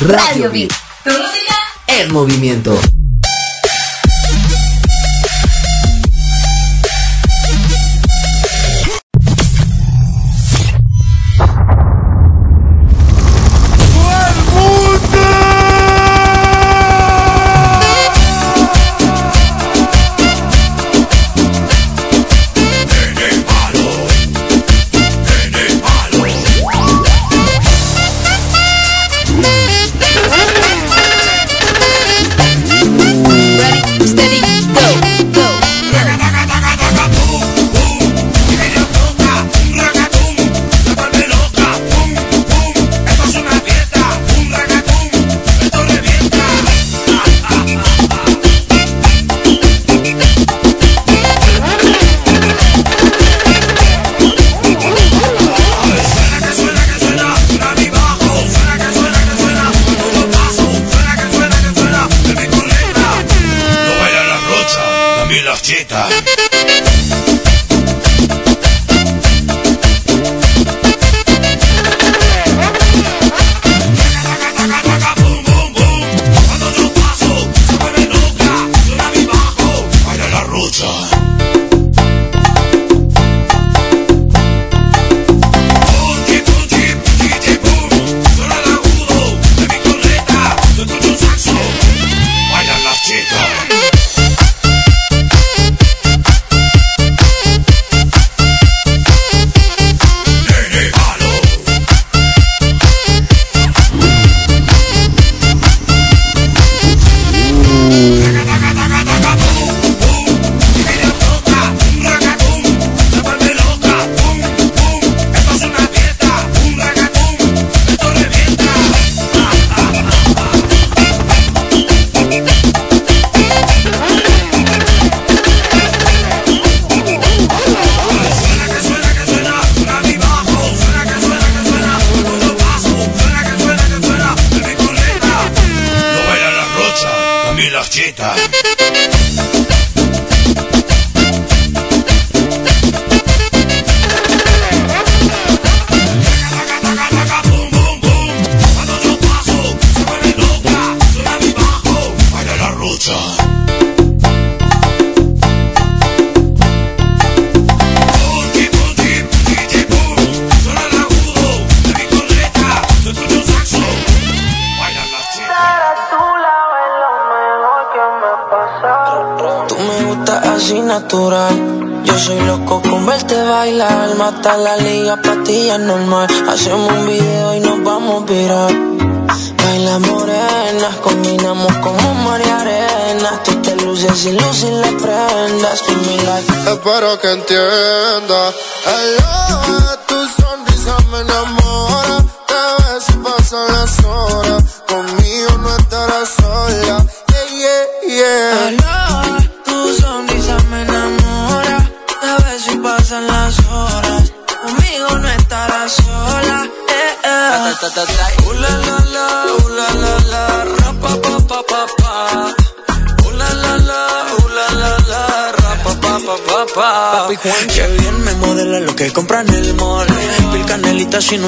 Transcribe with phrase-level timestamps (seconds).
[0.00, 0.72] Radio Beat.
[1.04, 1.54] Tu música
[1.86, 2.76] en movimiento.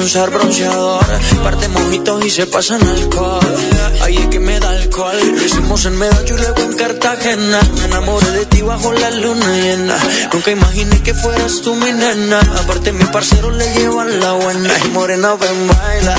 [0.07, 1.05] Usar bronceador.
[1.43, 3.41] Parte mojitos y se pasan alcohol.
[4.03, 5.17] Ahí es que me da alcohol.
[5.35, 7.59] Lo hicimos en Medallo y luego en Cartagena.
[7.75, 9.97] Me enamoré de ti bajo la luna llena.
[10.31, 12.39] Nunca imaginé que fueras tú mi nena.
[12.39, 14.73] Aparte, mi parcero le llevan la buena.
[14.73, 16.15] Ay, morena, ven, baila.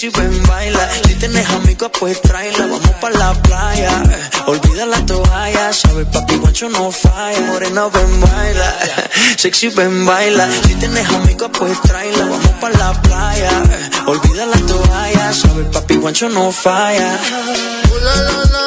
[0.00, 0.88] Sexy, ven, baila.
[1.04, 2.60] Si tienes amigos, pues tráela.
[2.60, 4.02] Vamos pa' la playa.
[4.46, 5.74] Olvida la toalla.
[5.74, 7.38] Sabes, papi, guancho no falla.
[7.42, 8.78] Morena, ven, baila.
[9.36, 10.48] Sexy, ven, baila.
[10.66, 12.24] Si tienes amigos, pues tráela.
[12.24, 13.50] Vamos pa' la playa.
[14.06, 15.34] Olvida la toalla.
[15.34, 17.18] Sabes, papi, guancho no falla.
[18.06, 18.66] la, la, la,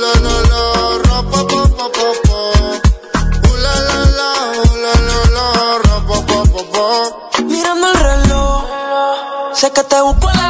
[0.00, 0.62] la, la, la,
[1.04, 2.40] ra, pa, pa, pa, pa, pa.
[3.64, 4.30] la, la, la,
[4.84, 7.42] la, la, la, ra, pa, pa, pa, pa.
[7.44, 8.64] Mirando el reloj,
[9.52, 10.49] sé que te busco la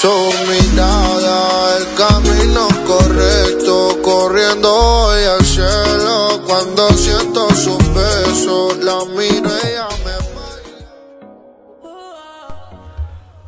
[0.00, 0.12] Su
[0.46, 6.42] mirada, el camino correcto, corriendo hoy al cielo.
[6.46, 10.12] Cuando siento sus besos, la miro ella me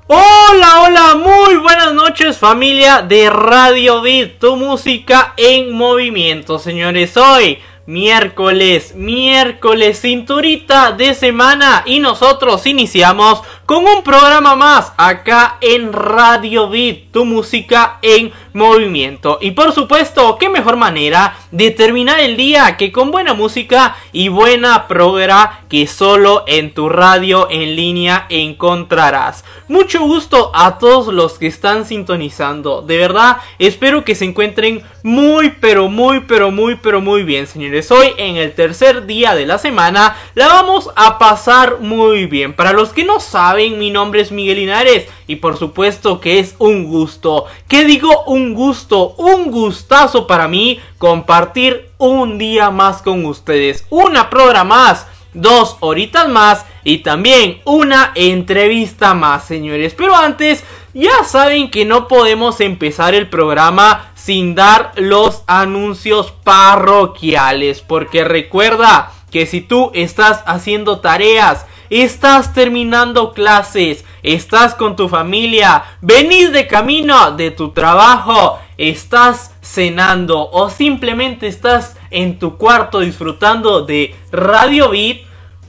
[0.06, 7.14] Hola, hola, muy buenas noches familia de Radio Beat, tu música en movimiento, señores.
[7.18, 7.58] Hoy
[7.88, 16.70] miércoles, miércoles, cinturita de semana y nosotros iniciamos con un programa más acá en Radio
[16.70, 19.36] Beat, tu música en movimiento.
[19.42, 24.28] Y por supuesto, qué mejor manera de terminar el día que con buena música y
[24.28, 29.44] buena progra que solo en tu radio en línea encontrarás.
[29.68, 32.80] Mucho gusto a todos los que están sintonizando.
[32.80, 37.90] De verdad, espero que se encuentren muy, pero muy, pero muy, pero muy bien, señores.
[37.90, 42.54] Hoy en el tercer día de la semana la vamos a pasar muy bien.
[42.54, 46.54] Para los que no saben, mi nombre es Miguel Linares y por supuesto que es
[46.58, 47.46] un gusto.
[47.66, 48.24] ¿Qué digo?
[48.26, 53.84] Un gusto, un gustazo para mí compartir un día más con ustedes.
[53.90, 59.94] Una programa más, dos horitas más y también una entrevista más, señores.
[59.96, 60.62] Pero antes,
[60.94, 67.80] ya saben que no podemos empezar el programa sin dar los anuncios parroquiales.
[67.80, 75.84] Porque recuerda que si tú estás haciendo tareas, estás terminando clases, estás con tu familia,
[76.00, 83.82] venís de camino de tu trabajo, estás cenando o simplemente estás en tu cuarto disfrutando
[83.82, 85.18] de Radio Beat,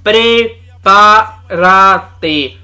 [0.04, 1.40] prepárate.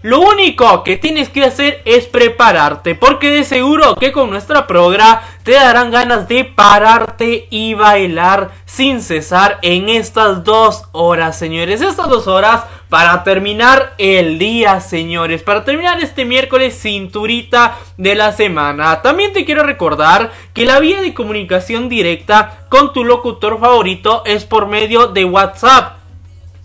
[0.01, 5.23] Lo único que tienes que hacer es prepararte, porque de seguro que con nuestra progra
[5.43, 11.81] te darán ganas de pararte y bailar sin cesar en estas dos horas, señores.
[11.81, 15.43] Estas dos horas para terminar el día, señores.
[15.43, 19.01] Para terminar este miércoles cinturita de la semana.
[19.01, 24.45] También te quiero recordar que la vía de comunicación directa con tu locutor favorito es
[24.45, 25.97] por medio de WhatsApp.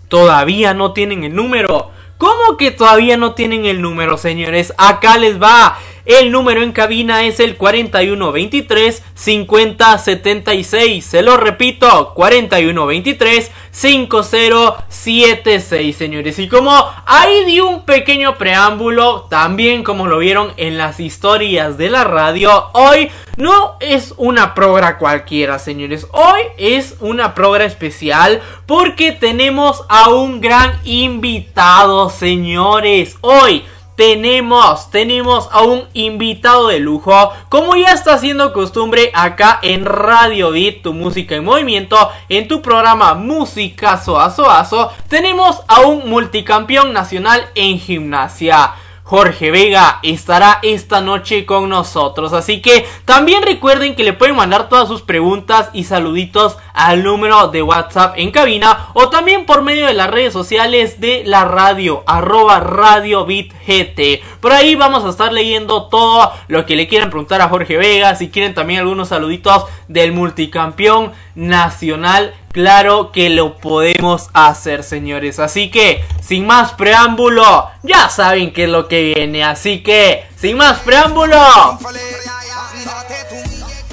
[0.07, 1.91] Todavía no tienen el número.
[2.17, 4.73] ¿Cómo que todavía no tienen el número, señores?
[4.77, 5.79] Acá les va.
[6.05, 11.05] El número en cabina es el 4123 5076.
[11.05, 16.39] Se lo repito, 4123 5076, señores.
[16.39, 16.75] Y como
[17.05, 22.71] ahí di un pequeño preámbulo, también como lo vieron en las historias de la radio,
[22.73, 26.07] hoy no es una progra cualquiera, señores.
[26.11, 33.17] Hoy es una progra especial porque tenemos a un gran invitado, señores.
[33.21, 33.63] Hoy
[33.95, 40.51] tenemos, tenemos a un invitado de lujo, como ya está siendo costumbre acá en Radio
[40.51, 41.97] Beat, tu música en movimiento,
[42.29, 48.73] en tu programa Música Soazo tenemos a un multicampeón nacional en gimnasia.
[49.11, 52.31] Jorge Vega estará esta noche con nosotros.
[52.31, 57.49] Así que también recuerden que le pueden mandar todas sus preguntas y saluditos al número
[57.49, 62.05] de WhatsApp en cabina o también por medio de las redes sociales de la radio,
[62.07, 64.23] arroba Radio Beat GT.
[64.39, 68.15] Por ahí vamos a estar leyendo todo lo que le quieran preguntar a Jorge Vega.
[68.15, 75.39] Si quieren también algunos saluditos del multicampeón nacional Claro que lo podemos hacer, señores.
[75.39, 79.43] Así que, sin más preámbulo, ya saben qué es lo que viene.
[79.43, 81.37] Así que, sin más preámbulo.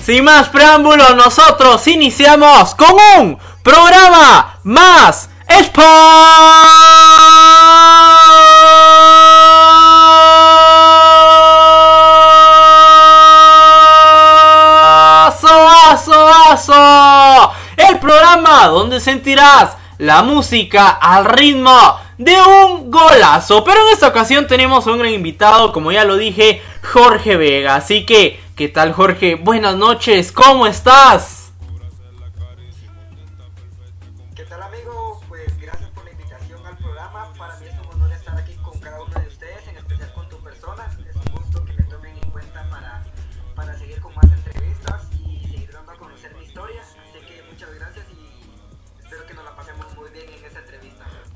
[0.04, 5.30] Sin más preámbulo, nosotros iniciamos con un programa más.
[5.46, 6.68] ¡Espacio!
[18.68, 23.64] Donde sentirás la música al ritmo de un golazo.
[23.64, 27.76] Pero en esta ocasión tenemos a un gran invitado, como ya lo dije, Jorge Vega.
[27.76, 29.36] Así que, ¿qué tal Jorge?
[29.36, 31.37] Buenas noches, ¿cómo estás?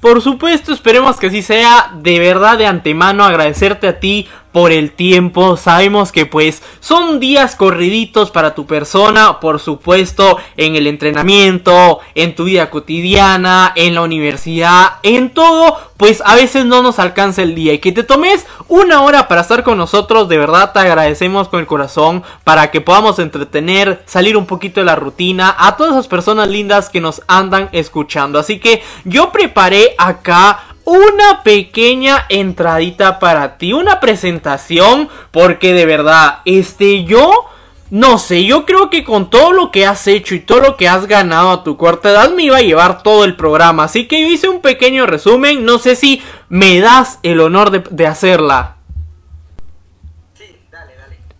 [0.03, 1.93] Por supuesto, esperemos que así sea.
[1.95, 5.57] De verdad, de antemano, agradecerte a ti por el tiempo.
[5.57, 12.35] Sabemos que pues son días corriditos para tu persona, por supuesto, en el entrenamiento, en
[12.35, 17.55] tu vida cotidiana, en la universidad, en todo, pues a veces no nos alcanza el
[17.55, 21.49] día y que te tomes una hora para estar con nosotros, de verdad te agradecemos
[21.49, 25.93] con el corazón para que podamos entretener, salir un poquito de la rutina a todas
[25.93, 28.39] esas personas lindas que nos andan escuchando.
[28.39, 36.39] Así que yo preparé acá una pequeña entradita para ti, una presentación, porque de verdad,
[36.45, 37.47] este yo...
[37.91, 40.89] No sé, yo creo que con todo lo que has hecho y todo lo que
[40.89, 43.85] has ganado a tu corta edad me iba a llevar todo el programa.
[43.85, 45.67] Así que yo hice un pequeño resumen.
[45.67, 48.77] No sé si me das el honor de, de hacerla.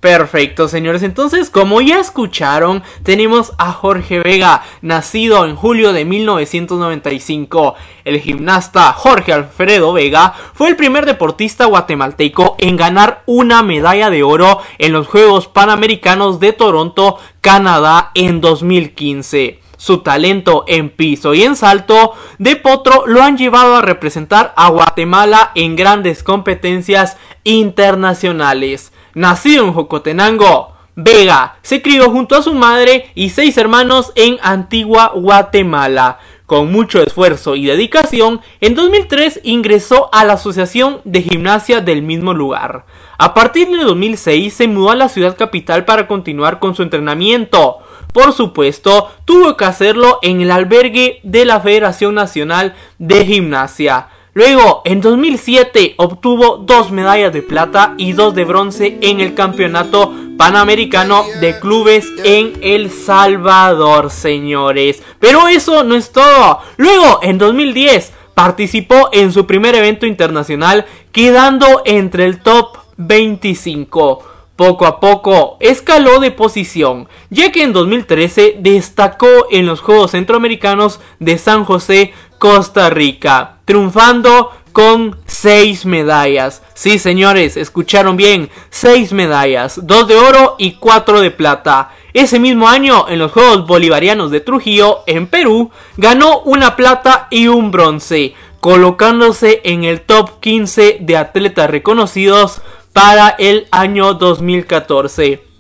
[0.03, 1.05] Perfecto, señores.
[1.05, 7.77] Entonces, como ya escucharon, tenemos a Jorge Vega, nacido en julio de 1995.
[8.05, 14.25] El gimnasta Jorge Alfredo Vega fue el primer deportista guatemalteco en ganar una medalla de
[14.25, 21.43] oro en los Juegos Panamericanos de Toronto, Canadá, en 2015 su talento en piso y
[21.43, 28.93] en salto de potro lo han llevado a representar a Guatemala en grandes competencias internacionales.
[29.15, 35.13] Nacido en Jocotenango, Vega se crió junto a su madre y seis hermanos en Antigua
[35.15, 36.19] Guatemala.
[36.47, 42.35] Con mucho esfuerzo y dedicación, en 2003 ingresó a la Asociación de Gimnasia del mismo
[42.35, 42.85] lugar.
[43.19, 47.79] A partir de 2006 se mudó a la ciudad capital para continuar con su entrenamiento.
[48.13, 54.09] Por supuesto, tuvo que hacerlo en el albergue de la Federación Nacional de Gimnasia.
[54.35, 60.11] Luego, en 2007, obtuvo dos medallas de plata y dos de bronce en el Campeonato
[60.39, 65.03] Panamericano de Clubes en El Salvador, señores.
[65.21, 66.61] Pero eso no es todo.
[66.79, 74.25] Luego, en 2010, participó en su primer evento internacional, quedando entre el top 25.
[74.57, 81.01] Poco a poco escaló de posición, ya que en 2013 destacó en los Juegos Centroamericanos
[81.19, 82.13] de San José
[82.43, 86.61] Costa Rica, triunfando con seis medallas.
[86.75, 91.93] Sí, señores, escucharon bien, seis medallas, dos de oro y cuatro de plata.
[92.13, 97.47] Ese mismo año, en los Juegos Bolivarianos de Trujillo, en Perú, ganó una plata y
[97.47, 102.61] un bronce, colocándose en el top 15 de atletas reconocidos
[102.93, 105.52] para el año 2014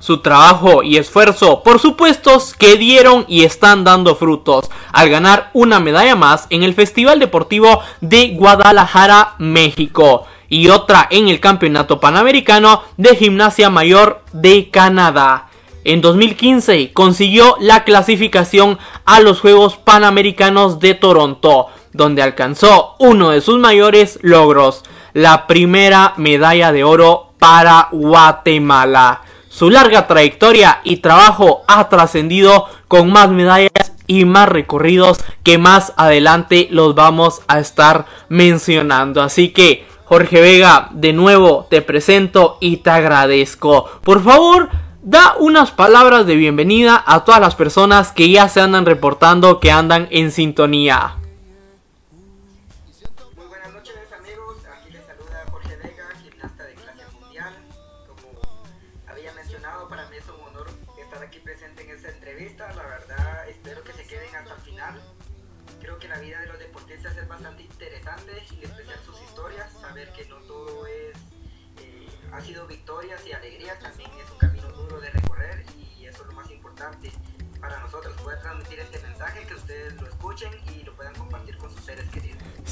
[0.00, 5.78] su trabajo y esfuerzo, por supuesto, que dieron y están dando frutos al ganar una
[5.78, 12.82] medalla más en el Festival Deportivo de Guadalajara, México, y otra en el Campeonato Panamericano
[12.96, 15.46] de Gimnasia Mayor de Canadá.
[15.84, 23.40] En 2015 consiguió la clasificación a los Juegos Panamericanos de Toronto, donde alcanzó uno de
[23.40, 29.22] sus mayores logros, la primera medalla de oro para Guatemala.
[29.50, 35.92] Su larga trayectoria y trabajo ha trascendido con más medallas y más recorridos que más
[35.96, 39.20] adelante los vamos a estar mencionando.
[39.20, 43.90] Así que, Jorge Vega, de nuevo te presento y te agradezco.
[44.02, 44.68] Por favor,
[45.02, 49.72] da unas palabras de bienvenida a todas las personas que ya se andan reportando que
[49.72, 51.16] andan en sintonía.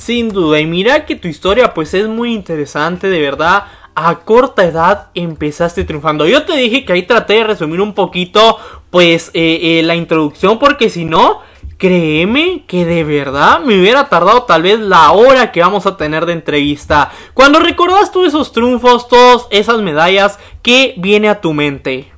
[0.08, 3.64] Sin duda, y mira que tu historia pues es muy interesante, de verdad.
[3.94, 6.26] A corta edad empezaste triunfando.
[6.26, 8.56] Yo te dije que ahí traté de resumir un poquito
[8.88, 11.40] pues eh, eh, la introducción porque si no,
[11.76, 16.24] créeme que de verdad me hubiera tardado tal vez la hora que vamos a tener
[16.24, 17.10] de entrevista.
[17.34, 22.17] Cuando recordas todos esos triunfos, todas esas medallas, ¿qué viene a tu mente?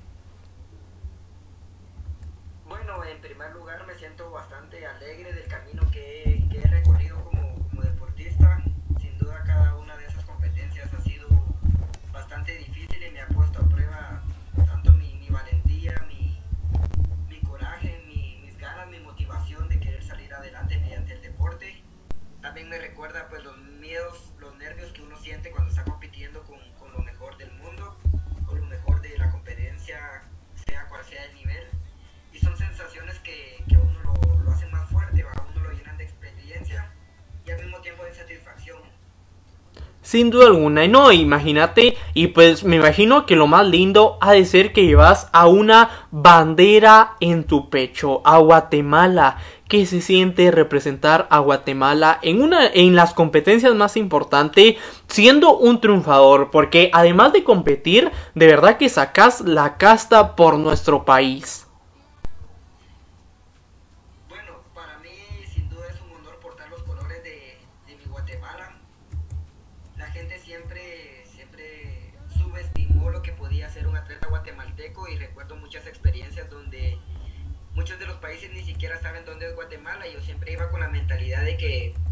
[40.11, 40.85] Sin duda alguna.
[40.85, 44.85] Y no, imagínate y pues me imagino que lo más lindo ha de ser que
[44.85, 49.37] llevas a una bandera en tu pecho, a Guatemala.
[49.69, 55.81] ¿Qué se siente representar a Guatemala en una en las competencias más importantes siendo un
[55.81, 56.51] triunfador?
[56.51, 61.70] Porque además de competir, de verdad que sacas la casta por nuestro país.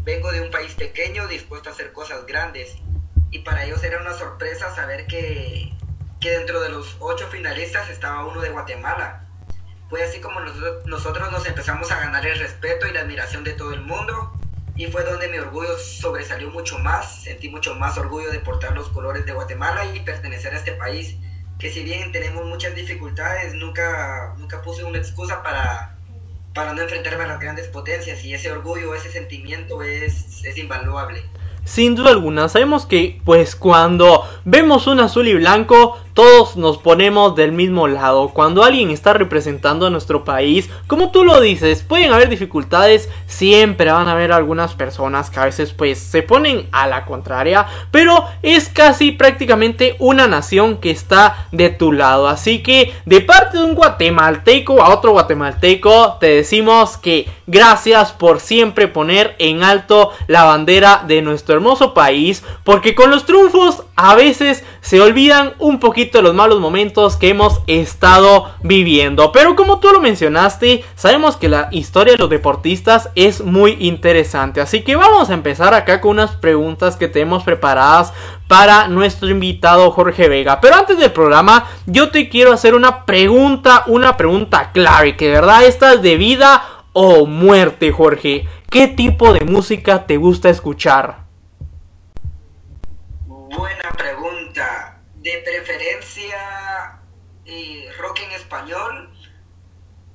[0.09, 2.77] Vengo de un país pequeño dispuesto a hacer cosas grandes.
[3.29, 5.71] Y para ellos era una sorpresa saber que,
[6.19, 9.27] que dentro de los ocho finalistas estaba uno de Guatemala.
[9.87, 13.53] Fue así como nosotros, nosotros nos empezamos a ganar el respeto y la admiración de
[13.53, 14.33] todo el mundo.
[14.75, 17.23] Y fue donde mi orgullo sobresalió mucho más.
[17.23, 21.17] Sentí mucho más orgullo de portar los colores de Guatemala y pertenecer a este país.
[21.59, 25.98] Que si bien tenemos muchas dificultades, nunca, nunca puse una excusa para,
[26.53, 31.23] para no enfrentarme a las grandes potencias y ese orgullo, ese sentimiento es, es invaluable.
[31.65, 37.33] Sin duda alguna, sabemos que pues cuando vemos un azul y blanco todos nos ponemos
[37.33, 38.31] del mismo lado.
[38.33, 43.89] Cuando alguien está representando a nuestro país, como tú lo dices, pueden haber dificultades, siempre
[43.89, 48.25] van a haber algunas personas que a veces pues se ponen a la contraria, pero
[48.41, 52.27] es casi prácticamente una nación que está de tu lado.
[52.27, 58.41] Así que de parte de un guatemalteco a otro guatemalteco, te decimos que gracias por
[58.41, 64.15] siempre poner en alto la bandera de nuestro hermoso país, porque con los triunfos a
[64.15, 69.31] veces se olvidan un poquito los malos momentos que hemos estado viviendo.
[69.31, 74.61] Pero como tú lo mencionaste, sabemos que la historia de los deportistas es muy interesante.
[74.61, 78.13] Así que vamos a empezar acá con unas preguntas que tenemos preparadas
[78.47, 80.59] para nuestro invitado Jorge Vega.
[80.61, 85.33] Pero antes del programa, yo te quiero hacer una pregunta, una pregunta clave, que de
[85.33, 86.63] verdad esta es de vida
[86.93, 88.47] o muerte, Jorge.
[88.69, 91.23] ¿Qué tipo de música te gusta escuchar?
[93.27, 93.88] Buena.
[95.29, 96.99] De preferencia
[97.45, 99.13] eh, rock en español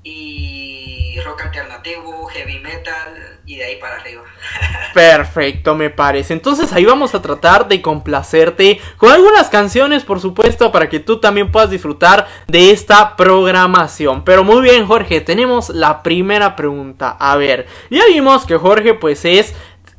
[0.03, 4.25] y rock alternativo, heavy metal y de ahí para arriba.
[4.95, 6.33] Perfecto, me parece.
[6.33, 11.21] Entonces ahí vamos a tratar de complacerte con algunas canciones, por supuesto, para que tú
[11.21, 14.25] también puedas disfrutar de esta programación.
[14.25, 17.17] Pero muy bien, Jorge, tenemos la primera pregunta.
[17.21, 19.55] A ver, ya vimos que Jorge pues es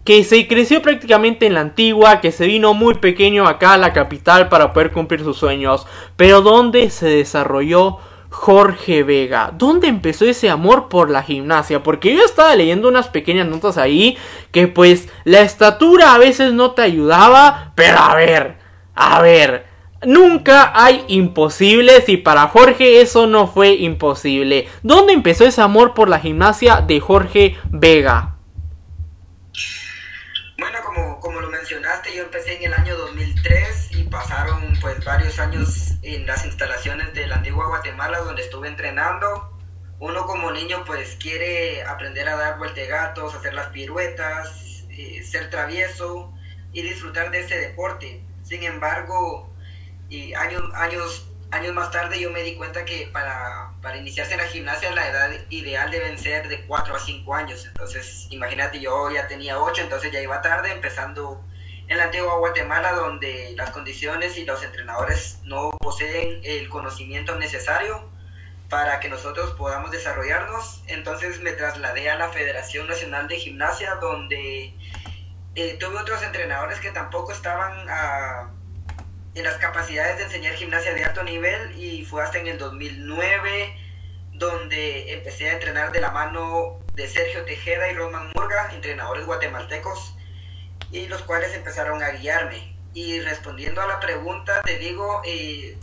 [0.06, 3.92] que se creció prácticamente en la antigua, que se vino muy pequeño acá a la
[3.92, 5.88] capital para poder cumplir sus sueños.
[6.16, 7.98] Pero ¿dónde se desarrolló
[8.30, 9.52] Jorge Vega?
[9.58, 11.82] ¿Dónde empezó ese amor por la gimnasia?
[11.82, 14.16] Porque yo estaba leyendo unas pequeñas notas ahí
[14.52, 18.58] que pues la estatura a veces no te ayudaba, pero a ver,
[18.94, 19.66] a ver.
[20.06, 24.68] Nunca hay imposibles y para Jorge eso no fue imposible.
[24.84, 28.36] ¿Dónde empezó ese amor por la gimnasia de Jorge Vega?
[30.58, 35.40] Bueno, como, como lo mencionaste, yo empecé en el año 2003 y pasaron pues varios
[35.40, 39.52] años en las instalaciones de la antigua Guatemala donde estuve entrenando.
[39.98, 46.32] Uno como niño pues quiere aprender a dar vueltegatos, hacer las piruetas, eh, ser travieso
[46.72, 48.24] y disfrutar de ese deporte.
[48.44, 49.52] Sin embargo,
[50.08, 54.42] y años, años años más tarde yo me di cuenta que para, para iniciarse en
[54.42, 57.66] la gimnasia la edad ideal deben ser de 4 a 5 años.
[57.66, 61.44] Entonces, imagínate, yo ya tenía 8, entonces ya iba tarde, empezando
[61.88, 68.10] en la antigua Guatemala, donde las condiciones y los entrenadores no poseen el conocimiento necesario
[68.70, 70.84] para que nosotros podamos desarrollarnos.
[70.88, 74.74] Entonces me trasladé a la Federación Nacional de Gimnasia, donde
[75.56, 78.52] eh, tuve otros entrenadores que tampoco estaban a
[79.36, 83.78] en las capacidades de enseñar gimnasia de alto nivel y fue hasta en el 2009
[84.32, 90.15] donde empecé a entrenar de la mano de Sergio Tejeda y Rosman Murga, entrenadores guatemaltecos,
[90.92, 92.76] y los cuales empezaron a guiarme.
[92.94, 95.78] Y respondiendo a la pregunta, te digo, eh,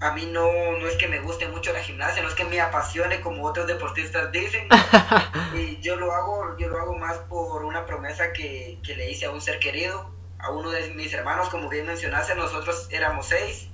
[0.00, 2.60] a mí no, no es que me guste mucho la gimnasia, no es que me
[2.60, 4.68] apasione como otros deportistas dicen.
[5.54, 9.26] y yo lo hago, yo lo hago más por una promesa que, que le hice
[9.26, 13.68] a un ser querido a uno de mis hermanos, como bien mencionaste, nosotros éramos seis.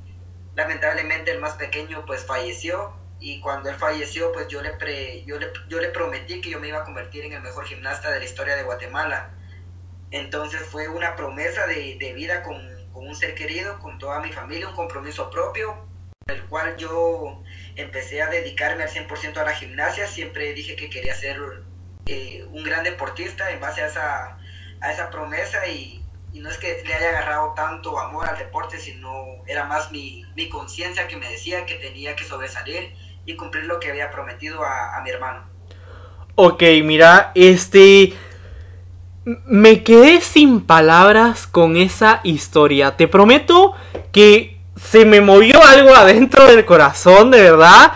[0.55, 5.39] Lamentablemente el más pequeño pues falleció y cuando él falleció pues yo le, pre, yo
[5.39, 8.21] le, yo le prometí que yo me iba a convertir en el mejor gimnasta de
[8.21, 9.31] la historia de Guatemala.
[10.11, 12.57] Entonces fue una promesa de, de vida con,
[12.93, 15.87] con, un ser querido, con toda mi familia, un compromiso propio,
[16.27, 17.43] el cual yo
[17.77, 20.07] empecé a dedicarme al 100% a la gimnasia.
[20.07, 21.39] Siempre dije que quería ser
[22.07, 24.39] eh, un gran deportista en base a esa,
[24.81, 26.01] a esa promesa y
[26.33, 30.25] y no es que le haya agarrado tanto amor al deporte, sino era más mi,
[30.37, 32.93] mi conciencia que me decía que tenía que sobresalir
[33.27, 35.49] y cumplir lo que había prometido a, a mi hermano.
[36.37, 38.15] Ok, mira, este...
[39.25, 42.97] Me quedé sin palabras con esa historia.
[42.97, 43.75] Te prometo
[44.13, 47.93] que se me movió algo adentro del corazón, de verdad.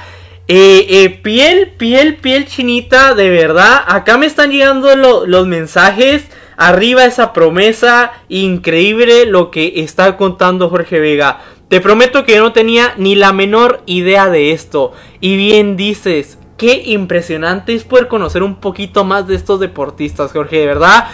[0.49, 3.83] Eh, eh, piel, piel, piel chinita, de verdad.
[3.87, 6.25] Acá me están llegando lo- los mensajes.
[6.59, 8.13] Arriba esa promesa.
[8.29, 11.41] Increíble lo que está contando Jorge Vega.
[11.69, 14.93] Te prometo que no tenía ni la menor idea de esto.
[15.21, 20.61] Y bien dices, qué impresionante es poder conocer un poquito más de estos deportistas, Jorge,
[20.61, 21.09] de verdad.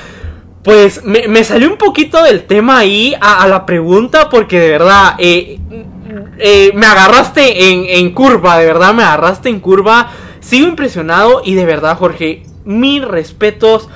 [0.63, 5.59] Pues me, salió un poquito del tema ahí a, la pregunta porque de verdad eh,
[6.39, 10.11] eh, me agarraste en, curva, de verdad me agarraste en curva.
[10.39, 13.89] Sigo impresionado y de verdad Jorge, mil respetos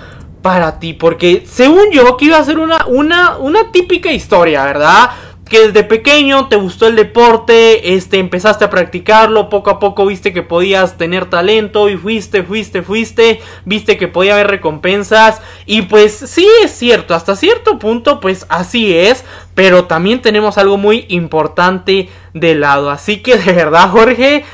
[0.43, 5.11] para ti porque según yo que iba a ser una, una, una típica historia, ¿verdad?
[5.55, 10.33] Que desde pequeño te gustó el deporte, este, empezaste a practicarlo, poco a poco viste
[10.33, 16.13] que podías tener talento y fuiste, fuiste, fuiste, viste que podía haber recompensas y pues
[16.13, 22.09] sí es cierto, hasta cierto punto pues así es, pero también tenemos algo muy importante
[22.33, 24.45] de lado, así que de verdad Jorge,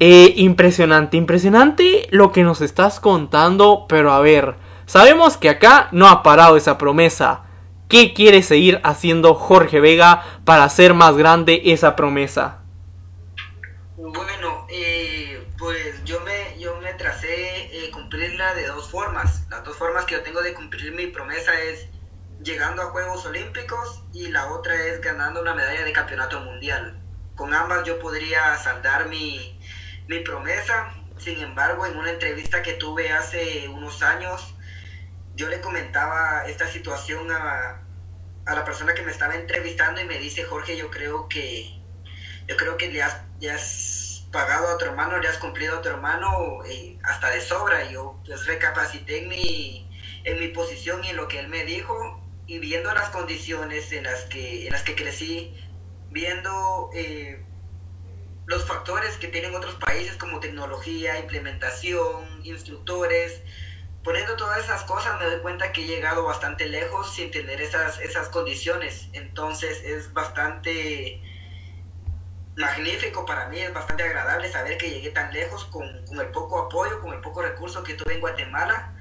[0.00, 4.54] eh, impresionante, impresionante lo que nos estás contando, pero a ver,
[4.86, 7.45] sabemos que acá no ha parado esa promesa.
[7.88, 12.62] ¿Qué quiere seguir haciendo Jorge Vega para hacer más grande esa promesa?
[13.96, 19.46] Bueno, eh, pues yo me, yo me tracé eh, cumplirla de dos formas.
[19.50, 21.86] Las dos formas que yo tengo de cumplir mi promesa es
[22.42, 27.00] llegando a Juegos Olímpicos y la otra es ganando una medalla de campeonato mundial.
[27.36, 29.60] Con ambas yo podría saldar mi,
[30.08, 30.92] mi promesa.
[31.18, 34.55] Sin embargo, en una entrevista que tuve hace unos años,
[35.36, 37.82] yo le comentaba esta situación a,
[38.46, 41.76] a la persona que me estaba entrevistando y me dice, Jorge, yo creo que
[42.48, 46.58] yo creo que le has, pagado a tu hermano, le has cumplido a tu hermano
[46.64, 47.90] eh, hasta de sobra.
[47.90, 49.88] Yo pues, recapacité en mi,
[50.24, 54.04] en mi posición y en lo que él me dijo y viendo las condiciones en
[54.04, 55.54] las que, en las que crecí,
[56.10, 57.42] viendo eh,
[58.46, 63.40] los factores que tienen otros países como tecnología, implementación, instructores,
[64.06, 67.98] poniendo todas esas cosas me doy cuenta que he llegado bastante lejos sin tener esas,
[67.98, 69.08] esas condiciones.
[69.12, 71.20] Entonces es bastante
[72.56, 76.60] magnífico para mí, es bastante agradable saber que llegué tan lejos con, con el poco
[76.60, 78.94] apoyo, con el poco recurso que tuve en Guatemala.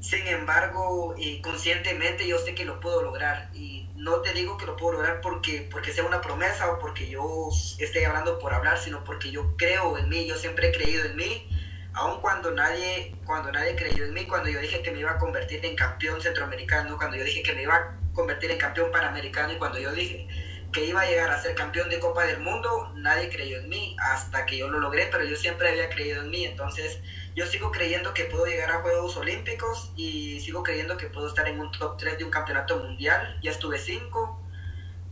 [0.00, 4.64] Sin embargo, eh, conscientemente yo sé que lo puedo lograr y no te digo que
[4.64, 8.78] lo puedo lograr porque, porque sea una promesa o porque yo esté hablando por hablar,
[8.78, 11.46] sino porque yo creo en mí, yo siempre he creído en mí,
[11.96, 15.18] aun cuando nadie, cuando nadie creyó en mí, cuando yo dije que me iba a
[15.18, 19.52] convertir en campeón centroamericano, cuando yo dije que me iba a convertir en campeón panamericano
[19.54, 20.28] y cuando yo dije
[20.72, 23.96] que iba a llegar a ser campeón de Copa del Mundo, nadie creyó en mí
[23.98, 27.00] hasta que yo lo logré, pero yo siempre había creído en mí, entonces
[27.34, 31.48] yo sigo creyendo que puedo llegar a Juegos Olímpicos y sigo creyendo que puedo estar
[31.48, 34.42] en un top 3 de un campeonato mundial, ya estuve 5,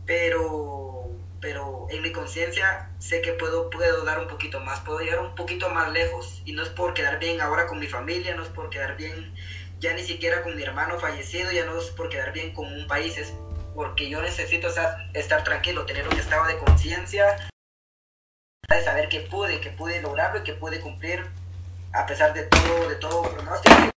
[0.05, 0.94] pero,
[1.45, 5.35] pero en mi conciencia sé que puedo, puedo dar un poquito más, puedo llegar un
[5.35, 8.49] poquito más lejos y no es por quedar bien ahora con mi familia, no es
[8.49, 9.31] por quedar bien
[9.77, 12.87] ya ni siquiera con mi hermano fallecido, ya no es por quedar bien con un
[12.87, 13.31] país, es
[13.75, 17.47] porque yo necesito estar, estar tranquilo, tener un estado de conciencia,
[18.67, 21.29] de saber que pude, que pude lograrlo y que pude cumplir
[21.93, 23.94] a pesar de todo, de todo pronóstico.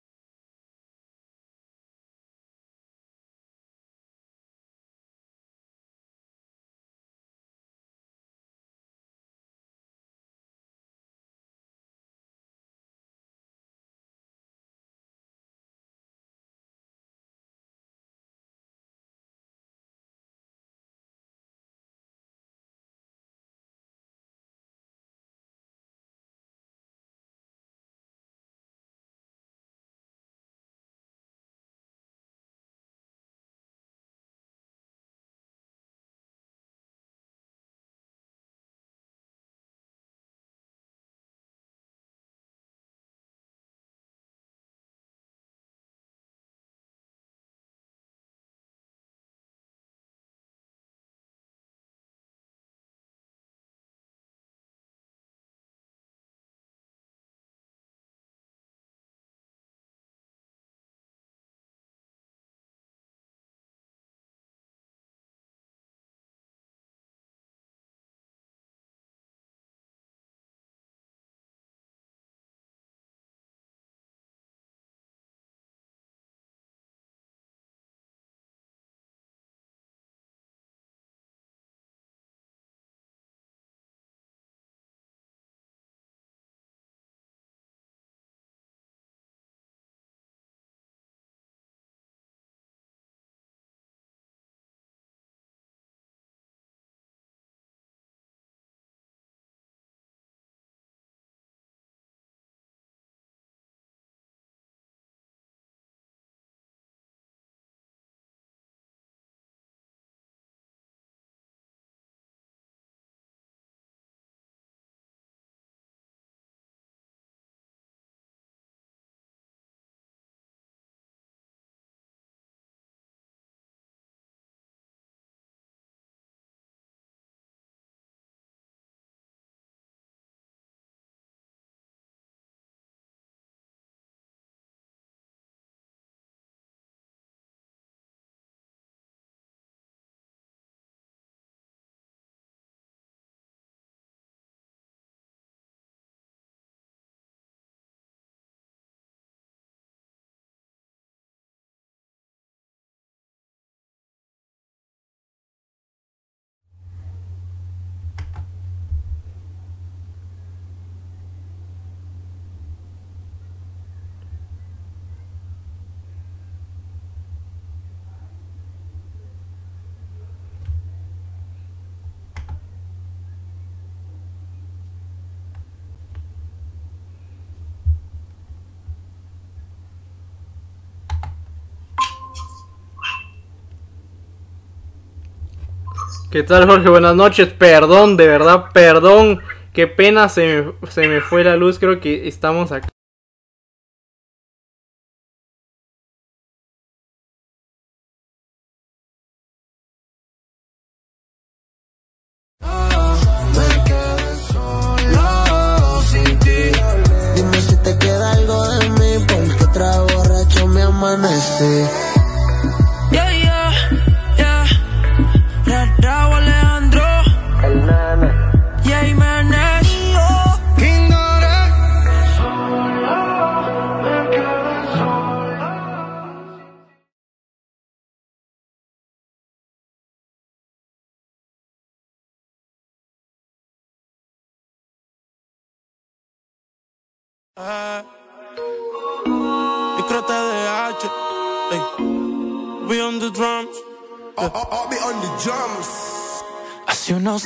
[186.32, 186.90] ¿Qué tal Jorge?
[186.90, 187.50] Buenas noches.
[187.54, 189.40] Perdón, de verdad, perdón.
[189.74, 191.80] Qué pena se me, se me fue la luz.
[191.80, 192.90] Creo que estamos aquí.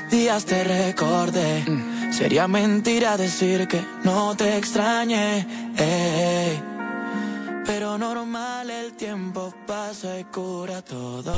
[0.10, 1.66] Días te recordé.
[2.12, 5.48] Sería mentira decir que no te extrañé.
[5.78, 6.62] ey.
[7.66, 11.34] Pero normal, el tiempo pasa y cura todo.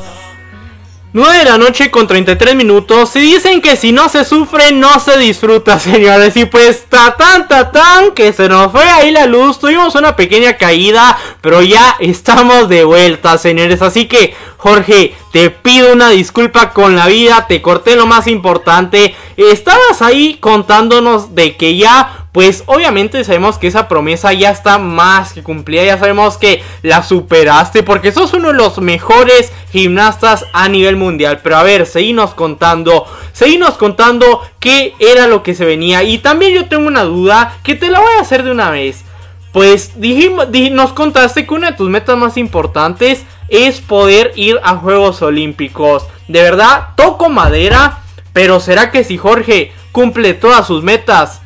[1.14, 3.16] 9 de la noche con 33 minutos.
[3.18, 6.38] Y dicen que si no se sufre, no se disfruta, señores.
[6.38, 9.60] Y pues, ta tan, ta tan, que se nos fue ahí la luz.
[9.60, 13.82] Tuvimos una pequeña caída, pero ya estamos de vuelta, señores.
[13.82, 17.48] Así que, Jorge, te pido una disculpa con la vida.
[17.48, 19.16] Te corté lo más importante.
[19.36, 25.34] Estabas ahí contándonos de que ya pues obviamente sabemos que esa promesa ya está más
[25.34, 30.70] que cumplida, ya sabemos que la superaste porque sos uno de los mejores gimnastas a
[30.70, 31.40] nivel mundial.
[31.44, 36.04] Pero a ver, seguimos contando, seguimos contando qué era lo que se venía.
[36.04, 39.04] Y también yo tengo una duda que te la voy a hacer de una vez.
[39.52, 44.60] Pues dijimos, di- nos contaste que una de tus metas más importantes es poder ir
[44.64, 46.08] a Juegos Olímpicos.
[46.28, 48.00] De verdad, toco madera,
[48.34, 51.42] pero ¿será que si Jorge cumple todas sus metas,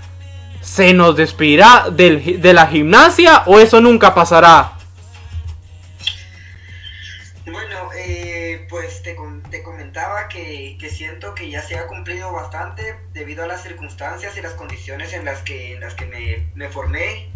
[0.61, 4.73] se nos despedirá de la gimnasia o eso nunca pasará?
[7.45, 9.15] Bueno, eh, pues te,
[9.49, 14.41] te comentaba que, siento que ya se ha cumplido bastante debido a las circunstancias y
[14.41, 17.31] las condiciones en las que, en las que me, me formé.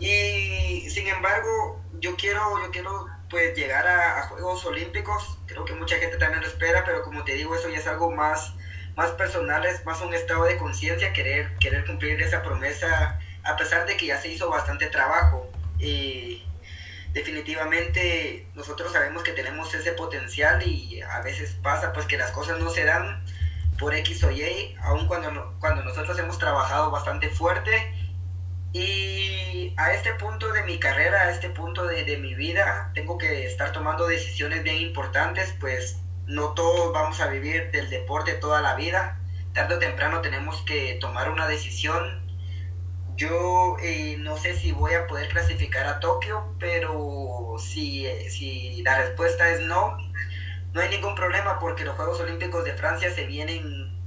[0.00, 5.38] Y sin embargo, yo quiero, yo quiero pues llegar a, Juegos Olímpicos.
[5.46, 8.10] Creo que mucha gente también lo espera, pero como te digo, eso ya es algo
[8.10, 8.54] más,
[8.96, 13.86] más personal, es más un estado de conciencia, querer, querer cumplir esa promesa, a pesar
[13.86, 15.50] de que ya se hizo bastante trabajo.
[15.78, 16.44] Y
[17.12, 22.58] definitivamente nosotros sabemos que tenemos ese potencial y a veces pasa pues que las cosas
[22.58, 23.24] no se dan
[23.78, 27.94] por X o Y, aun cuando, cuando nosotros hemos trabajado bastante fuerte.
[28.72, 33.46] Y a este punto de mi carrera, a este punto de, mi vida, tengo que
[33.46, 38.74] estar tomando decisiones bien importantes, pues no todos vamos a vivir del deporte toda la
[38.74, 39.18] vida.
[39.54, 42.28] Tarde o temprano tenemos que tomar una decisión
[43.18, 48.96] yo eh, no sé si voy a poder clasificar a Tokio, pero si, si la
[48.96, 49.98] respuesta es no,
[50.72, 53.97] no hay ningún problema porque los Juegos Olímpicos de Francia se vienen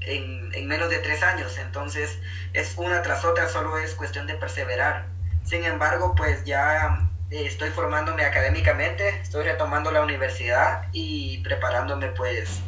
[0.00, 2.18] en, en menos de tres años, entonces
[2.52, 5.06] es una tras otra, solo es cuestión de perseverar.
[5.44, 12.60] Sin embargo, pues ya eh, estoy formándome académicamente, estoy retomando la universidad y preparándome pues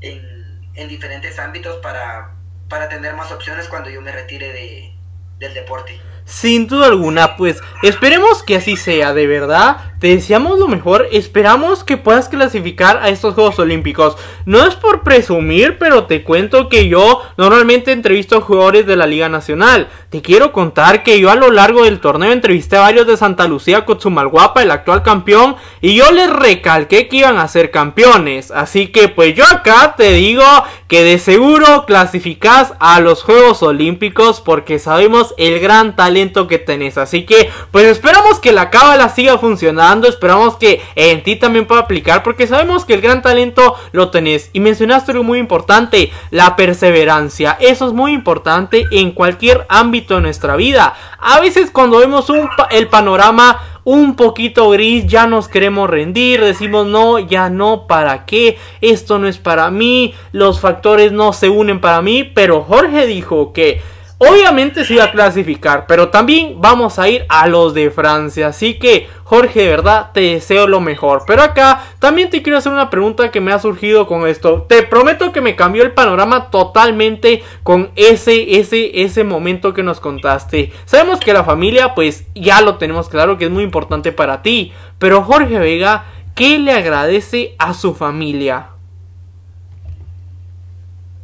[0.00, 2.32] en, en diferentes ámbitos para,
[2.68, 4.96] para tener más opciones cuando yo me retire de,
[5.38, 6.00] del deporte.
[6.26, 9.76] Sin duda alguna, pues esperemos que así sea, de verdad.
[10.00, 14.16] Te deseamos lo mejor, esperamos que puedas clasificar a estos Juegos Olímpicos.
[14.44, 19.30] No es por presumir, pero te cuento que yo normalmente entrevisto jugadores de la Liga
[19.30, 19.88] Nacional.
[20.10, 23.46] Te quiero contar que yo a lo largo del torneo entrevisté a varios de Santa
[23.48, 28.50] Lucía Cotzumalguapa, el actual campeón, y yo les recalqué que iban a ser campeones.
[28.50, 30.44] Así que pues yo acá te digo
[30.86, 36.13] que de seguro clasificás a los Juegos Olímpicos porque sabemos el gran talento
[36.48, 36.98] que tenés.
[36.98, 41.82] Así que pues esperamos que la cábala siga funcionando, esperamos que en ti también pueda
[41.82, 44.50] aplicar porque sabemos que el gran talento lo tenés.
[44.52, 47.56] Y mencionaste algo muy importante, la perseverancia.
[47.60, 50.94] Eso es muy importante en cualquier ámbito de nuestra vida.
[51.18, 56.86] A veces cuando vemos un el panorama un poquito gris, ya nos queremos rendir, decimos
[56.86, 58.56] no, ya no, ¿para qué?
[58.80, 63.52] Esto no es para mí, los factores no se unen para mí, pero Jorge dijo
[63.52, 63.82] que
[64.30, 68.48] Obviamente sí va a clasificar, pero también vamos a ir a los de Francia.
[68.48, 71.24] Así que, Jorge, de verdad, te deseo lo mejor.
[71.26, 74.62] Pero acá también te quiero hacer una pregunta que me ha surgido con esto.
[74.68, 80.00] Te prometo que me cambió el panorama totalmente con ese, ese, ese momento que nos
[80.00, 80.72] contaste.
[80.84, 84.72] Sabemos que la familia, pues ya lo tenemos claro que es muy importante para ti.
[84.98, 88.68] Pero Jorge Vega, ¿qué le agradece a su familia?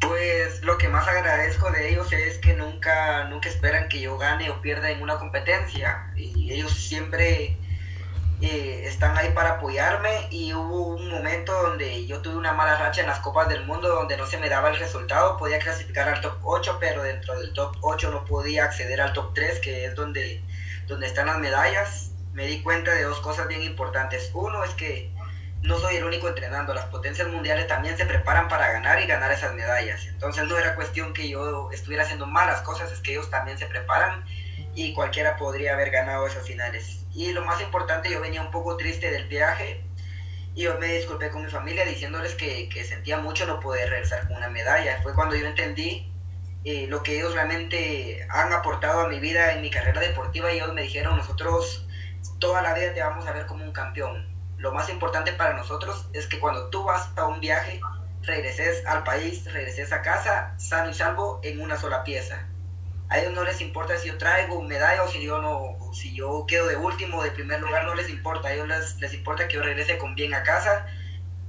[0.00, 2.39] Pues lo que más agradezco de ellos es
[2.80, 6.10] nunca, nunca esperan que yo gane o pierda en una competencia.
[6.16, 7.58] Y ellos siempre
[8.40, 10.28] eh, están ahí para apoyarme.
[10.30, 13.88] Y hubo un momento donde yo tuve una mala racha en las Copas del Mundo,
[13.88, 15.36] donde no se me daba el resultado.
[15.36, 19.34] Podía clasificar al top 8, pero dentro del top 8 no podía acceder al top
[19.34, 20.42] 3, que es donde,
[20.86, 22.12] donde están las medallas.
[22.32, 24.30] Me di cuenta de dos cosas bien importantes.
[24.32, 25.12] Uno es que
[25.62, 29.30] no soy el único entrenando, las potencias mundiales también se preparan para ganar y ganar
[29.30, 30.06] esas medallas.
[30.06, 33.66] Entonces no era cuestión que yo estuviera haciendo malas cosas, es que ellos también se
[33.66, 34.24] preparan
[34.74, 37.04] y cualquiera podría haber ganado esas finales.
[37.12, 39.84] Y lo más importante, yo venía un poco triste del viaje
[40.54, 44.38] y yo me disculpé con mi familia diciéndoles que, sentía mucho no poder regresar con
[44.38, 45.00] una medalla.
[45.02, 46.10] Fue cuando yo entendí
[46.64, 50.56] eh, lo que ellos realmente han aportado a mi vida en mi carrera deportiva y
[50.56, 51.86] ellos me dijeron, nosotros
[52.38, 54.29] toda la vida te vamos a ver como un campeón
[54.60, 57.80] lo más importante para nosotros es que cuando tú vas a un viaje,
[58.22, 62.46] regreses al país, regreses a casa, sano y salvo en una sola pieza.
[63.08, 66.44] A ellos no les importa si yo traigo medalla o si yo no, si yo
[66.46, 68.48] quedo de último o de primer lugar, no les importa.
[68.48, 70.86] A ellos les, les importa que yo regrese con bien a casa.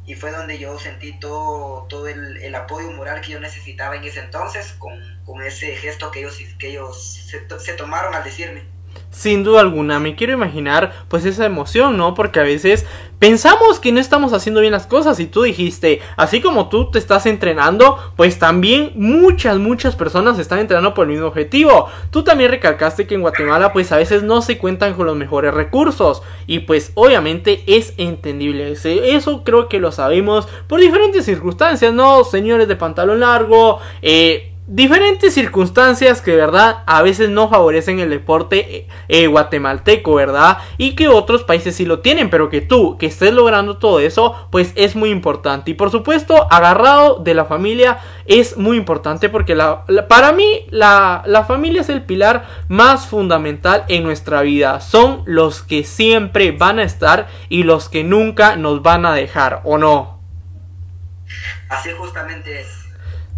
[0.06, 4.06] Y fue donde yo sentí todo, todo el, el apoyo moral que yo necesitaba en
[4.06, 8.63] ese entonces, con, con ese gesto que ellos, que ellos se, se tomaron al decirme.
[9.12, 12.13] Sin duda alguna, me quiero imaginar pues esa emoción, ¿no?
[12.13, 12.86] Porque a veces
[13.19, 16.97] pensamos que no estamos haciendo bien las cosas y tú dijiste, así como tú te
[16.97, 21.88] estás entrenando, pues también muchas, muchas personas están entrenando por el mismo objetivo.
[22.10, 25.54] Tú también recalcaste que en Guatemala pues a veces no se cuentan con los mejores
[25.54, 28.71] recursos y pues obviamente es entendible.
[28.71, 32.23] Eso creo que lo sabemos por diferentes circunstancias, ¿no?
[32.23, 36.84] Señores de pantalón largo, eh diferentes circunstancias que, ¿verdad?
[36.86, 40.60] A veces no favorecen el deporte eh, eh, guatemalteco, ¿verdad?
[40.78, 44.47] Y que otros países sí lo tienen, pero que tú, que estés logrando todo eso,
[44.52, 45.71] pues es muy importante.
[45.71, 51.23] Y por supuesto, agarrado de la familia es muy importante porque la, para mí la,
[51.25, 54.79] la familia es el pilar más fundamental en nuestra vida.
[54.79, 59.62] Son los que siempre van a estar y los que nunca nos van a dejar,
[59.63, 60.21] ¿o no?
[61.69, 62.81] Así justamente es.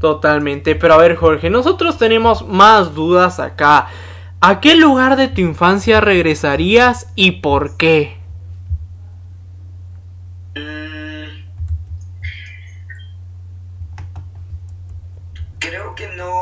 [0.04, 3.88] Totalmente, pero a ver Jorge, nosotros tenemos más dudas acá.
[4.41, 8.18] ¿A qué lugar de tu infancia regresarías y por qué?
[15.60, 16.34] Creo que no,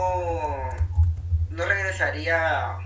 [1.52, 2.80] no regresaría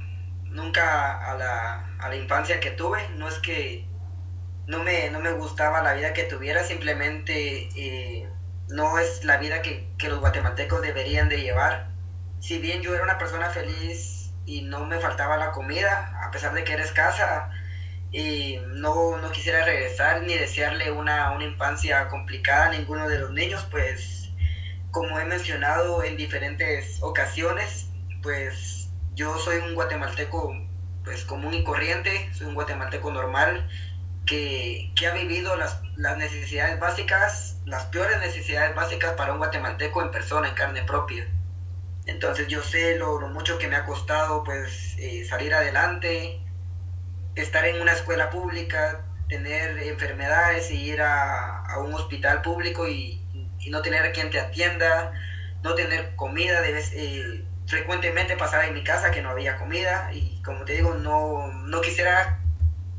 [0.43, 2.99] nunca a la, a la infancia que tuve.
[3.15, 3.87] No es que
[4.67, 7.69] no me, no me gustaba la vida que tuviera, simplemente...
[7.77, 8.34] Eh,
[8.69, 11.87] no es la vida que, los guatemaltecos deberían de llevar.
[12.39, 16.53] Si bien yo era una persona feliz y no me faltaba la comida, a pesar
[16.53, 17.49] de que era escasa,
[18.11, 23.31] y no, no quisiera regresar ni desearle una, una infancia complicada a ninguno de los
[23.31, 24.29] niños, pues
[24.91, 27.89] como he mencionado en diferentes ocasiones,
[28.21, 30.53] pues yo soy un guatemalteco
[31.03, 33.67] pues común y corriente, soy un guatemalteco normal
[34.25, 40.01] que, que ha vivido las, las necesidades básicas las peores necesidades básicas para un guatemalteco
[40.01, 41.27] en persona, en carne propia.
[42.05, 46.39] Entonces yo sé lo, mucho que me ha costado pues eh, salir adelante,
[47.33, 53.21] estar en una escuela pública, tener enfermedades y ir a, un hospital público y,
[53.69, 55.11] no tener quien te atienda,
[55.63, 60.39] no tener comida, debes, eh, frecuentemente pasar en mi casa que no había comida y
[60.43, 62.39] como te digo, no, no quisiera,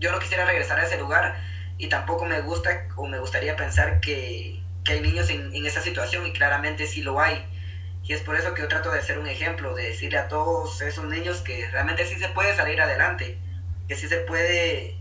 [0.01, 1.37] yo no quisiera regresar a ese lugar
[1.79, 5.81] y tampoco me gusta o me gustaría pensar que, que hay niños en, en esa
[5.81, 7.45] situación y claramente sí lo hay.
[8.05, 10.81] Y es por eso que yo trato de ser un ejemplo, de decirle a todos
[10.81, 13.39] esos niños que realmente sí se puede salir adelante,
[13.89, 14.97] que sí se puede,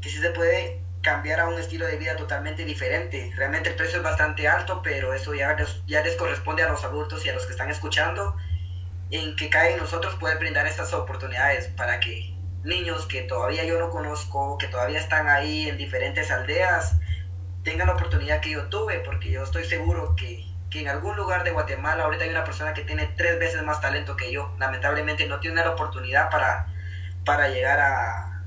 [0.00, 3.32] que sí se puede cambiar a un estilo de vida totalmente diferente.
[3.36, 5.56] Realmente el precio es bastante alto, pero eso ya,
[5.86, 8.36] ya les corresponde a los adultos y a los que están escuchando,
[9.10, 12.34] en que cada nosotros puede brindar estas oportunidades para que
[12.64, 16.96] niños que todavía yo no conozco, que todavía están ahí en diferentes aldeas,
[17.64, 21.44] tenga la oportunidad que yo tuve, porque yo estoy seguro que, que, en algún lugar
[21.44, 24.54] de Guatemala ahorita hay una persona que tiene tres veces más talento que yo.
[24.58, 26.66] Lamentablemente no tiene la oportunidad para,
[27.24, 28.42] para llegar a,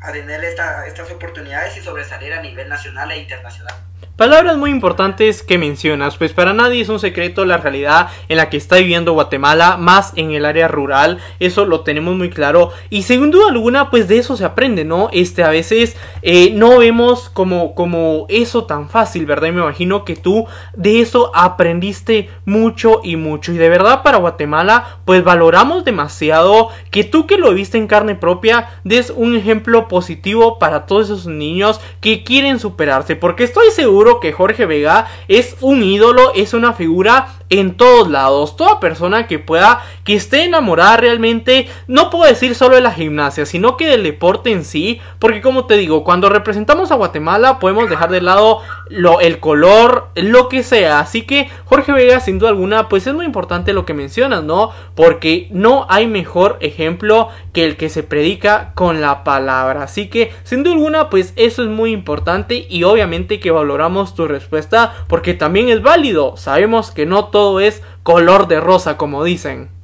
[0.00, 3.74] a tener esta, estas oportunidades y sobresalir a nivel nacional e internacional.
[4.18, 8.50] Palabras muy importantes que mencionas, pues para nadie es un secreto la realidad en la
[8.50, 13.02] que está viviendo Guatemala, más en el área rural, eso lo tenemos muy claro y
[13.02, 15.08] sin duda alguna pues de eso se aprende, ¿no?
[15.12, 19.52] Este a veces eh, no vemos como, como eso tan fácil, ¿verdad?
[19.52, 24.98] Me imagino que tú de eso aprendiste mucho y mucho y de verdad para Guatemala
[25.04, 30.58] pues valoramos demasiado que tú que lo viste en carne propia des un ejemplo positivo
[30.58, 35.82] para todos esos niños que quieren superarse, porque estoy seguro que Jorge Vega es un
[35.82, 38.54] ídolo, es una figura en todos lados.
[38.54, 43.44] Toda persona que pueda, que esté enamorada realmente, no puedo decir solo de la gimnasia,
[43.44, 47.90] sino que del deporte en sí, porque como te digo, cuando representamos a Guatemala podemos
[47.90, 52.48] dejar de lado lo, el color, lo que sea, así que Jorge Vega sin duda
[52.48, 54.70] alguna, pues es muy importante lo que mencionas, ¿no?
[54.94, 60.32] Porque no hay mejor ejemplo que el que se predica con la palabra, así que
[60.42, 65.34] sin duda alguna, pues eso es muy importante y obviamente que valoramos tu respuesta porque
[65.34, 69.76] también es válido, sabemos que no todo es color de rosa como dicen.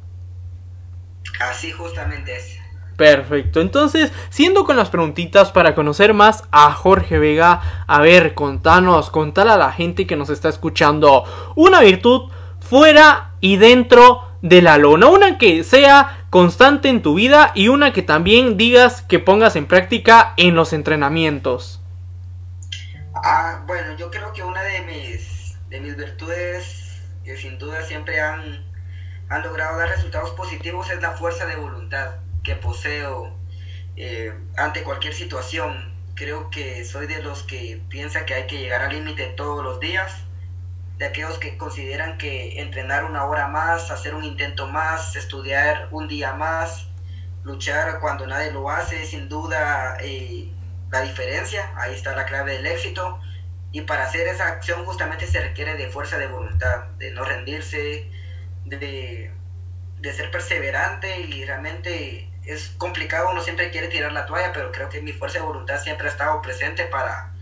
[1.41, 2.59] Así justamente es.
[2.97, 9.11] Perfecto, entonces, siendo con las preguntitas para conocer más a Jorge Vega, a ver, contanos,
[9.11, 11.24] contar a la gente que nos está escuchando
[11.57, 12.30] una virtud
[12.61, 17.93] fuera y dentro de la lona, una que sea constante en tu vida y una
[17.93, 21.80] que también digas que pongas en práctica en los entrenamientos.
[23.14, 28.20] Ah, bueno, yo creo que una de mis, de mis virtudes que sin duda siempre
[28.20, 28.64] han
[29.35, 33.37] han logrado dar resultados positivos es la fuerza de voluntad que poseo
[33.97, 35.93] eh, ante cualquier situación.
[36.14, 39.80] Creo que soy de los que piensa que hay que llegar al límite todos los
[39.80, 40.12] días,
[40.99, 46.07] de aquellos que consideran que entrenar una hora más, hacer un intento más, estudiar un
[46.07, 46.87] día más,
[47.43, 50.49] luchar cuando nadie lo hace, sin duda eh,
[50.93, 53.18] la diferencia, ahí está la clave del éxito.
[53.72, 58.09] Y para hacer esa acción justamente se requiere de fuerza de voluntad, de no rendirse,
[58.64, 59.30] de,
[60.00, 64.88] de ser perseverante y realmente es complicado, uno siempre quiere tirar la toalla, pero creo
[64.88, 67.32] que mi fuerza de voluntad siempre ha estado presente para,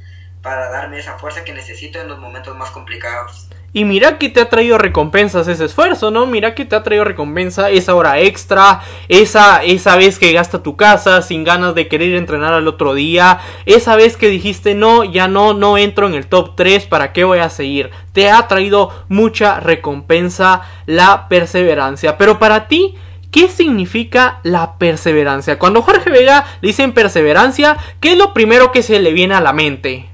[0.43, 3.49] para darme esa fuerza que necesito en los momentos más complicados.
[3.75, 6.27] Y mira que te ha traído recompensas ese esfuerzo, ¿no?
[6.27, 10.77] Mira que te ha traído recompensa esa hora extra, esa, esa vez que gasta tu
[10.77, 15.27] casa sin ganas de querer entrenar al otro día, esa vez que dijiste no, ya
[15.27, 17.91] no, no entro en el top 3, ¿para qué voy a seguir?
[18.13, 22.19] Te ha traído mucha recompensa la perseverancia.
[22.19, 22.95] Pero para ti,
[23.31, 25.59] ¿Qué significa la perseverancia?
[25.59, 29.41] Cuando Jorge Vega le dicen perseverancia, ¿qué es lo primero que se le viene a
[29.41, 30.12] la mente?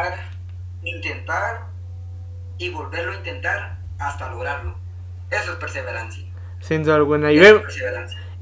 [0.00, 0.18] Intentar,
[0.82, 1.66] intentar
[2.58, 4.74] y volverlo a intentar hasta lograrlo.
[5.30, 6.24] Eso es perseverancia.
[6.60, 7.32] Sin duda alguna.
[7.32, 7.40] Y,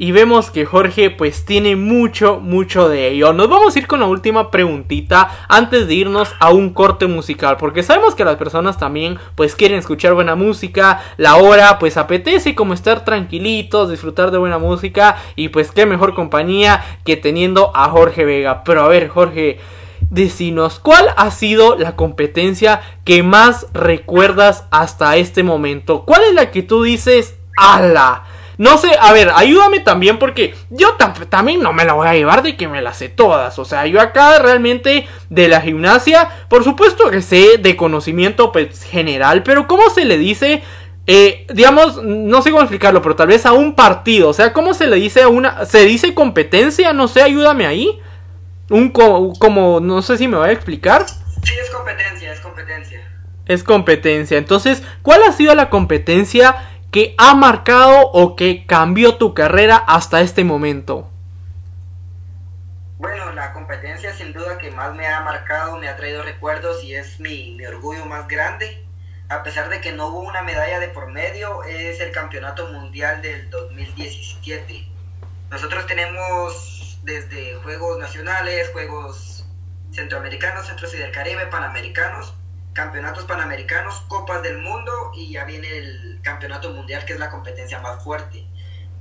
[0.01, 3.33] y vemos que Jorge pues tiene mucho, mucho de ello.
[3.33, 7.57] Nos vamos a ir con la última preguntita antes de irnos a un corte musical.
[7.59, 11.03] Porque sabemos que las personas también pues quieren escuchar buena música.
[11.17, 15.17] La hora pues apetece como estar tranquilitos, disfrutar de buena música.
[15.37, 18.65] Y pues qué mejor compañía que teniendo a Jorge Vega.
[18.65, 19.61] Pero a ver Jorge
[20.11, 26.05] decinos cuál ha sido la competencia que más recuerdas hasta este momento.
[26.05, 28.25] ¿Cuál es la que tú dices, ala?
[28.59, 30.97] No sé, a ver, ayúdame también porque yo
[31.29, 33.57] también no me la voy a llevar de que me las sé todas.
[33.61, 38.83] O sea, yo acá realmente de la gimnasia, por supuesto que sé de conocimiento pues,
[38.83, 40.65] general, pero ¿cómo se le dice?
[41.07, 44.29] Eh, digamos, no sé cómo explicarlo, pero tal vez a un partido.
[44.29, 45.65] O sea, ¿cómo se le dice a una...
[45.65, 46.93] ¿Se dice competencia?
[46.93, 48.01] No sé, ayúdame ahí
[48.71, 51.07] un como, no sé si me voy a explicar.
[51.07, 53.01] Sí, es competencia, es competencia.
[53.47, 54.39] Es competencia.
[54.39, 56.57] Entonces, ¿cuál ha sido la competencia
[56.91, 61.11] que ha marcado o que cambió tu carrera hasta este momento?
[62.99, 66.95] Bueno, la competencia sin duda que más me ha marcado, me ha traído recuerdos y
[66.95, 68.85] es mi, mi orgullo más grande.
[69.31, 73.23] A pesar de que no hubo una medalla de por medio, es el Campeonato Mundial
[73.23, 74.89] del 2017.
[75.51, 79.47] Nosotros tenemos desde Juegos Nacionales, Juegos
[79.93, 82.35] Centroamericanos, Centros y del Caribe, Panamericanos,
[82.73, 87.81] Campeonatos Panamericanos, Copas del Mundo y ya viene el Campeonato Mundial que es la competencia
[87.81, 88.47] más fuerte.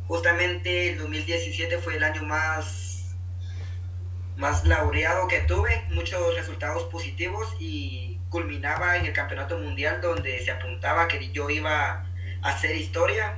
[0.07, 3.15] Justamente el 2017 fue el año más,
[4.37, 10.51] más laureado que tuve, muchos resultados positivos y culminaba en el Campeonato Mundial donde se
[10.51, 12.05] apuntaba que yo iba
[12.41, 13.37] a hacer historia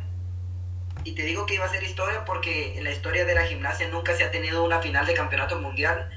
[1.03, 3.87] y te digo que iba a ser historia porque en la historia de la gimnasia
[3.87, 6.09] nunca se ha tenido una final de campeonato mundial,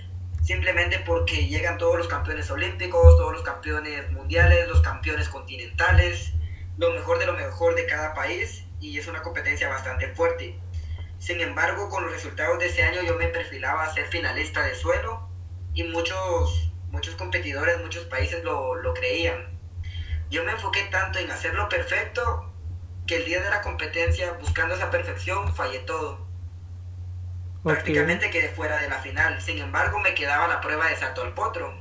[0.42, 6.32] simplemente porque llegan todos los campeones olímpicos, todos los campeones mundiales, los campeones continentales,
[6.78, 10.58] lo mejor de lo mejor de cada país y es una competencia bastante fuerte.
[11.18, 14.74] Sin embargo, con los resultados de ese año yo me perfilaba a ser finalista de
[14.74, 15.28] suelo
[15.74, 19.60] y muchos, muchos competidores, muchos países lo, lo creían.
[20.30, 22.51] Yo me enfoqué tanto en hacerlo perfecto
[23.06, 26.26] que el día de la competencia, buscando esa perfección, fallé todo.
[27.62, 29.40] Prácticamente quedé fuera de la final.
[29.40, 31.72] Sin embargo, me quedaba la prueba de salto al potro.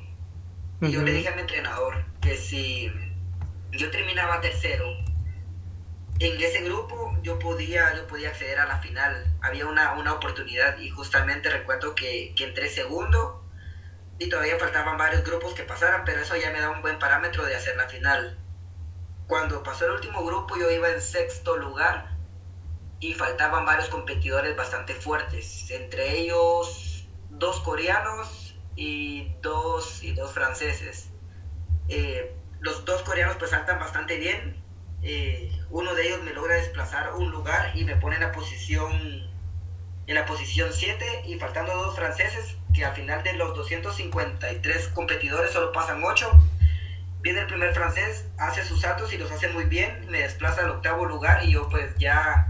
[0.82, 2.91] Y yo le dije a mi entrenador que si
[3.72, 4.86] yo terminaba tercero,
[6.19, 9.26] en ese grupo yo podía, yo podía acceder a la final.
[9.41, 13.43] Había una, una oportunidad y justamente recuerdo que, que entré segundo
[14.19, 17.43] y todavía faltaban varios grupos que pasaran, pero eso ya me da un buen parámetro
[17.43, 18.38] de hacer la final.
[19.32, 22.17] Cuando pasó el último grupo yo iba en sexto lugar
[22.99, 31.11] y faltaban varios competidores bastante fuertes, entre ellos dos coreanos y dos, y dos franceses.
[31.88, 34.61] Eh, los dos coreanos pues saltan bastante bien,
[35.01, 38.91] eh, uno de ellos me logra desplazar un lugar y me pone en la posición
[40.07, 45.51] en la posición 7 y faltando dos franceses que al final de los 253 competidores
[45.51, 46.29] solo pasan 8
[47.22, 50.72] viene el primer francés hace sus saltos y los hace muy bien me desplaza al
[50.72, 52.47] octavo lugar y yo pues ya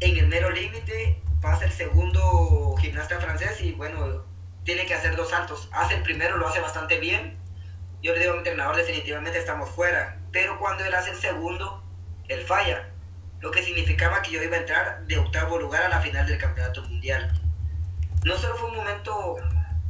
[0.00, 4.24] en el mero límite pasa el segundo gimnasta francés y bueno
[4.64, 7.38] tiene que hacer dos saltos hace el primero lo hace bastante bien
[8.02, 11.82] yo le digo a mi entrenador definitivamente estamos fuera pero cuando él hace el segundo
[12.28, 12.88] él falla
[13.40, 16.38] lo que significaba que yo iba a entrar de octavo lugar a la final del
[16.38, 17.32] campeonato mundial.
[18.24, 19.36] No solo fue un momento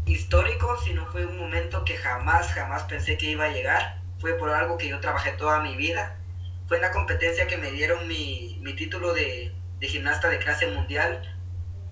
[0.05, 4.01] histórico, sino fue un momento que jamás, jamás pensé que iba a llegar.
[4.19, 6.17] Fue por algo que yo trabajé toda mi vida.
[6.67, 10.67] Fue en la competencia que me dieron mi, mi título de, de gimnasta de clase
[10.67, 11.23] mundial.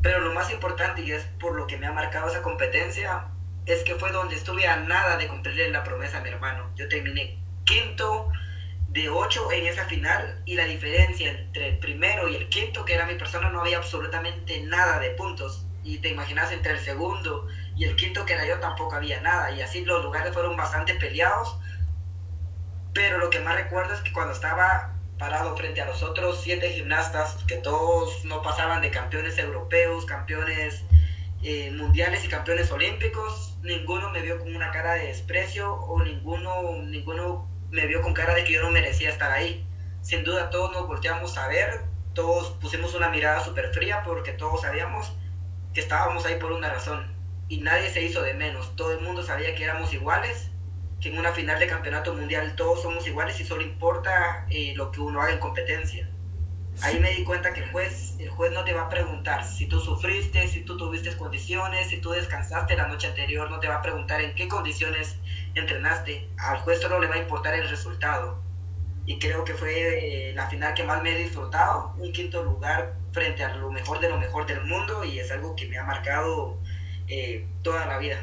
[0.03, 3.29] Pero lo más importante, y es por lo que me ha marcado esa competencia,
[3.67, 6.71] es que fue donde estuve a nada de cumplirle la promesa a mi hermano.
[6.77, 8.31] Yo terminé quinto
[8.89, 12.95] de 8 en esa final y la diferencia entre el primero y el quinto, que
[12.95, 15.67] era mi persona, no había absolutamente nada de puntos.
[15.83, 17.47] Y te imaginas entre el segundo
[17.77, 19.51] y el quinto, que era yo, tampoco había nada.
[19.51, 21.59] Y así los lugares fueron bastante peleados.
[22.97, 26.71] Pero lo que más recuerdo es que cuando estaba parado frente a los otros siete
[26.71, 30.83] gimnastas, que todos no pasaban de campeones europeos, campeones
[31.43, 36.83] eh, mundiales y campeones olímpicos, ninguno me vio con una cara de desprecio o ninguno,
[36.85, 39.69] ninguno me vio con cara de que yo no merecía estar ahí.
[40.01, 41.83] Sin duda todos nos volteamos a ver,
[42.15, 45.15] todos pusimos una mirada súper fría porque todos sabíamos
[45.75, 47.15] que estábamos ahí por una razón
[47.51, 48.75] y nadie se hizo de menos.
[48.75, 50.51] Todo el mundo sabía que éramos iguales,
[51.01, 54.91] que en una final de campeonato mundial todos somos iguales y solo importa eh, lo
[54.91, 56.09] que uno haga en competencia.
[56.83, 59.67] Ahí me di cuenta que el juez, el juez no te va a preguntar si
[59.67, 63.77] tú sufriste, si tú tuviste condiciones, si tú descansaste la noche anterior, no te va
[63.77, 65.17] a preguntar en qué condiciones
[65.55, 66.29] entrenaste.
[66.37, 68.43] Al juez solo le va a importar el resultado.
[69.07, 72.95] Y creo que fue eh, la final que más me he disfrutado, un quinto lugar
[73.13, 75.85] frente a lo mejor de lo mejor del mundo y es algo que me ha
[75.85, 76.59] marcado
[77.09, 78.19] eh, toda la vida.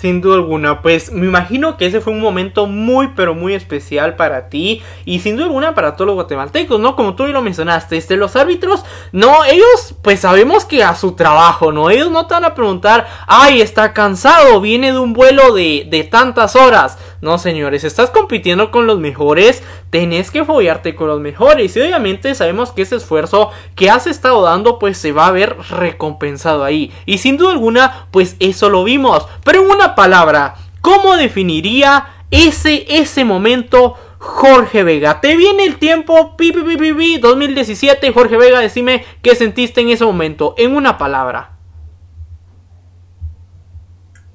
[0.00, 4.14] Sin duda alguna, pues me imagino que ese fue un momento muy pero muy especial
[4.14, 6.94] para ti y sin duda alguna para todos los guatemaltecos, ¿no?
[6.94, 11.72] Como tú lo mencionaste, este, los árbitros, no, ellos pues sabemos que a su trabajo,
[11.72, 11.90] ¿no?
[11.90, 16.04] Ellos no te van a preguntar, ay, está cansado, viene de un vuelo de, de
[16.04, 16.96] tantas horas.
[17.20, 21.76] No, señores, estás compitiendo con los mejores, tenés que follarte con los mejores.
[21.76, 25.56] Y obviamente sabemos que ese esfuerzo que has estado dando pues se va a ver
[25.70, 26.92] recompensado ahí.
[27.06, 32.86] Y sin duda alguna pues eso lo vimos, pero en una palabra, ¿cómo definiría ese,
[32.88, 35.20] ese momento Jorge Vega?
[35.20, 39.88] Te viene el tiempo, pi, pi, pi, pi, 2017, Jorge Vega, decime qué sentiste en
[39.88, 41.56] ese momento, en una palabra.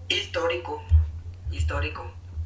[0.10, 0.84] Histórico,
[1.50, 2.03] histórico.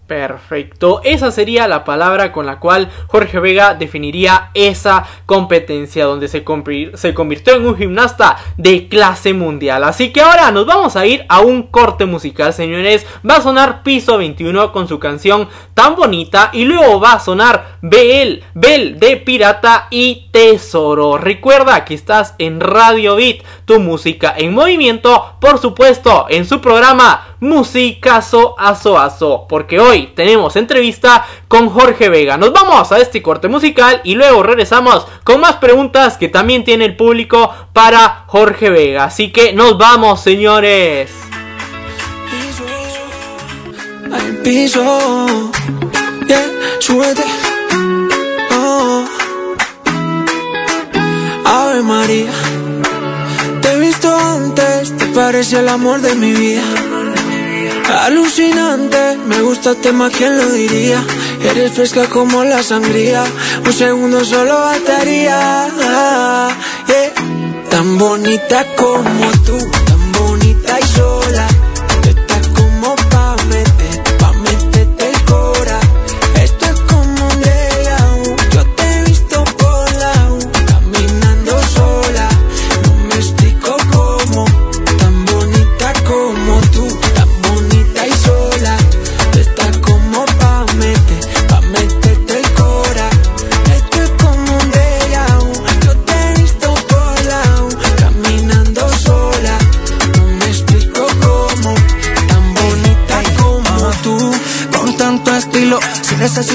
[0.08, 6.45] Perfecto, esa sería la palabra con la cual Jorge Vega definiría esa competencia donde se,
[6.45, 9.84] convirtió en un gimnasta de clase mundial.
[9.84, 13.05] Así que ahora nos vamos a ir a un corte musical, señores.
[13.30, 17.78] Va a sonar Piso 21 con su canción tan bonita y luego va a sonar
[17.82, 21.18] Bel, Bel de Pirata y Tesoro.
[21.18, 27.36] Recuerda que estás en Radio Beat, tu música en movimiento, por supuesto, en su programa
[27.40, 32.38] Musicazo Aso Aso, porque hoy tenemos entrevista con Jorge Vega.
[32.38, 36.86] Nos vamos a este corte musical y luego regresamos con más preguntas que también tiene
[36.86, 39.06] el público para Jorge Vega.
[39.06, 41.12] Así que nos vamos, señores.
[44.12, 44.84] Al piso,
[48.52, 49.06] oh.
[51.46, 52.32] Ave María,
[53.62, 56.97] te he visto antes, te parece el amor de mi vida.
[57.90, 61.02] Alucinante, me gusta el tema, ¿quién lo diría?
[61.42, 63.24] Eres fresca como la sangría,
[63.66, 65.68] un segundo solo bastaría.
[67.70, 71.16] Tan bonita como tú, tan bonita y sola.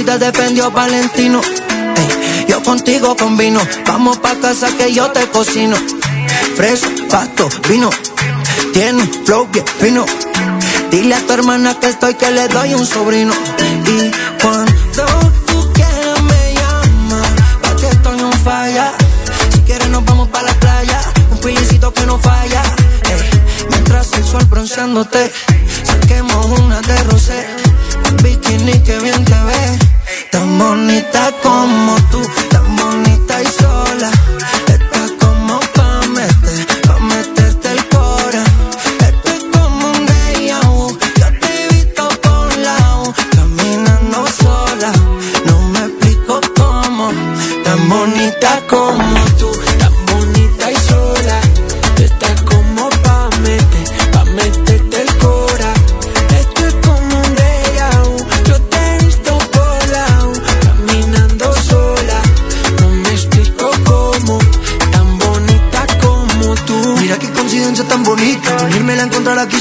[0.01, 1.41] Te defendió Valentino.
[2.49, 3.61] yo contigo combino.
[3.87, 5.77] Vamos pa' casa que yo te cocino.
[6.57, 7.91] Freso, pasto, vino.
[8.73, 10.07] Tiene flow bien fino.
[10.91, 13.35] Dile a tu hermana que estoy que le doy un sobrino.
[13.87, 15.05] Y cuando
[15.47, 17.29] tú quieras me llamas,
[17.63, 18.93] pa' que estoy un falla.
[19.53, 22.63] Si quieres nos vamos pa' la playa, un pilicito que no falla.
[23.69, 25.31] mientras el sol bronceándote,
[25.85, 27.62] saquemos una de rosé.
[28.23, 29.79] Bikini que bien te ve,
[30.31, 34.11] tan bonita como tú, tan bonita y sola.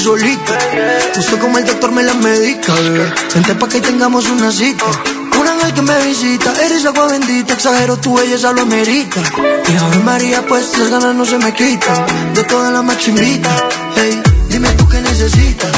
[0.01, 0.57] Solita.
[1.15, 3.13] Justo como el doctor me la medica, bebé.
[3.59, 4.85] Pa' que tengamos una cita.
[5.39, 9.21] Una vez que me visita, eres agua bendita, exagero tu belleza lo amerita.
[9.71, 12.33] Y ahora María, pues las ganas no se me quitan.
[12.33, 13.49] De toda la machimbita,
[13.95, 15.71] hey, dime tú qué necesitas,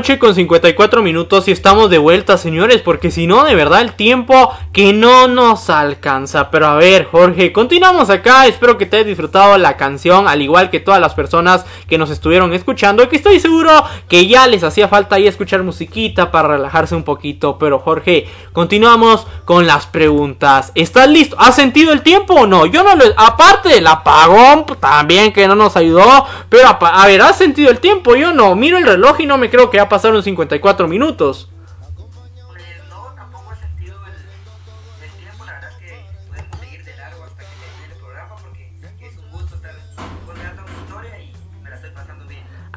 [0.00, 3.92] noche con 54 minutos y estamos de vuelta, señores, porque si no, de verdad el
[3.92, 6.50] tiempo que no nos alcanza.
[6.50, 8.46] Pero a ver, Jorge, continuamos acá.
[8.46, 12.10] Espero que te hayas disfrutado la canción, al igual que todas las personas que nos
[12.10, 13.08] estuvieron escuchando.
[13.08, 13.70] Que estoy seguro
[14.08, 17.58] que ya les hacía falta ahí escuchar musiquita para relajarse un poquito.
[17.58, 20.70] Pero Jorge, continuamos con las preguntas.
[20.74, 21.36] ¿Estás listo?
[21.38, 22.66] ¿Has sentido el tiempo o no?
[22.66, 23.04] Yo no lo.
[23.16, 26.26] Aparte del apagón, también que no nos ayudó.
[26.48, 28.14] Pero a, a ver, ¿has sentido el tiempo?
[28.14, 28.54] Yo no.
[28.54, 31.48] Miro el reloj y no me creo que ya pasaron 54 minutos.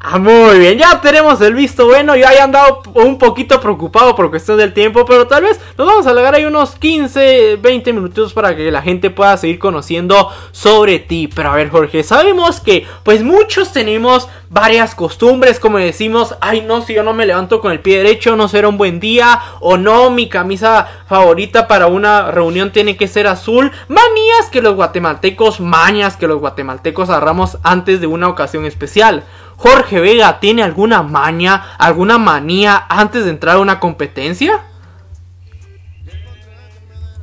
[0.06, 2.14] Ah, muy bien, ya tenemos el visto bueno.
[2.14, 6.06] Yo haya andado un poquito preocupado por cuestión del tiempo, pero tal vez nos vamos
[6.06, 10.98] a alargar ahí unos 15, 20 minutos para que la gente pueda seguir conociendo sobre
[10.98, 11.30] ti.
[11.34, 16.82] Pero a ver, Jorge, sabemos que pues muchos tenemos varias costumbres, como decimos, ay no,
[16.82, 19.78] si yo no me levanto con el pie derecho, no será un buen día, o
[19.78, 23.72] no, mi camisa favorita para una reunión tiene que ser azul.
[23.88, 29.24] Manías que los guatemaltecos, mañas que los guatemaltecos agarramos antes de una ocasión especial.
[29.56, 34.62] Jorge Vega tiene alguna maña, alguna manía antes de entrar a una competencia?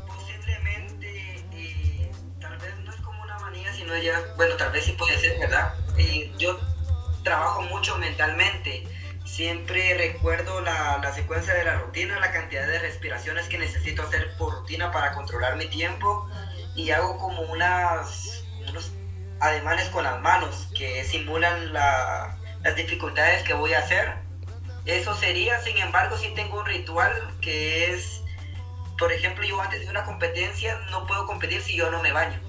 [0.07, 4.93] Posiblemente, eh, tal vez no es como una manía, sino ya, bueno, tal vez sí
[4.93, 5.73] puede ser, ¿verdad?
[5.97, 6.57] Eh, yo
[7.23, 8.87] trabajo mucho mentalmente.
[9.25, 14.35] Siempre recuerdo la, la secuencia de la rutina, la cantidad de respiraciones que necesito hacer
[14.37, 16.27] por rutina para controlar mi tiempo
[16.75, 18.91] y hago como unas, unos
[19.41, 24.13] ademanes con las manos que simulan la, las dificultades que voy a hacer.
[24.85, 27.11] Eso sería, sin embargo, si tengo un ritual
[27.41, 28.21] que es,
[28.97, 32.39] por ejemplo, yo antes de una competencia no puedo competir si yo no me baño.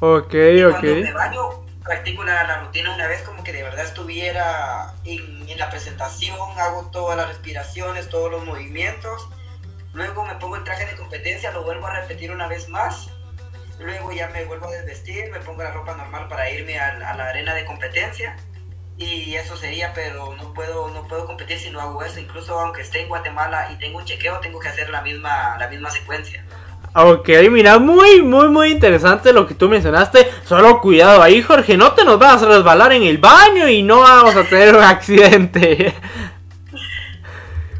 [0.00, 0.72] Ok, Y ok.
[0.72, 1.40] Cuando me baño,
[1.82, 6.38] practico la, la rutina una vez como que de verdad estuviera en, en la presentación,
[6.58, 9.28] hago todas las respiraciones, todos los movimientos.
[9.92, 13.10] Luego me pongo el traje de competencia, lo vuelvo a repetir una vez más.
[13.80, 17.16] Luego ya me vuelvo a desvestir, me pongo la ropa normal para irme a, a
[17.16, 18.36] la arena de competencia.
[18.96, 22.20] Y eso sería, pero no puedo, no puedo competir si no hago eso.
[22.20, 25.68] Incluso aunque esté en Guatemala y tengo un chequeo, tengo que hacer la misma, la
[25.68, 26.44] misma secuencia.
[26.96, 30.30] Ok, mira, muy, muy, muy interesante lo que tú mencionaste.
[30.44, 34.00] Solo cuidado ahí, Jorge, no te nos vas a resbalar en el baño y no
[34.00, 35.92] vamos a tener un accidente.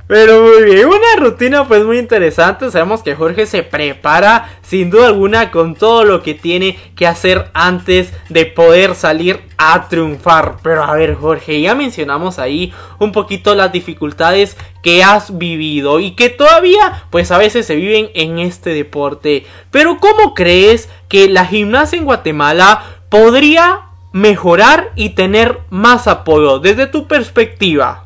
[0.07, 2.71] Pero muy bien, una rutina pues muy interesante.
[2.71, 7.51] Sabemos que Jorge se prepara sin duda alguna con todo lo que tiene que hacer
[7.55, 10.57] antes de poder salir a triunfar.
[10.63, 16.11] Pero a ver Jorge, ya mencionamos ahí un poquito las dificultades que has vivido y
[16.11, 19.47] que todavía pues a veces se viven en este deporte.
[19.71, 23.81] Pero ¿cómo crees que la gimnasia en Guatemala podría
[24.13, 28.04] mejorar y tener más apoyo desde tu perspectiva?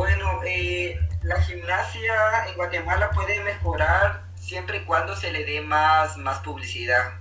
[0.00, 6.16] Bueno, eh, la gimnasia en Guatemala puede mejorar siempre y cuando se le dé más,
[6.16, 7.18] más publicidad.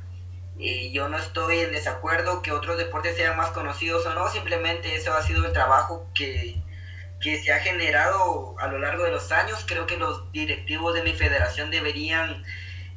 [0.57, 4.95] Y yo no estoy en desacuerdo que otros deportes sean más conocidos o no, simplemente
[4.95, 6.63] eso ha sido el trabajo que,
[7.19, 9.65] que se ha generado a lo largo de los años.
[9.67, 12.45] Creo que los directivos de mi federación deberían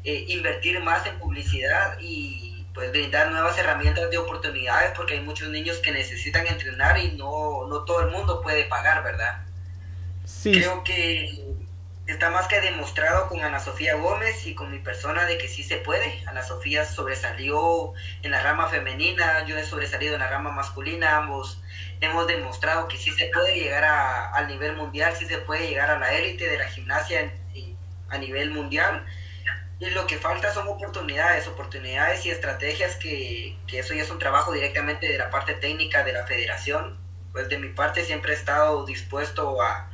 [0.04, 5.48] eh, invertir más en publicidad y pues brindar nuevas herramientas de oportunidades porque hay muchos
[5.48, 9.42] niños que necesitan entrenar y no, no todo el mundo puede pagar, ¿verdad?
[10.42, 11.42] Creo que
[12.06, 15.62] está más que demostrado con Ana Sofía Gómez y con mi persona de que sí
[15.62, 16.22] se puede.
[16.26, 17.92] Ana Sofía sobresalió
[18.22, 21.60] en la rama femenina, yo he sobresalido en la rama masculina, ambos
[22.00, 25.90] hemos demostrado que sí se puede llegar a, al nivel mundial, sí se puede llegar
[25.90, 27.32] a la élite de la gimnasia
[28.08, 29.06] a nivel mundial.
[29.78, 34.18] Y lo que falta son oportunidades, oportunidades y estrategias que, que eso ya es un
[34.20, 36.98] trabajo directamente de la parte técnica de la federación.
[37.32, 39.91] Pues de mi parte siempre he estado dispuesto a,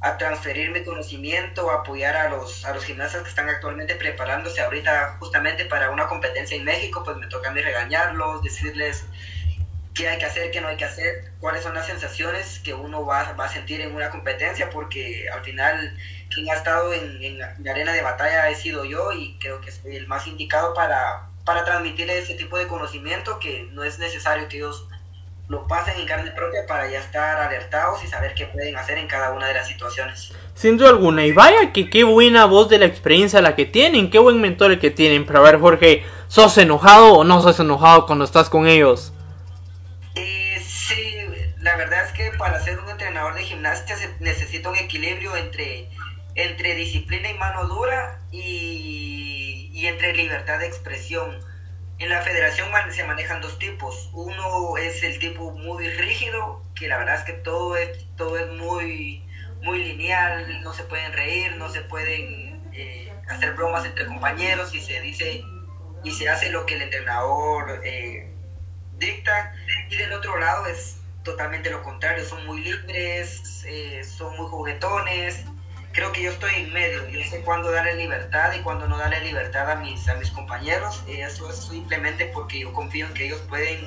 [0.00, 5.16] a transferir mi conocimiento, apoyar a los, a los gimnastas que están actualmente preparándose ahorita
[5.18, 9.06] justamente para una competencia en México, pues me toca a mí regañarlos, decirles
[9.94, 13.06] qué hay que hacer, qué no hay que hacer, cuáles son las sensaciones que uno
[13.06, 15.96] va, va a sentir en una competencia, porque al final
[16.34, 19.70] quien ha estado en, en, la arena de batalla he sido yo y creo que
[19.70, 24.48] soy el más indicado para, para transmitirles ese tipo de conocimiento que no es necesario
[24.48, 24.88] que ellos
[25.48, 29.06] lo pasen en carne propia para ya estar alertados y saber qué pueden hacer en
[29.06, 30.32] cada una de las situaciones.
[30.54, 34.10] Sin duda alguna, y vaya que qué buena voz de la experiencia la que tienen,
[34.10, 35.26] qué buen mentor el que tienen.
[35.26, 39.12] Pero a ver, Jorge, ¿sos enojado o no sos enojado cuando estás con ellos?
[40.14, 41.14] Eh, sí,
[41.60, 45.90] la verdad es que para ser un entrenador de gimnasia se necesita un equilibrio entre,
[46.36, 51.38] entre disciplina y mano dura y, y entre libertad de expresión
[51.98, 54.10] en la federación se manejan dos tipos.
[54.12, 58.48] Uno es el tipo muy rígido, que la verdad es que todo es, todo es
[58.48, 59.24] muy,
[59.62, 64.80] muy lineal, no se pueden reír, no se pueden eh, hacer bromas entre compañeros y
[64.80, 65.44] se dice
[66.02, 68.30] y se hace lo que el entrenador eh,
[68.98, 69.54] dicta.
[69.88, 75.44] Y del otro lado es totalmente lo contrario, son muy libres, eh, son muy juguetones,
[75.94, 77.08] creo que yo estoy en medio.
[77.08, 81.02] Yo sé cuándo darle libertad y cuándo no darle libertad a mis, a mis compañeros.
[81.08, 83.86] Eso es simplemente porque yo confío en que ellos pueden,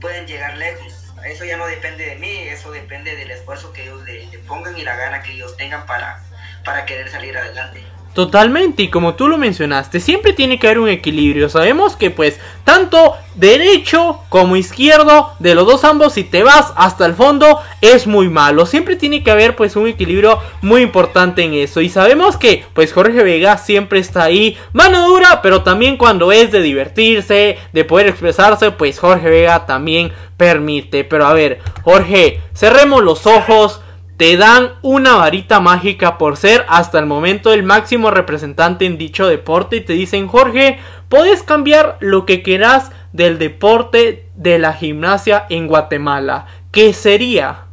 [0.00, 1.14] pueden llegar lejos.
[1.24, 4.76] Eso ya no depende de mí, eso depende del esfuerzo que ellos le, le pongan
[4.76, 6.22] y la gana que ellos tengan para,
[6.64, 7.82] para querer salir adelante.
[8.16, 11.50] Totalmente, y como tú lo mencionaste, siempre tiene que haber un equilibrio.
[11.50, 17.04] Sabemos que pues tanto derecho como izquierdo, de los dos ambos, si te vas hasta
[17.04, 18.64] el fondo, es muy malo.
[18.64, 21.82] Siempre tiene que haber pues un equilibrio muy importante en eso.
[21.82, 26.50] Y sabemos que pues Jorge Vega siempre está ahí, mano dura, pero también cuando es
[26.50, 31.04] de divertirse, de poder expresarse, pues Jorge Vega también permite.
[31.04, 33.82] Pero a ver, Jorge, cerremos los ojos
[34.16, 39.26] te dan una varita mágica por ser hasta el momento el máximo representante en dicho
[39.26, 45.46] deporte y te dicen Jorge, puedes cambiar lo que quieras del deporte de la gimnasia
[45.50, 46.46] en Guatemala.
[46.72, 47.64] ¿Qué sería?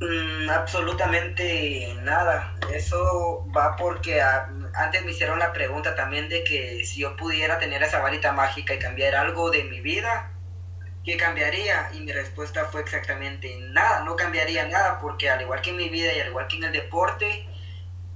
[0.00, 2.56] Mm, absolutamente nada.
[2.72, 7.58] Eso va porque a, antes me hicieron la pregunta también de que si yo pudiera
[7.58, 10.32] tener esa varita mágica y cambiar algo de mi vida,
[11.10, 11.90] ¿qué cambiaría?
[11.92, 15.88] Y mi respuesta fue exactamente nada, no cambiaría nada, porque al igual que en mi
[15.88, 17.48] vida y al igual que en el deporte,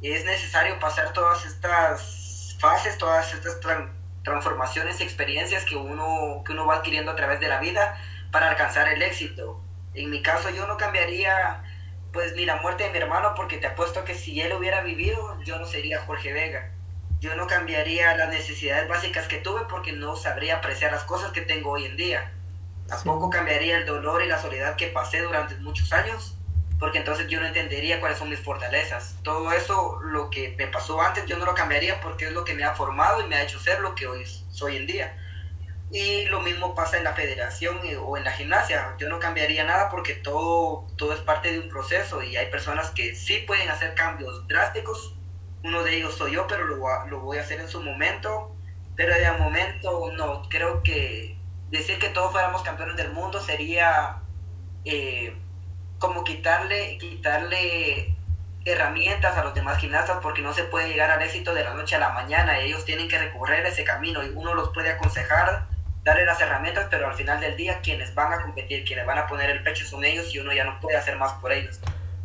[0.01, 3.90] es necesario pasar todas estas fases, todas estas tra
[4.22, 8.86] transformaciones experiencias que uno, que uno va adquiriendo a través de la vida para alcanzar
[8.88, 9.61] el éxito.
[9.95, 11.64] En mi caso yo no cambiaría
[12.12, 15.42] pues ni la muerte de mi hermano porque te apuesto que si él hubiera vivido
[15.42, 16.70] yo no sería Jorge Vega.
[17.18, 21.40] Yo no cambiaría las necesidades básicas que tuve porque no sabría apreciar las cosas que
[21.40, 22.32] tengo hoy en día
[22.89, 26.37] Tampoco cambiaría el dolor y la soledad que pasé durante muchos años,
[26.78, 29.16] porque entonces yo no entendería cuáles son mis fortalezas.
[29.22, 32.55] Todo eso, lo que me pasó antes, yo no lo cambiaría porque es lo que
[32.55, 35.16] me ha formado y me ha hecho ser lo que hoy soy en día.
[35.91, 38.97] Y lo mismo pasa en la federación o en la gimnasia.
[38.99, 42.91] Yo no cambiaría nada porque todo, todo es parte de un proceso y hay personas
[42.91, 45.14] que sí pueden hacer cambios drásticos.
[45.62, 48.55] Uno de ellos soy yo, pero lo, lo voy a hacer en su momento.
[48.97, 51.34] Pero de momento no, creo que
[51.75, 54.20] decir que todos fuéramos campeones del mundo sería
[54.85, 55.37] eh,
[55.99, 58.14] como quitarle, quitarle
[58.64, 61.97] herramientas a los demás gimnastas porque no se puede llegar al éxito de la noche
[61.97, 62.59] a la mañana.
[62.59, 65.66] Ellos tienen que recorrer ese camino y uno los puede aconsejar,
[66.03, 69.27] darle las herramientas, pero al final del día quienes van a competir, quienes van a
[69.27, 71.81] poner el pecho son ellos y uno ya no puede hacer más por ellos.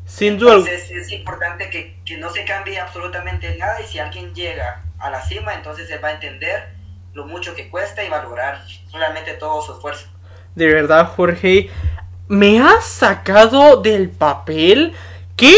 [0.06, 0.56] Sin duda.
[0.56, 5.10] Entonces es importante que, que no se cambie absolutamente nada y si alguien llega a
[5.10, 6.79] la cima, entonces él va a entender
[7.14, 10.08] lo mucho que cuesta y valorar realmente todo su esfuerzo.
[10.56, 11.70] De verdad, Jorge,
[12.28, 14.94] me has sacado del papel.
[15.36, 15.56] ¿Qué,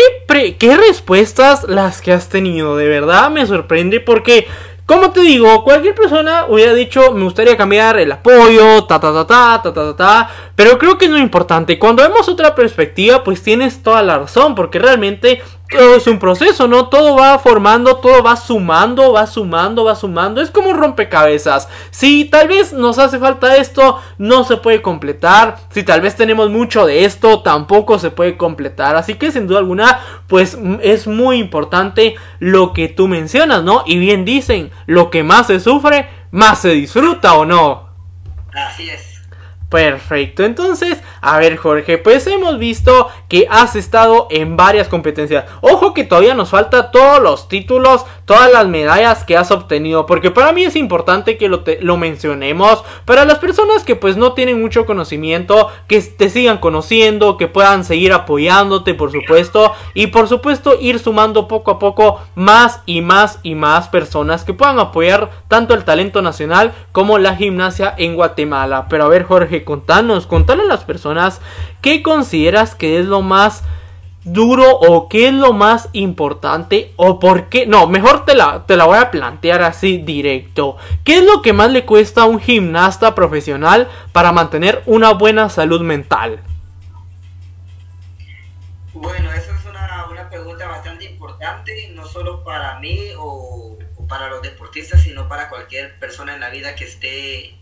[0.59, 2.77] ¿Qué respuestas las que has tenido?
[2.77, 4.47] De verdad me sorprende porque
[4.91, 9.25] como te digo, cualquier persona hubiera dicho, me gustaría cambiar el apoyo, ta ta ta
[9.25, 11.79] ta ta ta ta, pero creo que es muy importante.
[11.79, 15.41] Cuando vemos otra perspectiva, pues tienes toda la razón, porque realmente
[15.71, 16.87] es un proceso, ¿no?
[16.89, 20.41] Todo va formando, todo va sumando, va sumando, va sumando.
[20.41, 21.67] Es como un rompecabezas.
[21.91, 25.57] Si tal vez nos hace falta esto, no se puede completar.
[25.69, 28.95] Si tal vez tenemos mucho de esto, tampoco se puede completar.
[28.95, 33.83] Así que sin duda alguna, pues es muy importante lo que tú mencionas, ¿no?
[33.85, 37.89] Y bien dicen, lo que más se sufre, más se disfruta o no.
[38.53, 39.10] Así es.
[39.71, 45.45] Perfecto, entonces, a ver Jorge, pues hemos visto que has estado en varias competencias.
[45.61, 50.29] Ojo que todavía nos falta todos los títulos, todas las medallas que has obtenido, porque
[50.29, 54.59] para mí es importante que lo, lo mencionemos, para las personas que pues no tienen
[54.59, 60.75] mucho conocimiento, que te sigan conociendo, que puedan seguir apoyándote, por supuesto, y por supuesto
[60.81, 65.73] ir sumando poco a poco más y más y más personas que puedan apoyar tanto
[65.75, 68.87] el talento nacional como la gimnasia en Guatemala.
[68.89, 71.41] Pero a ver Jorge, contanos, contale a las personas
[71.81, 73.63] qué consideras que es lo más
[74.23, 78.77] duro o qué es lo más importante o por qué, no, mejor te la, te
[78.77, 80.77] la voy a plantear así directo.
[81.03, 85.49] ¿Qué es lo que más le cuesta a un gimnasta profesional para mantener una buena
[85.49, 86.41] salud mental?
[88.93, 94.41] Bueno, esa es una, una pregunta bastante importante, no solo para mí o para los
[94.41, 97.55] deportistas, sino para cualquier persona en la vida que esté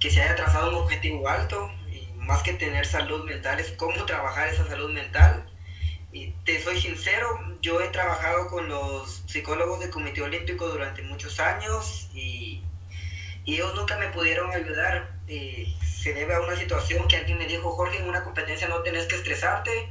[0.00, 4.04] que se haya trazado un objetivo alto y más que tener salud mental es cómo
[4.04, 5.44] trabajar esa salud mental.
[6.12, 7.26] Y te soy sincero,
[7.60, 12.62] yo he trabajado con los psicólogos del Comité Olímpico durante muchos años y,
[13.46, 15.10] ellos nunca me pudieron ayudar.
[15.26, 18.82] Eh, se debe a una situación que alguien me dijo, Jorge, en una competencia no
[18.82, 19.88] tenés que estresarte,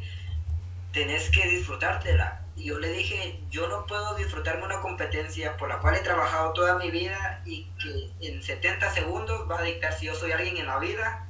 [0.93, 2.46] tenés que disfrutártela.
[2.57, 6.53] Y yo le dije, yo no puedo disfrutarme una competencia por la cual he trabajado
[6.53, 10.57] toda mi vida y que en 70 segundos va a dictar si yo soy alguien
[10.57, 11.27] en la vida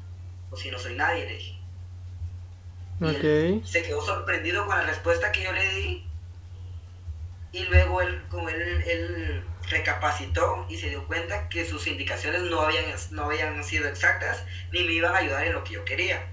[0.49, 1.59] o si no soy nadie, le dije.
[3.65, 6.07] se quedó sorprendido con la respuesta que yo le di.
[7.51, 12.61] Y luego él, como él, él recapacitó y se dio cuenta que sus indicaciones no
[12.61, 16.25] habían, no habían sido exactas ni me iban a ayudar en lo que yo quería.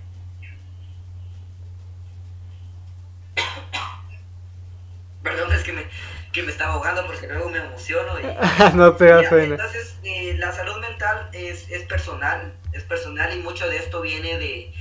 [5.24, 5.86] Perdón, es que me,
[6.32, 8.20] que me estaba ahogando porque luego me emociono.
[8.20, 8.24] Y,
[8.76, 9.32] no te das.
[9.32, 14.38] Entonces, eh, la salud mental es, es personal, es personal y mucho de esto viene
[14.38, 14.74] de,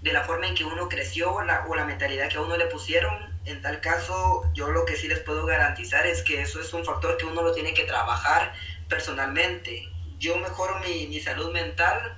[0.00, 2.56] de la forma en que uno creció o la, o la mentalidad que a uno
[2.56, 3.12] le pusieron.
[3.46, 6.84] En tal caso, yo lo que sí les puedo garantizar es que eso es un
[6.84, 8.52] factor que uno lo tiene que trabajar
[8.88, 9.88] personalmente.
[10.20, 12.16] Yo mejoro mi, mi salud mental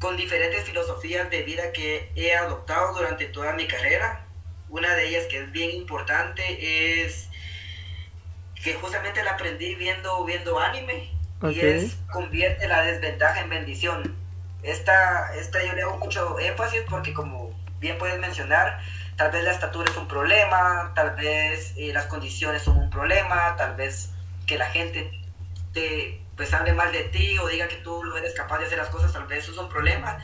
[0.00, 4.25] con diferentes filosofías de vida que he adoptado durante toda mi carrera
[4.76, 7.28] una de ellas que es bien importante es
[8.62, 11.10] que justamente la aprendí viendo, viendo anime
[11.50, 14.16] y es convierte la desventaja en bendición.
[14.62, 18.80] Esta, esta yo le hago mucho énfasis porque como bien puedes mencionar,
[19.16, 23.56] tal vez la estatura es un problema, tal vez eh, las condiciones son un problema,
[23.56, 24.10] tal vez
[24.46, 25.10] que la gente
[25.72, 28.76] te pues hable mal de ti o diga que tú no eres capaz de hacer
[28.76, 30.22] las cosas, tal vez eso es un problema.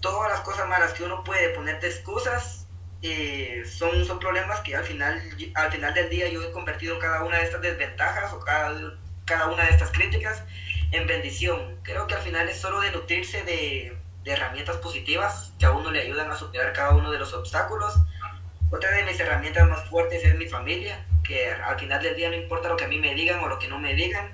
[0.00, 2.63] Todas las cosas malas que uno puede ponerte excusas
[3.06, 5.22] eh, son, son problemas que al final,
[5.54, 8.96] al final del día yo he convertido cada una de estas desventajas o cada,
[9.26, 10.42] cada una de estas críticas
[10.90, 11.78] en bendición.
[11.82, 15.90] Creo que al final es solo de nutrirse de, de herramientas positivas que a uno
[15.90, 17.94] le ayudan a superar cada uno de los obstáculos.
[18.70, 22.36] Otra de mis herramientas más fuertes es mi familia, que al final del día no
[22.36, 24.32] importa lo que a mí me digan o lo que no me digan,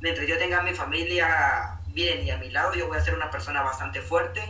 [0.00, 3.14] mientras yo tenga a mi familia bien y a mi lado, yo voy a ser
[3.14, 4.40] una persona bastante fuerte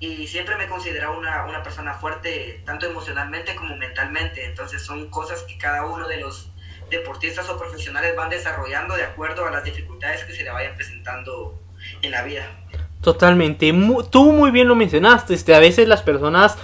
[0.00, 4.46] y siempre me he considerado una, una, persona fuerte, tanto emocionalmente como mentalmente.
[4.46, 6.50] Entonces son cosas que cada uno de los
[6.90, 11.60] deportistas o profesionales van desarrollando de acuerdo a las dificultades que se le vayan presentando
[12.00, 12.46] en la vida.
[13.02, 13.72] Totalmente.
[14.10, 15.34] Tú muy bien lo mencionaste.
[15.34, 16.56] Este, a veces las personas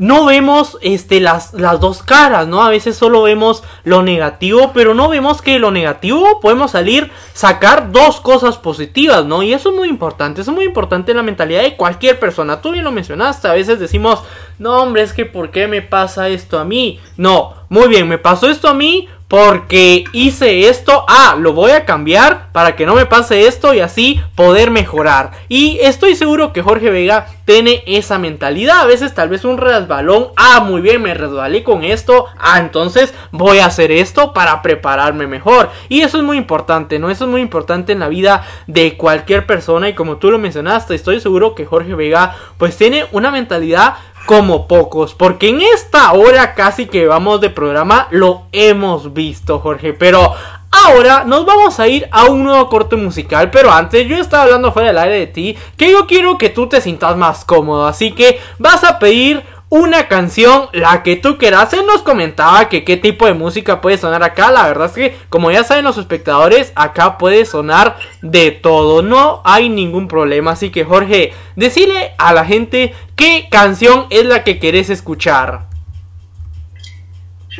[0.00, 2.62] no vemos este las, las dos caras, ¿no?
[2.62, 7.92] A veces solo vemos lo negativo, pero no vemos que lo negativo podemos salir, sacar
[7.92, 9.42] dos cosas positivas, ¿no?
[9.42, 12.62] Y eso es muy importante, es muy importante en la mentalidad de cualquier persona.
[12.62, 14.22] Tú bien lo mencionaste, a veces decimos,
[14.58, 16.98] no hombre, es que ¿por qué me pasa esto a mí?
[17.18, 21.84] No, muy bien, me pasó esto a mí porque hice esto, ah, lo voy a
[21.84, 25.30] cambiar para que no me pase esto y así poder mejorar.
[25.48, 28.80] Y estoy seguro que Jorge Vega tiene esa mentalidad.
[28.80, 33.14] A veces tal vez un resbalón, ah, muy bien, me resbalé con esto, ah, entonces
[33.30, 35.70] voy a hacer esto para prepararme mejor.
[35.88, 37.08] Y eso es muy importante, ¿no?
[37.08, 40.96] Eso es muy importante en la vida de cualquier persona y como tú lo mencionaste,
[40.96, 43.94] estoy seguro que Jorge Vega pues tiene una mentalidad
[44.30, 49.92] como pocos, porque en esta hora casi que vamos de programa lo hemos visto, Jorge,
[49.92, 50.34] pero
[50.72, 54.70] Ahora nos vamos a ir a un nuevo corte musical, pero antes yo estaba hablando
[54.70, 58.12] fuera del aire de ti, que yo quiero que tú te sientas más cómodo, así
[58.12, 61.72] que vas a pedir una canción, la que tú quieras.
[61.72, 64.50] Él nos comentaba que qué tipo de música puede sonar acá.
[64.50, 69.02] La verdad es que, como ya saben los espectadores, acá puede sonar de todo.
[69.02, 70.50] No hay ningún problema.
[70.50, 75.66] Así que, Jorge, decile a la gente qué canción es la que querés escuchar.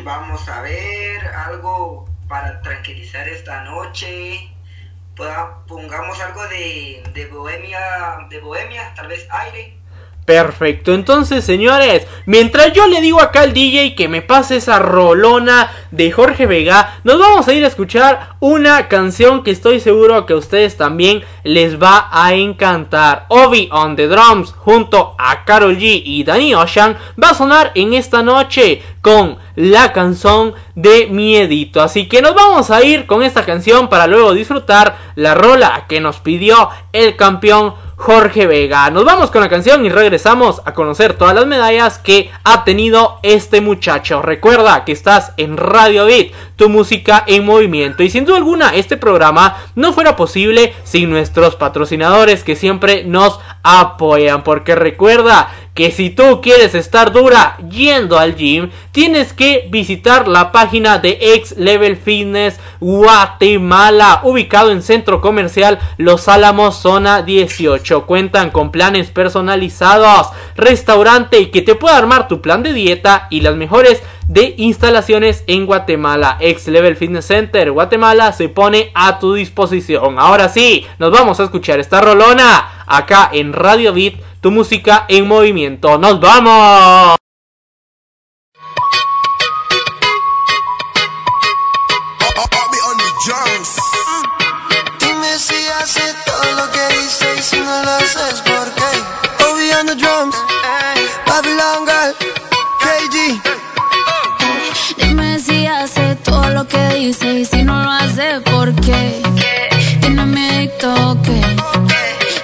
[0.03, 4.49] Vamos a ver algo para tranquilizar esta noche.
[5.67, 7.79] Pongamos algo de, de Bohemia,
[8.31, 9.77] de Bohemia, tal vez aire.
[10.25, 15.71] Perfecto, entonces señores, mientras yo le digo acá al DJ que me pase esa rolona
[15.89, 20.33] de Jorge Vega, nos vamos a ir a escuchar una canción que estoy seguro que
[20.33, 23.25] a ustedes también les va a encantar.
[23.29, 27.93] Obi on the drums junto a Carol G y Danny Ocean va a sonar en
[27.95, 31.81] esta noche con la canción de Miedito.
[31.81, 35.99] Así que nos vamos a ir con esta canción para luego disfrutar la rola que
[35.99, 38.89] nos pidió el campeón Jorge Vega.
[38.89, 43.19] Nos vamos con la canción y regresamos a conocer todas las medallas que ha tenido
[43.21, 44.23] este muchacho.
[44.23, 48.01] Recuerda que estás en Radio Beat, tu música en movimiento.
[48.01, 53.39] Y sin duda alguna, este programa no fuera posible sin nuestros patrocinadores que siempre nos
[53.61, 54.43] apoyan.
[54.43, 60.51] Porque recuerda que si tú quieres estar dura yendo al gym, tienes que visitar la
[60.51, 68.05] página de X Level Fitness Guatemala, ubicado en Centro Comercial Los Álamos, zona 18.
[68.05, 73.55] Cuentan con planes personalizados, restaurante que te puede armar tu plan de dieta y las
[73.55, 76.37] mejores de instalaciones en Guatemala.
[76.39, 80.19] X Level Fitness Center Guatemala se pone a tu disposición.
[80.19, 85.27] Ahora sí, nos vamos a escuchar esta rolona acá en Radio Beat tu música en
[85.27, 85.97] movimiento.
[85.99, 87.15] ¡Nos vamos!
[94.99, 99.43] Dime si haces todo lo que dice y si no lo haces, ¿por qué?
[99.45, 100.35] Obi on the drums,
[101.27, 102.15] Babylon Girl,
[102.81, 103.41] KG.
[104.97, 109.21] Dime si hace todo lo que dice y si no lo hace, ¿por qué?
[110.01, 111.41] Tiene miedo que,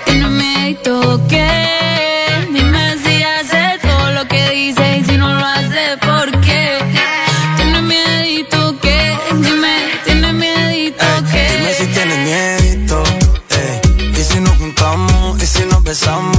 [0.05, 1.56] tiene miedo que.
[15.97, 16.36] Si nos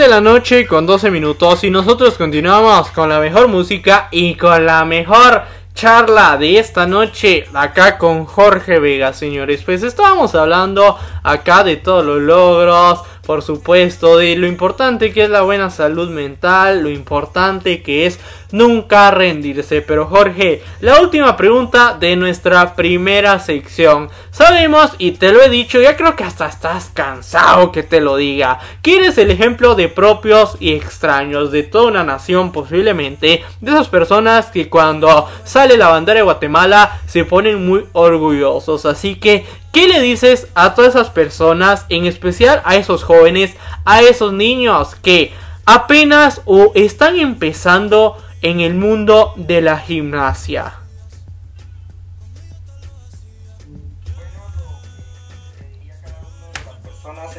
[0.00, 4.64] de la noche con 12 minutos y nosotros continuamos con la mejor música y con
[4.64, 5.42] la mejor
[5.74, 9.62] charla de esta noche acá con Jorge Vega, señores.
[9.62, 15.28] Pues estábamos hablando acá de todos los logros, por supuesto, de lo importante que es
[15.28, 18.18] la buena salud mental, lo importante que es
[18.52, 19.82] nunca rendirse.
[19.82, 24.10] Pero Jorge, la última pregunta de nuestra primera sección.
[24.30, 28.16] Sabemos, y te lo he dicho, ya creo que hasta estás cansado que te lo
[28.16, 33.70] diga, que eres el ejemplo de propios y extraños de toda una nación posiblemente, de
[33.70, 38.86] esas personas que cuando sale la bandera de Guatemala se ponen muy orgullosos.
[38.86, 44.02] Así que ¿Qué le dices a todas esas personas, en especial a esos jóvenes, a
[44.02, 45.32] esos niños que
[45.64, 50.80] apenas o están empezando en el mundo de la gimnasia?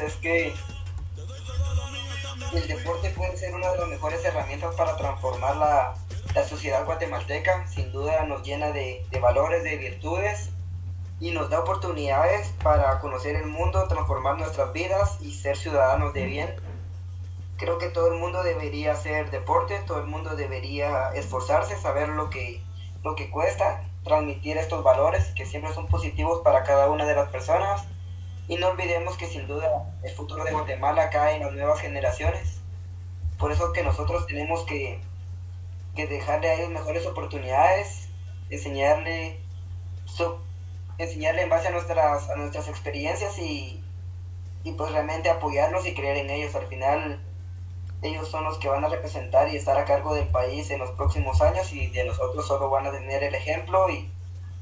[0.05, 0.53] es que
[2.53, 5.93] el deporte puede ser una de las mejores herramientas para transformar la,
[6.33, 7.67] la sociedad guatemalteca.
[7.67, 10.49] Sin duda nos llena de, de valores, de virtudes
[11.19, 16.25] y nos da oportunidades para conocer el mundo, transformar nuestras vidas y ser ciudadanos de
[16.25, 16.55] bien.
[17.61, 22.31] Creo que todo el mundo debería hacer deporte, todo el mundo debería esforzarse, saber lo
[22.31, 22.59] que,
[23.03, 27.29] lo que cuesta, transmitir estos valores que siempre son positivos para cada una de las
[27.29, 27.85] personas.
[28.47, 32.61] Y no olvidemos que sin duda el futuro de Guatemala cae en las nuevas generaciones.
[33.37, 34.99] Por eso que nosotros tenemos que,
[35.95, 38.09] que dejarle a ellos mejores oportunidades,
[38.49, 39.39] enseñarle
[40.05, 40.35] su,
[40.97, 43.83] enseñarle en base a nuestras, a nuestras experiencias y,
[44.63, 46.55] y pues realmente apoyarlos y creer en ellos.
[46.55, 47.21] Al final
[48.01, 50.89] ellos son los que van a representar y estar a cargo del país en los
[50.91, 54.09] próximos años y de nosotros solo van a tener el ejemplo y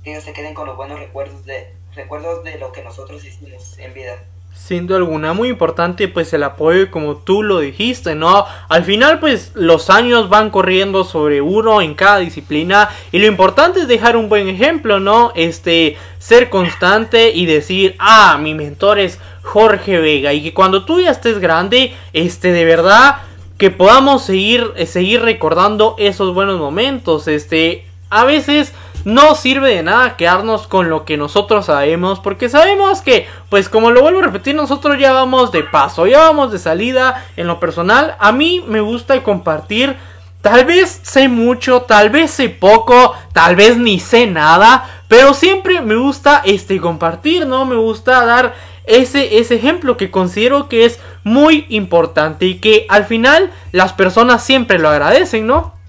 [0.03, 3.77] que ellos se queden con los buenos recuerdos de, recuerdos de lo que nosotros hicimos
[3.77, 4.17] en vida.
[4.53, 8.45] Sin duda alguna, muy importante pues el apoyo como tú lo dijiste, ¿no?
[8.67, 13.79] Al final pues los años van corriendo sobre uno en cada disciplina y lo importante
[13.79, 15.31] es dejar un buen ejemplo, ¿no?
[15.35, 20.99] Este, ser constante y decir, ah, mi mentor es Jorge Vega y que cuando tú
[20.99, 23.21] ya estés grande, este, de verdad
[23.59, 28.73] que podamos seguir, eh, seguir recordando esos buenos momentos, este, a veces
[29.03, 33.91] no sirve de nada quedarnos con lo que nosotros sabemos, porque sabemos que, pues como
[33.91, 37.59] lo vuelvo a repetir, nosotros ya vamos de paso, ya vamos de salida en lo
[37.59, 38.15] personal.
[38.19, 39.97] A mí me gusta compartir,
[40.41, 45.81] tal vez sé mucho, tal vez sé poco, tal vez ni sé nada, pero siempre
[45.81, 47.65] me gusta este compartir, ¿no?
[47.65, 48.53] Me gusta dar
[48.89, 54.43] ese, ese ejemplo que considero que es muy importante y que al final las personas
[54.43, 55.79] siempre lo agradecen, ¿no?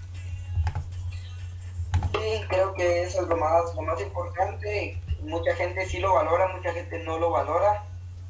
[2.50, 5.00] creo que eso es lo más, lo más importante.
[5.22, 7.84] Mucha gente sí lo valora, mucha gente no lo valora,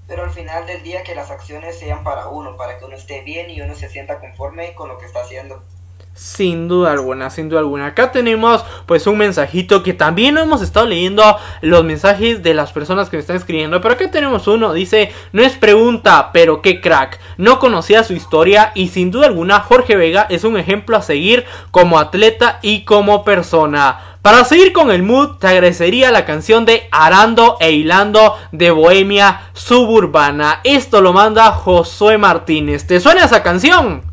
[0.06, 3.22] pero al final del día que las acciones sean para uno, para que uno esté
[3.22, 5.62] bien y uno se sienta conforme con lo que está haciendo.
[6.12, 7.86] Sin duda alguna, sin duda alguna.
[7.86, 11.24] Acá tenemos pues un mensajito que también hemos estado leyendo
[11.62, 13.80] los mensajes de las personas que me están escribiendo.
[13.80, 17.18] Pero acá tenemos uno, dice, no es pregunta, pero qué crack.
[17.38, 21.44] No conocía su historia y sin duda alguna Jorge Vega es un ejemplo a seguir
[21.70, 24.18] como atleta y como persona.
[24.20, 29.42] Para seguir con el mood, te agradecería la canción de Arando e Hilando de Bohemia
[29.54, 30.60] Suburbana.
[30.64, 32.86] Esto lo manda Josué Martínez.
[32.86, 34.09] ¿Te suena esa canción?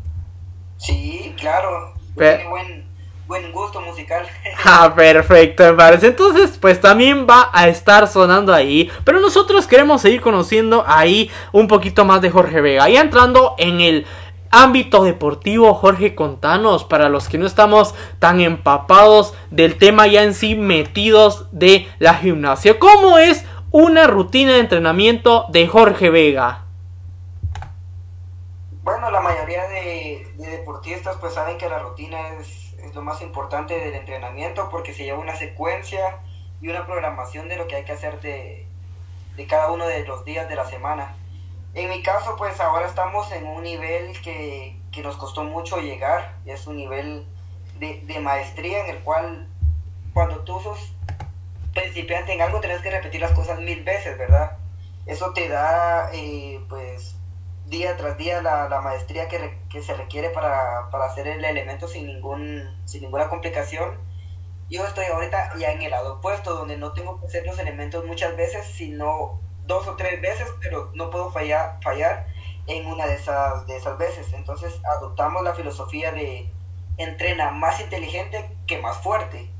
[0.78, 1.94] Sí, claro.
[2.16, 2.84] Tiene buen,
[3.26, 4.26] buen gusto musical.
[4.64, 6.08] ah, perfecto, me parece.
[6.08, 8.90] Entonces, pues también va a estar sonando ahí.
[9.04, 12.88] Pero nosotros queremos seguir conociendo ahí un poquito más de Jorge Vega.
[12.88, 14.06] Y entrando en el
[14.50, 20.34] ámbito deportivo, Jorge, contanos, para los que no estamos tan empapados del tema ya en
[20.34, 26.64] sí, metidos de la gimnasia, ¿cómo es una rutina de entrenamiento de Jorge Vega?
[28.82, 30.27] Bueno, la mayoría de,
[30.58, 35.04] deportistas pues saben que la rutina es, es lo más importante del entrenamiento porque se
[35.04, 36.20] lleva una secuencia
[36.60, 38.66] y una programación de lo que hay que hacer de,
[39.36, 41.14] de cada uno de los días de la semana.
[41.74, 46.66] En mi caso, pues ahora estamos en un nivel que, nos costó mucho llegar, es
[46.66, 47.24] un nivel
[47.78, 49.46] de, maestría en el cual
[50.12, 50.92] cuando tú sos
[51.72, 54.58] principiante en algo tienes que repetir las cosas mil veces, ¿verdad?
[55.06, 57.14] Eso te da, eh, pues,
[57.68, 61.44] día tras día la, la maestría que, re- que se requiere para, para hacer el
[61.44, 63.98] elemento sin, ningún, sin ninguna complicación.
[64.70, 68.04] Yo estoy ahorita ya en el lado opuesto, donde no tengo que hacer los elementos
[68.04, 72.26] muchas veces, sino dos o tres veces, pero no puedo fallar, fallar
[72.66, 74.32] en una de esas, de esas veces.
[74.34, 76.50] Entonces adoptamos la filosofía de
[76.98, 79.50] entrena más inteligente que más fuerte.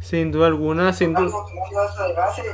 [0.00, 1.30] Sin duda alguna, sin duda.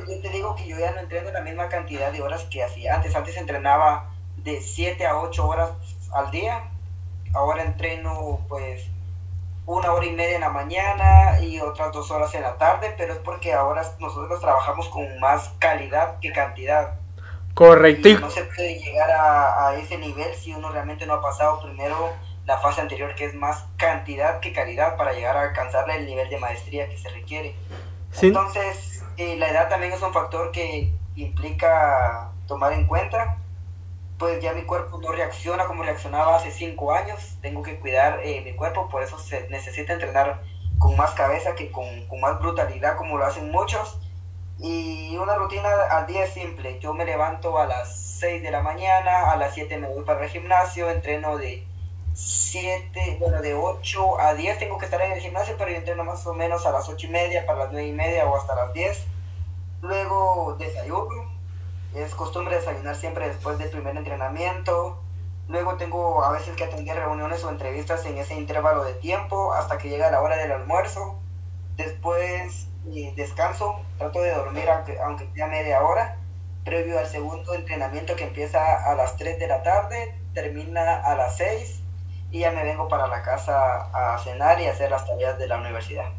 [0.08, 2.94] Yo te digo que yo ya no entreno la misma cantidad de horas que hacía
[2.94, 3.16] antes.
[3.16, 4.11] Antes entrenaba
[4.44, 5.70] de 7 a 8 horas
[6.12, 6.68] al día.
[7.34, 8.86] Ahora entreno pues
[9.64, 13.12] una hora y media en la mañana y otras dos horas en la tarde, pero
[13.12, 16.94] es porque ahora nosotros trabajamos con más calidad que cantidad.
[17.54, 18.08] Correcto.
[18.08, 21.60] Y no se puede llegar a, a ese nivel si uno realmente no ha pasado
[21.62, 22.10] primero
[22.44, 26.28] la fase anterior, que es más cantidad que calidad, para llegar a alcanzar el nivel
[26.28, 27.54] de maestría que se requiere.
[28.10, 33.36] sin- Entonces, eh, la edad también es un factor que implica tomar en cuenta.
[34.22, 37.18] Pues ya mi cuerpo no reacciona como reaccionaba hace cinco años.
[37.40, 40.44] Tengo que cuidar eh, mi cuerpo, por eso se necesita entrenar
[40.78, 43.98] con más cabeza que con, con más brutalidad, como lo hacen muchos.
[44.60, 46.78] Y una rutina al día es simple.
[46.78, 50.22] Yo me levanto a las 6 de la mañana, a las 7 me voy para
[50.22, 51.66] el gimnasio, entreno de
[52.14, 56.04] 7, bueno, de 8 a 10 tengo que estar en el gimnasio, pero yo entreno
[56.04, 58.54] más o menos a las 8 y media, para las 9 y media o hasta
[58.54, 59.04] las 10.
[59.80, 61.31] Luego desayuno,
[61.94, 65.00] es costumbre desayunar siempre después del primer entrenamiento.
[65.48, 69.78] Luego tengo a veces que atender reuniones o entrevistas en ese intervalo de tiempo hasta
[69.78, 71.18] que llega la hora del almuerzo.
[71.76, 76.16] Después eh, descanso, trato de dormir aunque, aunque sea media hora,
[76.64, 81.36] previo al segundo entrenamiento que empieza a las 3 de la tarde, termina a las
[81.36, 81.82] 6
[82.30, 85.58] y ya me vengo para la casa a cenar y hacer las tareas de la
[85.58, 86.10] universidad.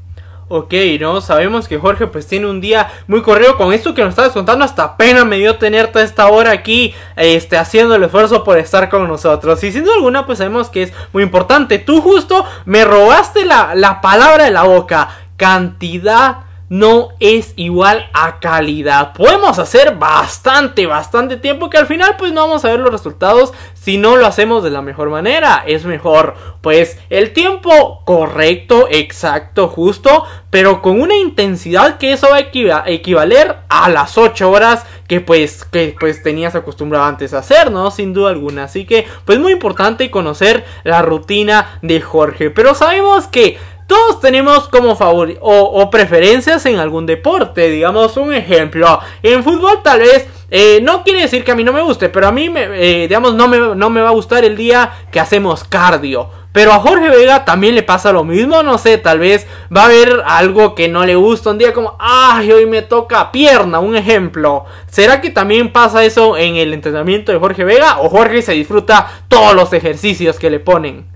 [0.56, 1.20] Ok, ¿no?
[1.20, 4.64] Sabemos que Jorge pues tiene un día muy corrido con esto que nos estabas contando.
[4.64, 9.08] Hasta pena me dio tenerte esta hora aquí, este, haciendo el esfuerzo por estar con
[9.08, 9.64] nosotros.
[9.64, 11.80] Y sin duda alguna pues sabemos que es muy importante.
[11.80, 15.10] Tú justo me robaste la, la palabra de la boca.
[15.38, 19.14] Cantidad no es igual a calidad.
[19.14, 23.54] Podemos hacer bastante, bastante tiempo que al final pues no vamos a ver los resultados
[23.74, 25.64] si no lo hacemos de la mejor manera.
[25.68, 32.38] Es mejor pues el tiempo correcto, exacto, justo, pero con una intensidad que eso va
[32.38, 37.40] a equiva- equivaler a las 8 horas que pues que pues tenías acostumbrado antes a
[37.40, 37.92] hacer, ¿no?
[37.92, 38.64] Sin duda alguna.
[38.64, 43.58] Así que pues muy importante conocer la rutina de Jorge, pero sabemos que
[43.88, 47.70] todos tenemos como favori o, preferencias en algún deporte.
[47.70, 49.00] Digamos un ejemplo.
[49.22, 52.28] En fútbol tal vez eh, no quiere decir que a mí no me guste, pero
[52.28, 55.64] a mí eh, digamos no me, no me va a gustar el día que hacemos
[55.64, 56.30] cardio.
[56.54, 59.86] Pero a Jorge Vega también le pasa lo mismo, no sé, tal vez va a
[59.86, 63.96] haber algo que no le gusta un día como, ay, hoy me toca pierna, un
[63.96, 64.66] ejemplo.
[64.86, 69.10] ¿Será que también pasa eso en el entrenamiento de Jorge Vega o Jorge se disfruta
[69.28, 71.08] todos los ejercicios que le ponen?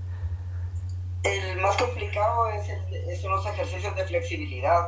[1.22, 3.94] El más complicado es el- es- son los ejercicios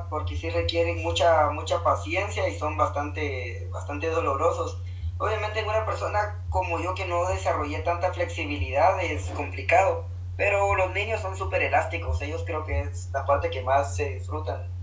[0.09, 4.80] porque sí requieren mucha, mucha paciencia y son bastante, bastante dolorosos.
[5.18, 10.05] Obviamente en una persona como yo que no desarrollé tanta flexibilidad es complicado,
[10.36, 14.09] pero los niños son súper elásticos, ellos creo que es la parte que más se
[14.14, 14.80] disfrutan.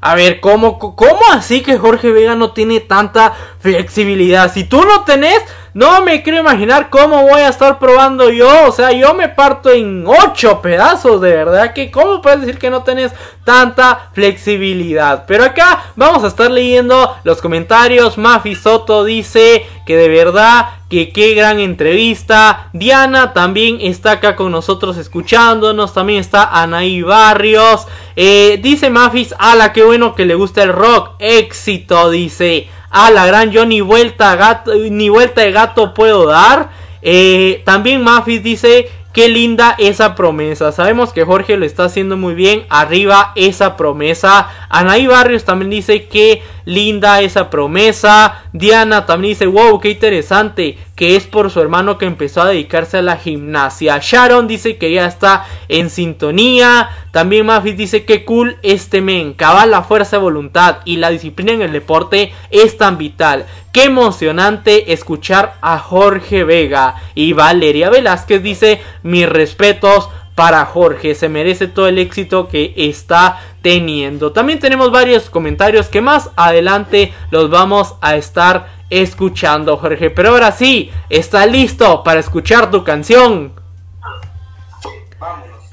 [0.00, 4.52] A ver, ¿cómo, ¿cómo así que Jorge Vega no tiene tanta flexibilidad?
[4.52, 5.42] Si tú no tenés,
[5.76, 8.66] no me quiero imaginar cómo voy a estar probando yo.
[8.66, 12.70] O sea, yo me parto en ocho pedazos, de verdad que ¿cómo puedes decir que
[12.70, 13.12] no tenés
[13.44, 15.24] tanta flexibilidad?
[15.26, 18.16] Pero acá vamos a estar leyendo los comentarios.
[18.16, 22.68] Mafi Soto dice que de verdad que qué gran entrevista.
[22.72, 25.94] Diana también está acá con nosotros escuchándonos.
[25.94, 27.86] También está Anaí Barrios.
[28.16, 31.12] Eh, dice Mafis, ala, qué bueno que le gusta el rock.
[31.20, 32.68] Éxito, dice.
[32.90, 36.70] A la gran yo ni vuelta, gato, ni vuelta de gato puedo dar.
[37.02, 40.72] Eh, también Mafis dice, qué linda esa promesa.
[40.72, 42.66] Sabemos que Jorge lo está haciendo muy bien.
[42.68, 44.48] Arriba esa promesa.
[44.68, 48.42] Anaí Barrios también dice que linda esa promesa.
[48.52, 50.78] Diana también dice, wow, qué interesante.
[50.94, 53.98] Que es por su hermano que empezó a dedicarse a la gimnasia.
[54.02, 56.90] Sharon dice que ya está en sintonía.
[57.12, 59.32] También Mafis dice que cool este men.
[59.32, 63.46] Cabal la fuerza de voluntad y la disciplina en el deporte es tan vital.
[63.72, 66.96] Qué emocionante escuchar a Jorge Vega.
[67.14, 71.16] Y Valeria Velázquez dice, mis respetos para Jorge.
[71.16, 74.30] Se merece todo el éxito que está teniendo.
[74.30, 80.08] También tenemos varios comentarios que más adelante los vamos a estar escuchando, Jorge.
[80.10, 83.54] Pero ahora sí, está listo para escuchar tu canción.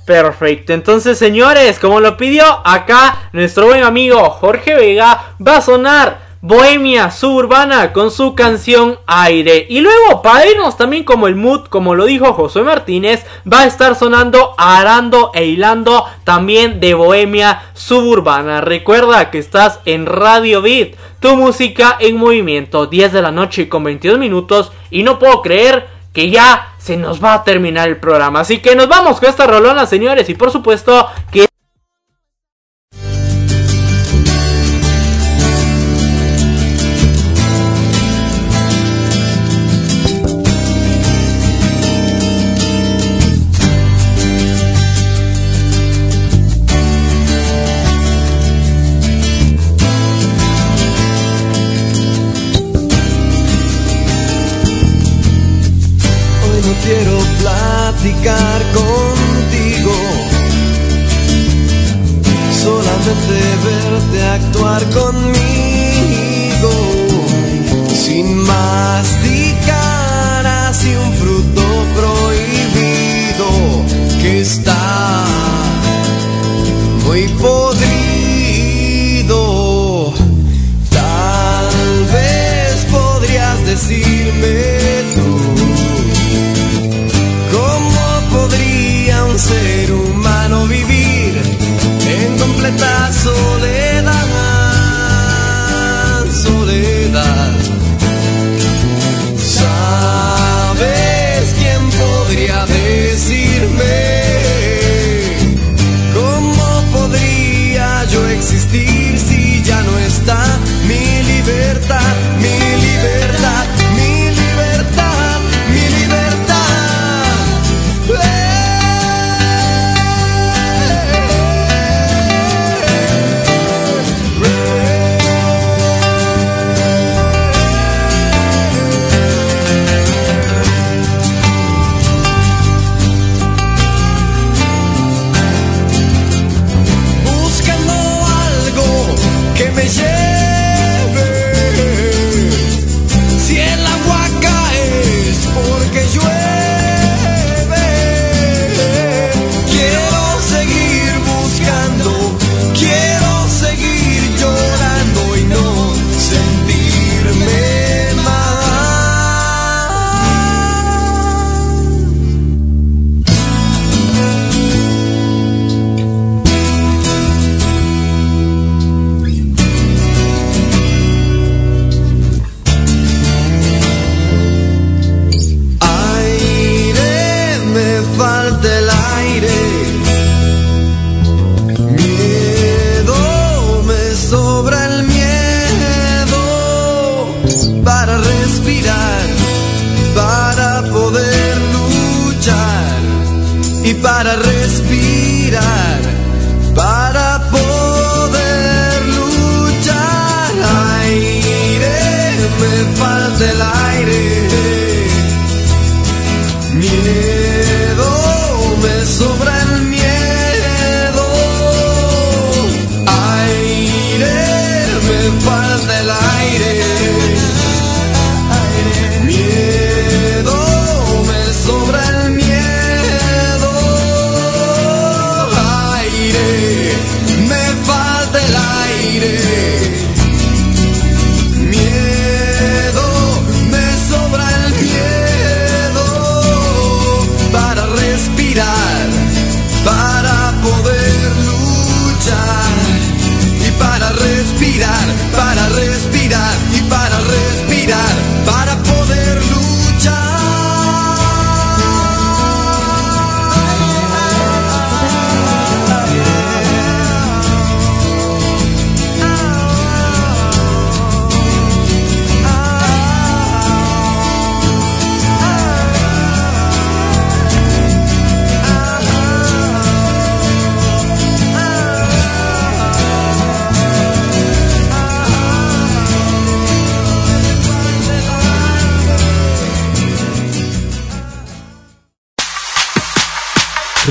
[0.07, 6.22] Perfecto, entonces señores, como lo pidió acá nuestro buen amigo Jorge Vega, va a sonar
[6.45, 9.65] Bohemia Suburbana con su canción Aire.
[9.69, 13.65] Y luego, para irnos también como el mood, como lo dijo José Martínez, va a
[13.65, 18.59] estar sonando Arando e Hilando también de Bohemia Suburbana.
[18.59, 23.85] Recuerda que estás en Radio Beat, tu música en movimiento, 10 de la noche con
[23.85, 24.73] 22 minutos.
[24.91, 28.41] Y no puedo creer que ya se nos va a terminar el programa.
[28.41, 30.27] Así que nos vamos con esta rolona, señores.
[30.27, 31.45] Y por supuesto que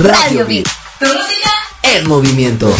[0.03, 0.67] Radio Beat.
[0.99, 1.51] Tu música
[1.85, 2.75] en movimiento.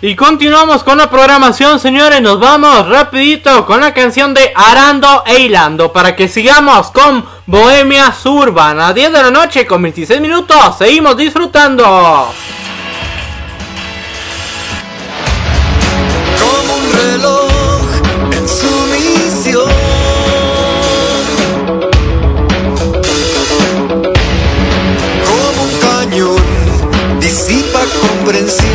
[0.00, 2.20] Y continuamos con la programación, señores.
[2.20, 8.12] Nos vamos rapidito con la canción de Arando e Hilando para que sigamos con Bohemia
[8.12, 8.92] Suburbana.
[8.92, 10.78] 10 de la noche con 26 minutos.
[10.78, 12.32] Seguimos disfrutando.
[28.26, 28.65] Comprensión.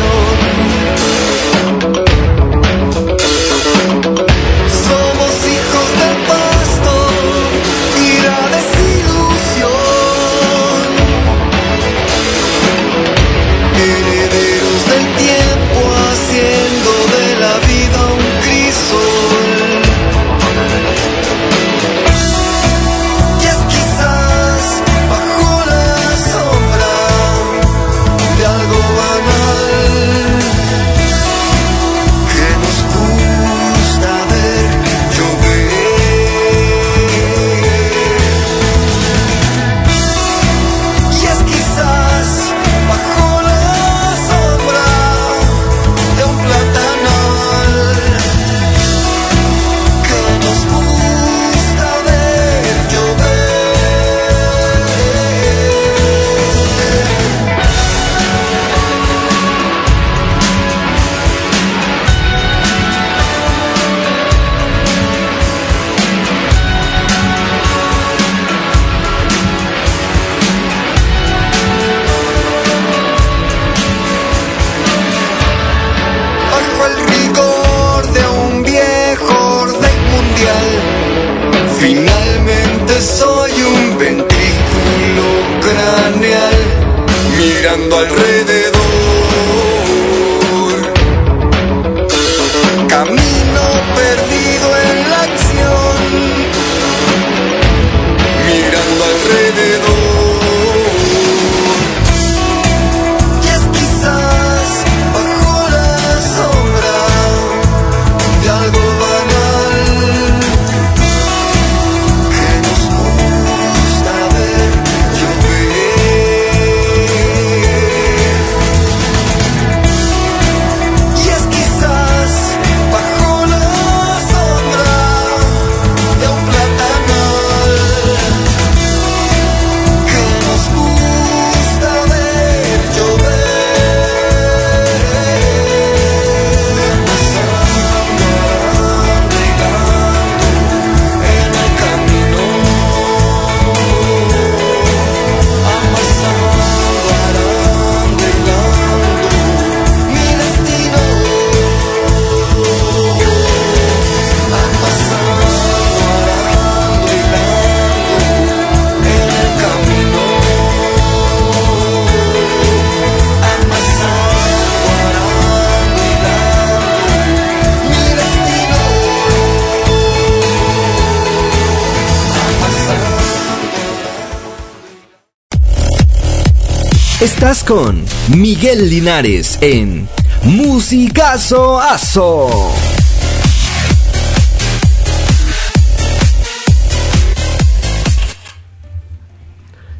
[177.52, 180.08] Con Miguel Linares en
[180.42, 182.72] Musicazo Aso.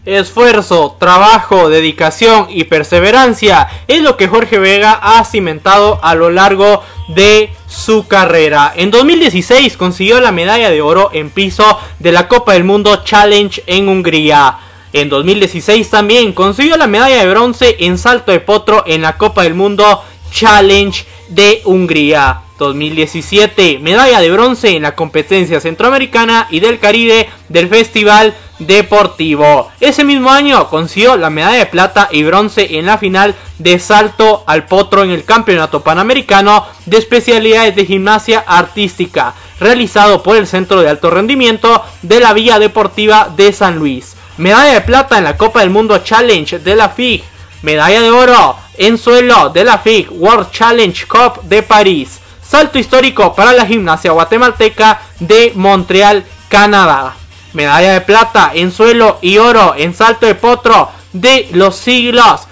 [0.06, 6.82] Esfuerzo, trabajo, dedicación y perseverancia es lo que Jorge Vega ha cimentado a lo largo
[7.08, 8.72] de su carrera.
[8.74, 13.62] En 2016 consiguió la medalla de oro en piso de la Copa del Mundo Challenge
[13.66, 14.56] en Hungría.
[14.92, 19.42] En 2016 también consiguió la medalla de bronce en salto de potro en la Copa
[19.42, 22.42] del Mundo Challenge de Hungría.
[22.58, 29.70] 2017, medalla de bronce en la competencia centroamericana y del Caribe del Festival Deportivo.
[29.80, 34.44] Ese mismo año consiguió la medalla de plata y bronce en la final de salto
[34.46, 40.82] al potro en el Campeonato Panamericano de Especialidades de Gimnasia Artística, realizado por el Centro
[40.82, 44.14] de Alto Rendimiento de la Villa Deportiva de San Luis.
[44.38, 47.22] Medalla de plata en la Copa del Mundo Challenge de la FIG.
[47.62, 52.18] Medalla de oro en suelo de la FIG World Challenge Cup de París.
[52.42, 57.14] Salto histórico para la gimnasia guatemalteca de Montreal, Canadá.
[57.52, 62.48] Medalla de plata en suelo y oro en salto de potro de los siglos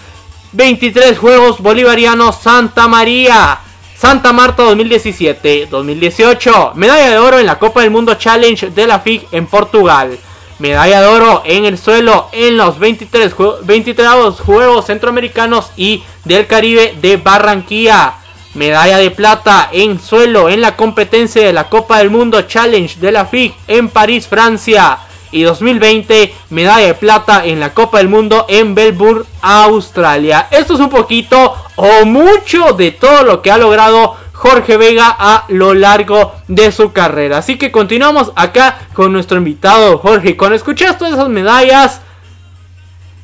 [0.52, 3.59] 23 Juegos Bolivarianos Santa María.
[3.97, 9.01] Santa Marta 2017, 2018, medalla de oro en la Copa del Mundo Challenge de la
[9.01, 10.19] FIG en Portugal.
[10.61, 14.07] Medalla de oro en el suelo en los 23, jue- 23
[14.39, 18.15] Juegos Centroamericanos y del Caribe de Barranquilla.
[18.55, 23.11] Medalla de plata en suelo en la competencia de la Copa del Mundo Challenge de
[23.12, 24.99] la FIG en París, Francia.
[25.32, 30.49] y 2020 medalla de plata en la Copa del Mundo en Melbourne, Australia.
[30.51, 35.45] Esto es un poquito o mucho de todo lo que ha logrado Jorge Vega a
[35.49, 37.37] lo largo de su carrera.
[37.37, 40.39] Así que continuamos acá con nuestro invitado Jorge.
[40.39, 42.01] Cuando escuchas todas esas medallas,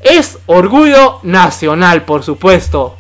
[0.03, 2.97] es orgullo nacional, por supuesto.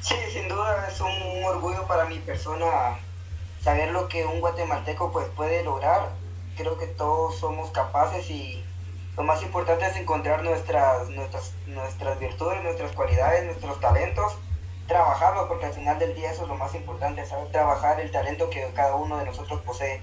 [0.00, 2.66] Sí, sin duda es un orgullo para mi persona
[3.62, 6.10] saber lo que un guatemalteco pues puede lograr.
[6.56, 8.60] Creo que todos somos capaces y
[9.16, 14.36] lo más importante es encontrar nuestras, nuestras, nuestras virtudes, nuestras cualidades, nuestros talentos
[14.92, 18.50] trabajarlo, porque al final del día eso es lo más importante, saber trabajar el talento
[18.50, 20.00] que cada uno de nosotros posee.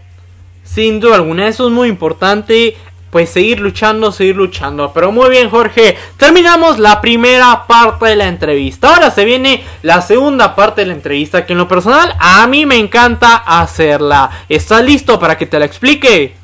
[0.64, 2.76] Sin duda alguna, eso es muy importante.
[3.12, 4.94] Pues seguir luchando, seguir luchando.
[4.94, 5.98] Pero muy bien, Jorge.
[6.18, 8.94] Terminamos la primera parte de la entrevista.
[8.94, 11.44] Ahora se viene la segunda parte de la entrevista.
[11.44, 14.30] Que en lo personal a mí me encanta hacerla.
[14.48, 16.36] ¿Estás listo para que te la explique?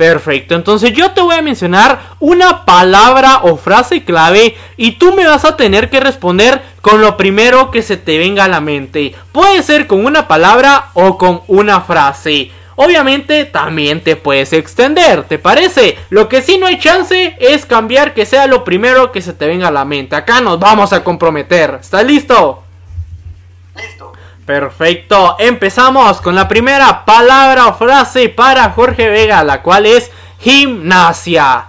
[0.00, 5.26] Perfecto, entonces yo te voy a mencionar una palabra o frase clave y tú me
[5.26, 9.14] vas a tener que responder con lo primero que se te venga a la mente.
[9.30, 12.50] Puede ser con una palabra o con una frase.
[12.76, 15.98] Obviamente también te puedes extender, ¿te parece?
[16.08, 19.48] Lo que sí no hay chance es cambiar que sea lo primero que se te
[19.48, 20.16] venga a la mente.
[20.16, 21.76] Acá nos vamos a comprometer.
[21.78, 22.62] ¿Estás listo?
[24.50, 30.10] Perfecto, empezamos con la primera palabra o frase para Jorge Vega, la cual es
[30.40, 31.68] gimnasia.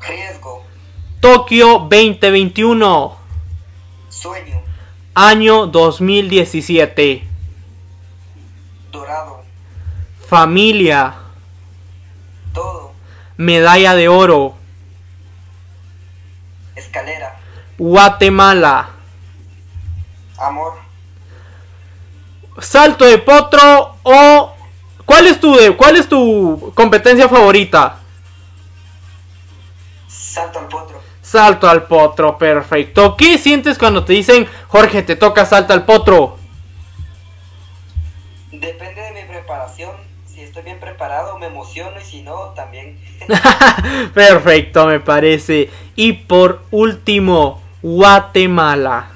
[0.00, 0.64] Riesgo.
[1.20, 3.16] Tokio 2021.
[4.08, 4.62] Sueño.
[5.14, 7.28] Año 2017.
[8.90, 9.42] Dorado.
[10.26, 11.16] Familia.
[12.54, 12.92] Todo.
[13.36, 14.54] Medalla de oro.
[16.74, 17.36] Escalera.
[17.76, 18.95] Guatemala.
[20.38, 20.74] Amor.
[22.60, 24.56] Salto de potro o
[25.06, 28.00] ¿Cuál es tu cuál es tu competencia favorita?
[30.08, 31.00] Salto al potro.
[31.22, 33.16] Salto al potro, perfecto.
[33.16, 36.36] ¿Qué sientes cuando te dicen, "Jorge, te toca salto al potro"?
[38.50, 39.92] Depende de mi preparación.
[40.26, 43.00] Si estoy bien preparado, me emociono y si no, también.
[44.14, 45.70] perfecto, me parece.
[45.94, 49.15] Y por último, Guatemala.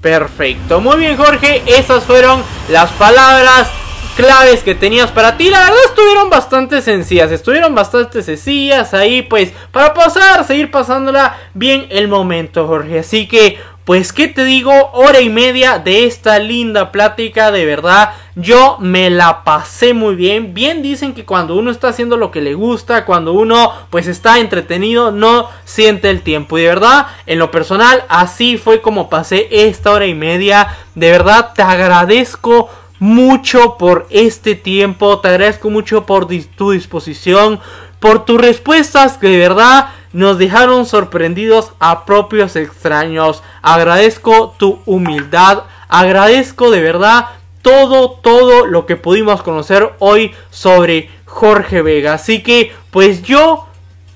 [0.00, 3.70] Perfecto, muy bien Jorge, esas fueron las palabras
[4.16, 5.50] claves que tenías para ti.
[5.50, 11.86] La verdad estuvieron bastante sencillas, estuvieron bastante sencillas ahí pues para pasar, seguir pasándola bien
[11.90, 13.00] el momento Jorge.
[13.00, 13.58] Así que
[13.90, 19.10] pues qué te digo, hora y media de esta linda plática, de verdad, yo me
[19.10, 20.54] la pasé muy bien.
[20.54, 24.38] Bien dicen que cuando uno está haciendo lo que le gusta, cuando uno pues está
[24.38, 26.56] entretenido, no siente el tiempo.
[26.56, 30.68] Y de verdad, en lo personal, así fue como pasé esta hora y media.
[30.94, 37.58] De verdad, te agradezco mucho por este tiempo, te agradezco mucho por tu disposición,
[37.98, 43.42] por tus respuestas que de verdad nos dejaron sorprendidos a propios extraños.
[43.62, 47.26] Agradezco tu humildad, agradezco de verdad
[47.62, 52.14] todo, todo lo que pudimos conocer hoy sobre Jorge Vega.
[52.14, 53.66] Así que, pues yo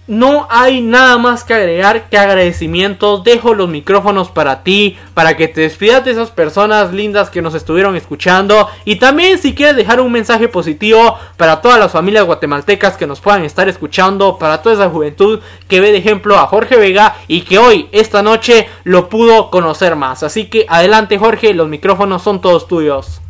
[0.06, 3.24] no hay nada más que agregar que agradecimientos.
[3.24, 7.55] Dejo los micrófonos para ti, para que te despidas de esas personas lindas que nos
[7.55, 8.68] estuvieron escuchando.
[8.85, 13.20] Y también si quieres dejar un mensaje positivo para todas las familias guatemaltecas que nos
[13.20, 17.43] puedan estar escuchando, para toda esa juventud que ve de ejemplo a Jorge Vega y
[17.43, 20.22] que hoy, esta noche, lo pudo conocer más.
[20.22, 23.20] Así que adelante Jorge, los micrófonos son todos tuyos.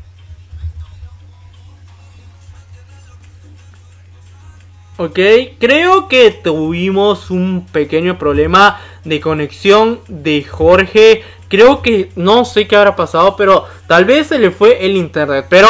[4.97, 5.19] Ok,
[5.59, 11.25] creo que tuvimos un pequeño problema de conexión de Jorge.
[11.49, 15.47] Creo que no sé qué habrá pasado, pero tal vez se le fue el internet.
[15.49, 15.69] Pero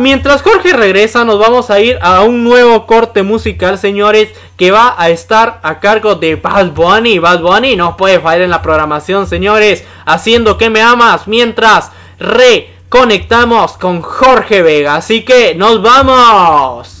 [0.00, 4.92] mientras Jorge regresa, nos vamos a ir a un nuevo corte musical, señores, que va
[4.98, 7.20] a estar a cargo de Bad Bunny.
[7.20, 13.74] Bad Bunny no puede fallar en la programación, señores, haciendo que me amas mientras reconectamos
[13.74, 14.96] con Jorge Vega.
[14.96, 16.97] Así que nos vamos.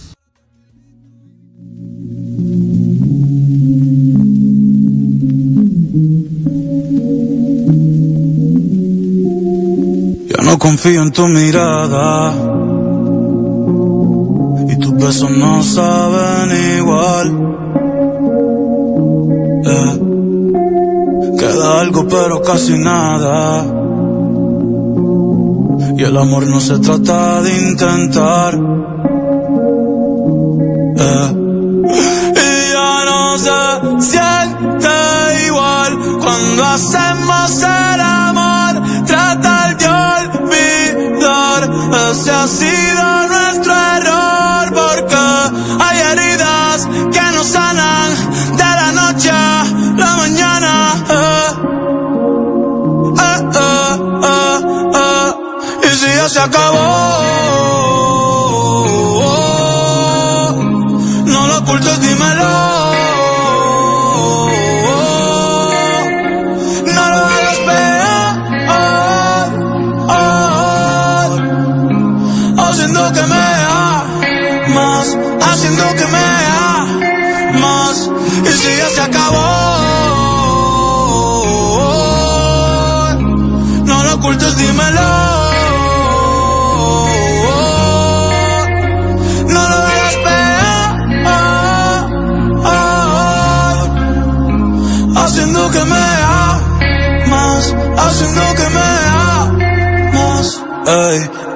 [10.44, 12.32] No confío en tu mirada
[14.68, 17.26] y tus besos no saben igual.
[19.66, 20.00] Eh,
[21.38, 23.64] queda algo pero casi nada.
[25.96, 28.54] Y el amor no se trata de intentar.
[30.96, 31.47] Eh,
[34.18, 38.82] siente igual cuando hacemos el amor.
[39.06, 41.62] Tratar de olvidar
[42.10, 43.17] ese ha sido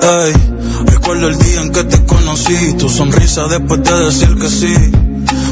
[0.03, 0.33] Ey,
[0.87, 4.75] recuerdo el día en que te conocí, tu sonrisa después de decir que sí.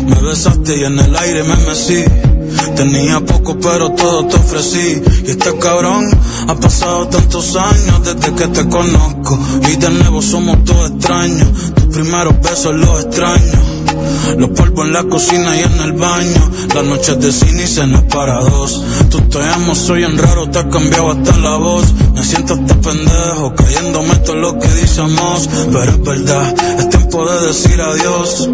[0.06, 2.05] Me besaste y en el aire me mecí.
[2.74, 6.10] Tenía poco pero todo te ofrecí Y este cabrón
[6.48, 9.39] ha pasado tantos años desde que te conozco
[9.70, 13.70] Y de nuevo somos todos extraños Tus primeros besos los extraños
[14.39, 18.03] Los polvos en la cocina y en el baño Las noches de cine y cenas
[18.05, 22.24] para dos Tú te amo, soy en raro, te has cambiado hasta la voz Me
[22.24, 27.81] siento hasta pendejo, cayéndome todo lo que decimos Pero es verdad, es tiempo de decir
[27.81, 28.49] adiós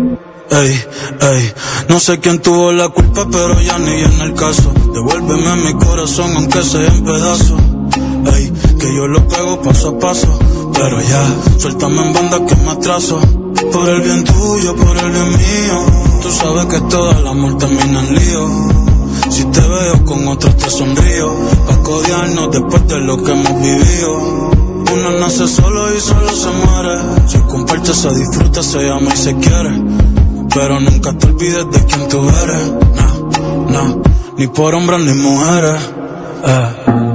[0.49, 0.85] Ey,
[1.21, 1.53] ey,
[1.89, 4.73] no sé quién tuvo la culpa, pero ya ni en el caso.
[4.95, 7.61] Devuélveme mi corazón, aunque sea en pedazos.
[8.33, 10.39] Ey, que yo lo pego paso a paso.
[10.73, 13.21] Pero ya, suéltame en banda que me atraso.
[13.77, 15.87] Por el bien tuyo, por el bien mío.
[16.23, 18.49] Tú sabes que todo el amor termina en lío.
[19.29, 21.31] Si te veo con otro te sonrío.
[21.67, 24.17] Pa' codiarnos después de lo que hemos vivido.
[24.95, 27.29] Uno nace solo y solo se muere.
[27.29, 29.83] Se comparte, se disfruta, se ama y se quiere.
[30.55, 32.73] Pero nunca te olvides de quién tú eres.
[32.97, 34.03] No, no,
[34.39, 35.83] ni por hombres ni mujeres.
[36.47, 37.06] Eh.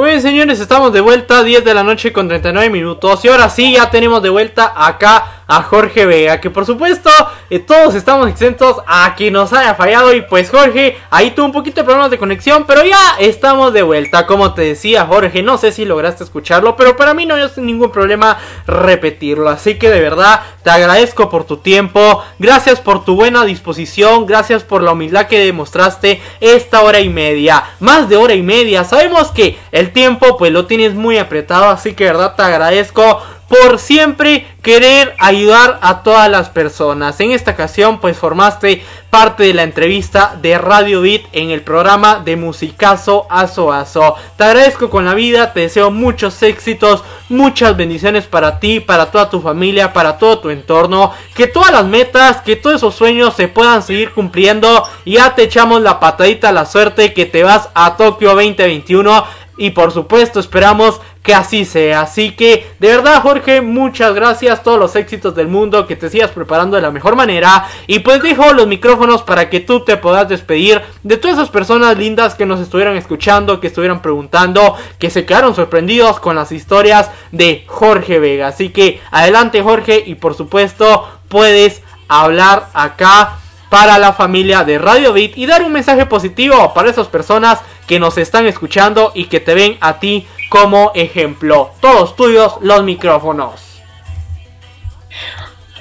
[0.00, 3.22] Muy bien, señores, estamos de vuelta, 10 de la noche con 39 minutos.
[3.22, 7.10] Y ahora sí, ya tenemos de vuelta acá a Jorge Vega, que por supuesto
[7.50, 10.14] eh, todos estamos exentos a que nos haya fallado.
[10.14, 13.82] Y pues Jorge, ahí tuvo un poquito de problemas de conexión, pero ya estamos de
[13.82, 14.26] vuelta.
[14.26, 17.90] Como te decía Jorge, no sé si lograste escucharlo, pero para mí no es ningún
[17.90, 19.48] problema repetirlo.
[19.48, 24.62] Así que de verdad te agradezco por tu tiempo, gracias por tu buena disposición, gracias
[24.62, 27.64] por la humildad que demostraste esta hora y media.
[27.80, 31.94] Más de hora y media, sabemos que el tiempo pues lo tienes muy apretado, así
[31.94, 33.20] que de verdad te agradezco
[33.50, 37.18] por siempre querer ayudar a todas las personas.
[37.18, 42.22] En esta ocasión pues formaste parte de la entrevista de Radio Beat en el programa
[42.24, 44.14] de Musicazo Aso Aso.
[44.36, 49.28] Te agradezco con la vida, te deseo muchos éxitos, muchas bendiciones para ti, para toda
[49.28, 51.12] tu familia, para todo tu entorno.
[51.34, 54.84] Que todas las metas, que todos esos sueños se puedan seguir cumpliendo.
[55.04, 59.24] Ya te echamos la patadita a la suerte que te vas a Tokio 2021.
[59.58, 62.02] Y por supuesto esperamos que así sea.
[62.02, 64.62] Así que de verdad Jorge, muchas gracias.
[64.62, 65.86] Todos los éxitos del mundo.
[65.86, 67.66] Que te sigas preparando de la mejor manera.
[67.86, 71.96] Y pues dejo los micrófonos para que tú te puedas despedir de todas esas personas
[71.98, 73.60] lindas que nos estuvieran escuchando.
[73.60, 74.76] Que estuvieran preguntando.
[74.98, 78.48] Que se quedaron sorprendidos con las historias de Jorge Vega.
[78.48, 80.02] Así que adelante Jorge.
[80.06, 83.36] Y por supuesto puedes hablar acá
[83.70, 88.00] para la familia de Radio Beat y dar un mensaje positivo para esas personas que
[88.00, 91.70] nos están escuchando y que te ven a ti como ejemplo.
[91.80, 93.80] Todos tuyos los micrófonos.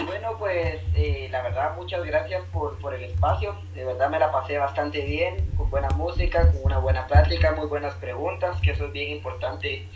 [0.06, 3.56] Bueno, pues eh, la verdad muchas gracias por, por el espacio.
[3.74, 7.66] De verdad me la pasé bastante bien, con buena música, con una buena plática, muy
[7.66, 9.88] buenas preguntas, que eso es bien importante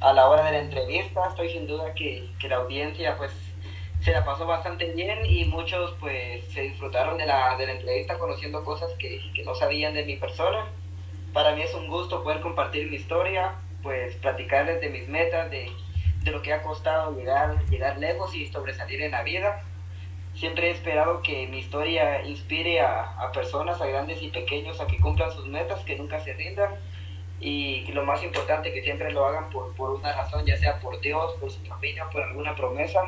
[0.00, 1.28] a la hora de la entrevista.
[1.28, 3.32] Estoy sin duda que, que la audiencia pues
[4.00, 8.18] se la pasó bastante bien y muchos pues se disfrutaron de la, de la entrevista
[8.18, 10.68] conociendo cosas que, que, no sabían de mi persona.
[11.34, 15.70] Para mí es un gusto poder compartir mi historia, pues platicarles de mis metas, de,
[16.22, 19.64] de lo que ha costado llegar, llegar lejos y sobresalir en la vida.
[20.34, 24.86] Siempre he esperado que mi historia inspire a, a personas, a grandes y pequeños, a
[24.86, 26.74] que cumplan sus metas, que nunca se rindan
[27.42, 31.00] y lo más importante que siempre lo hagan por, por una razón, ya sea por
[31.00, 33.00] Dios, por su familia, por alguna promesa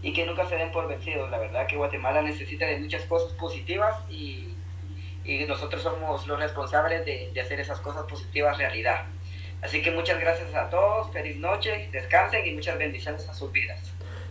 [0.00, 1.28] y que nunca se den por vencidos.
[1.30, 4.54] La verdad que Guatemala necesita de muchas cosas positivas y,
[5.24, 9.06] y nosotros somos los responsables de, de, hacer esas cosas positivas realidad.
[9.62, 13.78] Así que muchas gracias a todos, feliz noche, descansen y muchas bendiciones a sus vidas.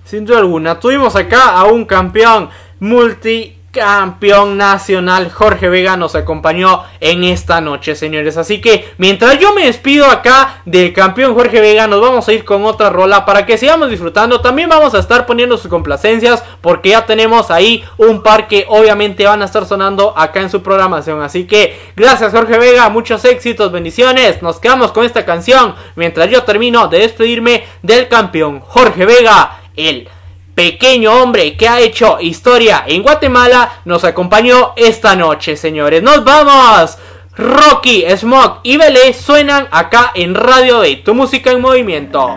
[0.05, 2.49] Sin duda alguna, tuvimos acá a un campeón
[2.79, 8.35] multi campeón nacional Jorge Vega nos acompañó en esta noche, señores.
[8.35, 12.43] Así que mientras yo me despido acá del campeón Jorge Vega, nos vamos a ir
[12.43, 14.41] con otra rola para que sigamos disfrutando.
[14.41, 19.25] También vamos a estar poniendo sus complacencias porque ya tenemos ahí un par que obviamente
[19.25, 21.21] van a estar sonando acá en su programación.
[21.21, 24.41] Así que gracias Jorge Vega, muchos éxitos, bendiciones.
[24.41, 30.09] Nos quedamos con esta canción mientras yo termino de despedirme del campeón Jorge Vega, el
[30.57, 36.01] pequeño hombre que ha hecho historia en Guatemala, nos acompañó esta noche, señores.
[36.01, 36.97] ¡Nos vamos!
[37.35, 42.35] Rocky, Smog y Belé suenan acá en Radio de Tu Música en Movimiento.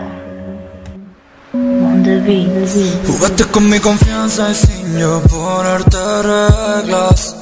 [3.07, 7.37] Jugaste con mi confianza y sin yo ponerte reglas.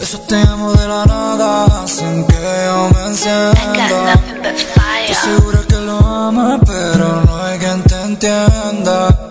[0.00, 2.34] Eso te amo de la nada sin que
[2.66, 4.12] yo me encienda.
[4.44, 9.29] Estoy segura que lo amas, pero no hay quien te entienda.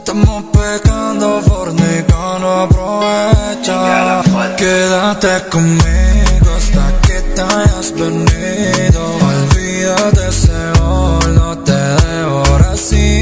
[0.00, 4.22] Estamos pecando, fornicando, aprovecha.
[4.56, 9.02] Quédate conmigo hasta que te hayas venido.
[9.32, 13.20] Olvídate ese gol, no te devora así.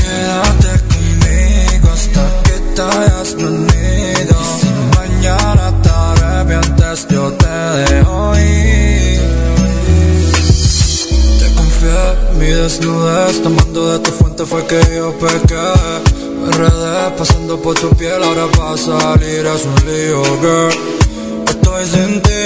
[0.00, 4.36] Quédate conmigo hasta que te hayas venido.
[4.40, 8.31] Y si mañana te arrepientes, yo te dejo
[12.42, 15.68] mi desnudez, tomando de tu fuente fue que yo pequé.
[16.46, 20.72] Enredé pasando por tu piel, ahora para salir es un lío, girl.
[21.52, 22.42] Estoy sin ti,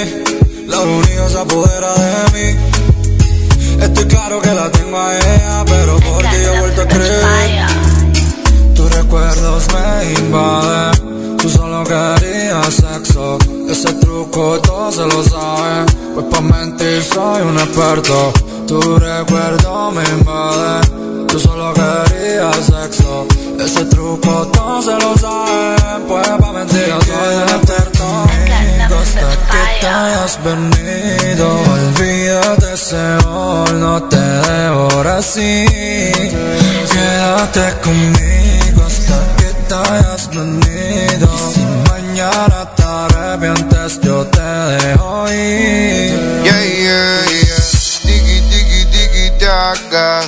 [0.67, 2.49] la única se apodera de mí.
[3.81, 7.67] Estoy claro que la tengo a ella, pero por ti yo he vuelto a creer.
[8.75, 11.37] Tus recuerdos me invaden.
[11.37, 12.83] Tú solo querías
[13.69, 15.85] Ese truco todos se lo saben.
[16.13, 18.33] Pues pa' mentir soy un experto.
[18.67, 20.87] Tu recuerdo me invade.
[21.27, 23.27] Tú solo querías sexo.
[23.59, 26.07] Ese truco todos se lo saben.
[26.07, 28.05] Pues pa' mentir yo soy un experto.
[29.01, 31.47] Hasta que te hayas venido.
[31.77, 35.65] Olvídate ese gol, no te devora así.
[36.93, 41.27] Quédate conmigo hasta que te hayas venido.
[41.33, 42.86] Y si mañana te
[43.47, 46.43] arrepientes, yo te dejo ir.
[46.43, 47.57] Yeah, yeah, yeah.
[48.01, 50.21] Tiki, tiki, tiki, taka.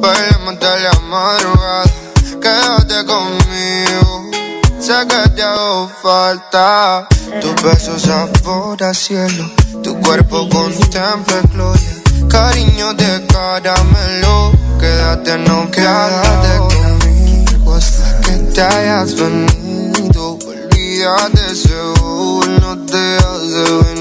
[0.00, 1.84] Bailemos hasta la madrugada.
[2.40, 4.30] Quédate conmigo.
[4.80, 7.08] Sé que te hago falta.
[7.40, 9.50] Tus besos sabor a cielo.
[9.82, 11.94] Tu cuerpo contempla gloria.
[12.28, 14.52] Cariño de caramelo.
[14.78, 20.38] Quédate, no quédate conmigo hasta que te hayas venido.
[20.46, 22.03] Olvídate gol,
[22.46, 23.93] no te hace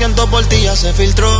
[0.00, 1.30] siento por ti ya se filtró.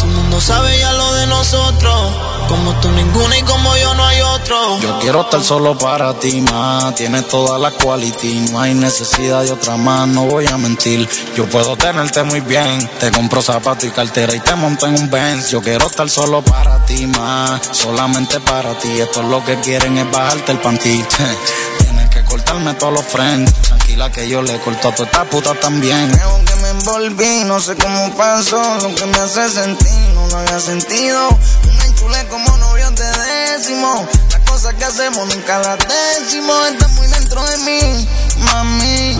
[0.00, 2.12] Todo el mundo sabe ya lo de nosotros.
[2.48, 4.80] Como tú ninguna y como yo no hay otro.
[4.80, 6.92] Yo quiero estar solo para ti, más.
[6.96, 11.08] Tienes toda la quality, no hay necesidad de otra más, no voy a mentir.
[11.36, 15.08] Yo puedo tenerte muy bien, te compro zapatos y cartera y te monto en un
[15.08, 15.50] Benz.
[15.50, 17.60] Yo quiero estar solo para ti, más.
[17.70, 21.04] Solamente para ti, esto es lo que quieren es bajarte el panty.
[21.78, 23.52] Tienes que cortarme todos los friends.
[24.00, 26.10] Tranquila que yo le corto a toda esta puta también.
[26.10, 30.38] Creo que me envolví, no sé cómo pasó, lo que me hace sentir, no lo
[30.38, 31.28] había sentido.
[31.64, 35.78] Una enchule como novio de décimo, las cosas que hacemos nunca las
[36.18, 38.08] decimos, está muy dentro de mí,
[38.38, 39.18] mami.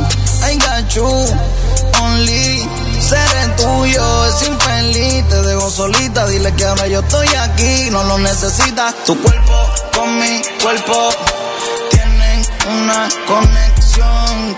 [0.48, 1.04] I got you,
[2.00, 2.68] only,
[3.00, 8.18] seré tuyo, es infeliz, te dejo solita, dile que ahora yo estoy aquí, no lo
[8.18, 8.94] necesitas.
[9.04, 11.10] Tu cuerpo con mi cuerpo
[11.90, 12.46] tienen
[12.82, 14.56] una conexión,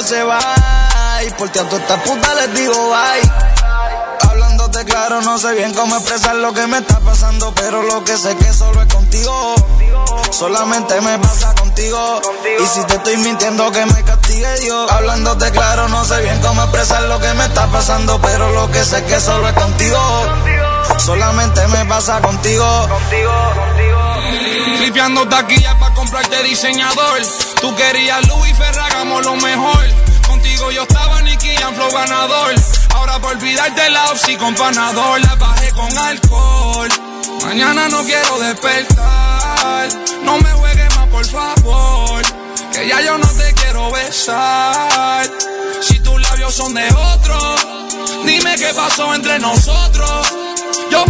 [0.00, 4.30] contigo siento ese vibe, por ti a estas putas les digo bye.
[4.30, 8.16] Hablándote claro, no sé bien cómo expresar lo que me está pasando, pero lo que
[8.16, 9.54] sé que solo es contigo.
[10.30, 12.20] Solamente me pasa contigo.
[12.60, 14.90] Y si te estoy mintiendo, que me castigue Dios.
[14.90, 18.84] Hablándote claro, no sé bien cómo expresar lo que me está pasando, pero lo que
[18.84, 19.98] sé que solo es contigo.
[20.98, 22.88] Solamente me pasa contigo.
[24.80, 27.22] Limpiando taquillas para comprarte diseñador.
[27.60, 29.86] Tú querías Louis Ferragamo lo mejor.
[30.26, 32.54] Contigo yo estaba Nicky Jam, flow ganador.
[32.94, 35.20] Ahora por olvidarte la opsi con panador.
[35.20, 36.88] La bajé con alcohol.
[37.44, 39.88] Mañana no quiero despertar.
[40.24, 42.22] No me juegues más, por favor.
[42.72, 45.30] Que ya yo no te quiero besar.
[45.82, 47.56] Si tus labios son de otro,
[48.24, 50.34] dime qué pasó entre nosotros.
[50.90, 51.04] Yo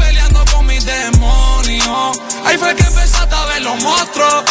[2.51, 4.45] Ahí fue que empezaste a ver los monstruos.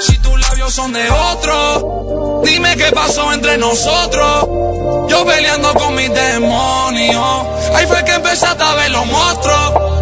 [0.00, 4.48] Si tus labios son de otro, dime qué pasó entre nosotros.
[5.10, 7.46] Yo peleando con mis demonios.
[7.74, 10.01] Ahí fue que empezaste a ver los monstruos.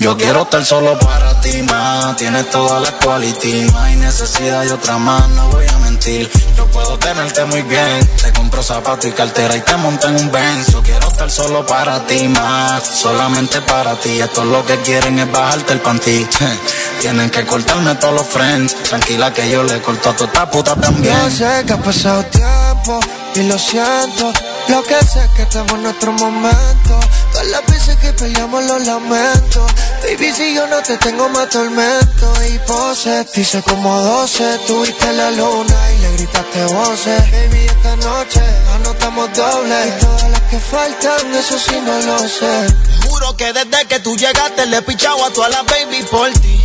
[0.00, 2.16] Yo quiero estar solo para ti, más.
[2.16, 6.30] Tienes todas las quality, no hay necesidad de otra más, no voy a mentir.
[6.56, 10.30] Yo puedo tenerte muy bien, te compro zapatos y cartera y te monto en un
[10.30, 10.70] Benz.
[10.70, 12.86] Yo quiero estar solo para ti, más.
[12.86, 16.28] Solamente para ti, esto lo que quieren es bajarte el panty.
[17.00, 20.76] Tienen que cortarme todos los friends, tranquila que yo le corto a tu esta puta
[20.76, 21.12] también.
[21.12, 23.00] Yo sé que ha pasado tiempo
[23.34, 24.32] y lo siento.
[24.68, 27.00] Lo que sé es que estamos en nuestro momento.
[27.38, 29.64] Todas las veces que peleamos los lamento.
[30.02, 32.32] Baby, si yo no te tengo más tormento.
[32.52, 34.58] Y pose, te hice como 12.
[34.66, 37.30] Tuviste la luna y le gritaste voces.
[37.30, 38.40] Baby, esta noche
[38.74, 39.86] anotamos doble.
[39.86, 42.74] Y todas las que faltan, eso sí no lo sé.
[43.06, 46.60] Juro que desde que tú llegaste le he pichado a todas las baby por ti.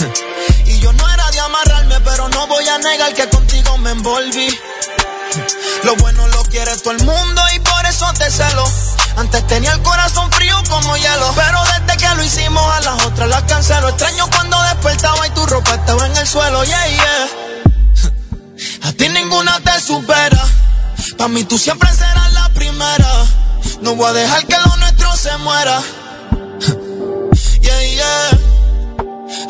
[0.66, 4.48] Y yo no era de amarrarme, pero no voy a negar que contigo me envolví.
[5.84, 8.64] Lo bueno lo quiere todo el mundo y por eso te celo.
[9.16, 13.28] Antes tenía el corazón frío como hielo, pero desde que lo hicimos a las otras
[13.28, 13.88] las cancelo.
[13.88, 17.28] Extraño cuando despertaba y tu ropa estaba en el suelo, yeah, yeah.
[18.84, 20.42] A ti ninguna te supera.
[21.18, 23.24] Pa' mí tú siempre serás la primera.
[23.80, 25.80] No voy a dejar que lo nuestro se muera.
[27.60, 28.30] Yeah, yeah.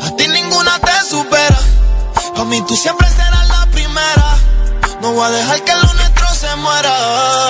[0.07, 1.59] A ti ninguna te supera.
[2.35, 4.35] Pa' mí tú siempre serás la primera.
[5.01, 7.43] No voy a dejar que lo nuestro se muera.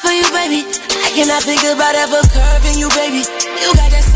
[0.00, 0.64] For you, baby.
[1.04, 3.22] I cannot think about ever curving you, baby.
[3.60, 4.09] You got that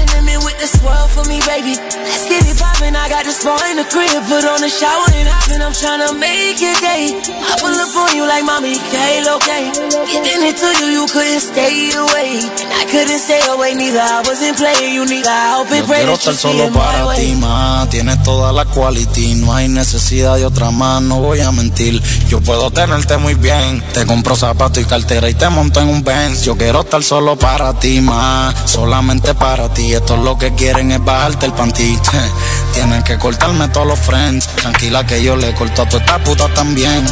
[0.54, 1.74] with the swirl for me, baby.
[1.74, 2.94] Let's get it poppin'.
[2.94, 5.62] I got the spot in the crib, put on the shower and hoppin'.
[5.62, 7.10] I'm tryna make your day.
[7.10, 9.70] I pull up on you like mommy, Kale, okay?
[10.10, 12.38] Giving it to you, you couldn't stay away.
[12.38, 14.00] And I couldn't stay away neither.
[14.00, 15.30] I wasn't playing you neither.
[15.30, 17.88] I hope and pray that you solo it para ti, más.
[17.90, 22.00] Tienes toda la quality, no hay necesidad de otra más, no voy a mentir.
[22.28, 26.02] Yo puedo tenerte muy bien, te compro zapatos y cartera y te monto en un
[26.04, 26.44] Benz.
[26.44, 28.54] Yo quiero estar solo para ti, más.
[28.70, 31.98] Solamente para ti, esto es lo que quieren es bajarte el panty.
[32.74, 36.48] Tienen que cortarme todos los friends, tranquila que yo le corto a tu esta puta
[36.54, 37.04] también.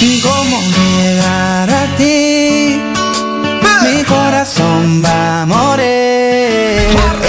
[0.00, 2.80] ¿Cómo llegar a ti?
[3.82, 5.84] Mi corazón va a morir.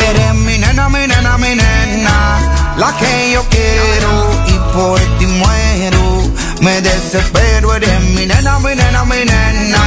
[0.09, 4.11] Eres mi nena, mi nena, mi nena, la que yo quiero
[4.47, 6.23] y por ti muero.
[6.61, 9.83] Me desespero, eres mi nena, mi nena, mi nena,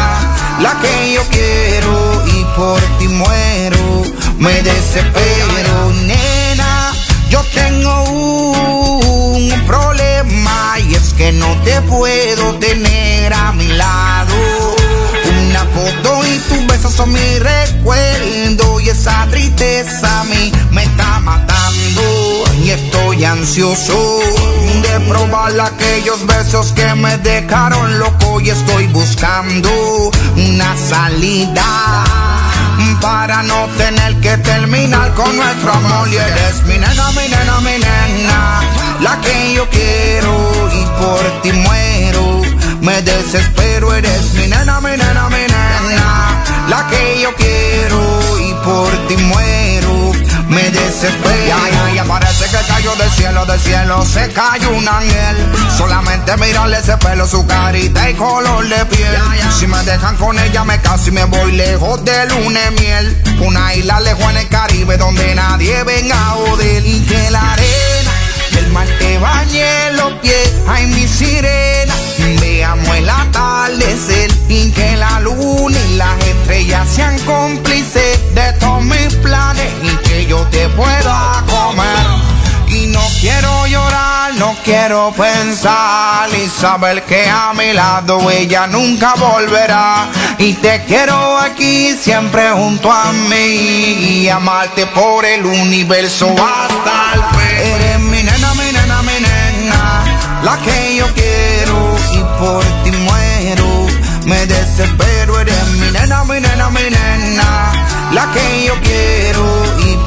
[0.60, 4.04] la que yo quiero y por ti muero.
[4.38, 6.92] Me desespero, nena,
[7.28, 8.87] yo tengo un y
[11.32, 14.34] no te puedo tener a mi lado.
[15.46, 21.18] Una foto y tus besos son mi recuerdo y esa tristeza a mí me está
[21.20, 22.02] matando
[22.62, 24.20] y estoy ansioso
[24.82, 32.47] de probar aquellos besos que me dejaron loco y estoy buscando una salida
[33.00, 37.72] para no tener que terminar con nuestro amor y eres mi nena, mi nena, mi
[37.72, 38.60] nena,
[39.00, 42.42] la que yo quiero y por ti muero.
[42.80, 48.00] Me desespero, eres mi nena, mi nena, mi nena, la que yo quiero
[48.40, 49.77] y por ti muero.
[50.88, 51.46] Me desespero.
[51.46, 55.36] Ya, ya, ya parece que cayó del cielo, del cielo se cayó un ángel.
[55.76, 59.20] Solamente mirarle ese pelo, su carita y color de piel.
[59.58, 63.22] Si me dejan con ella, me caso y me voy lejos de luna de miel.
[63.40, 66.86] Una isla lejos en el Caribe donde nadie venga a joder.
[66.86, 68.12] Y que la arena
[68.52, 70.52] del mar te bañe los pies.
[70.68, 71.94] Ay, mi sirena,
[72.40, 74.30] veamos el atardecer.
[74.48, 79.70] Y que la luna y las estrellas sean cómplices de todos mis planes.
[79.82, 82.06] Y yo te pueda comer.
[82.68, 89.14] Y no quiero llorar, no quiero pensar y saber que a mi lado ella nunca
[89.14, 90.06] volverá.
[90.38, 97.22] Y te quiero aquí siempre junto a mí y amarte por el universo hasta el
[97.38, 97.72] fin.
[97.72, 100.04] Eres mi nena, mi nena, mi nena,
[100.42, 103.86] la que yo quiero y por ti muero.
[104.26, 107.72] Me desespero, eres mi nena, mi nena, mi nena,
[108.12, 109.37] la que yo quiero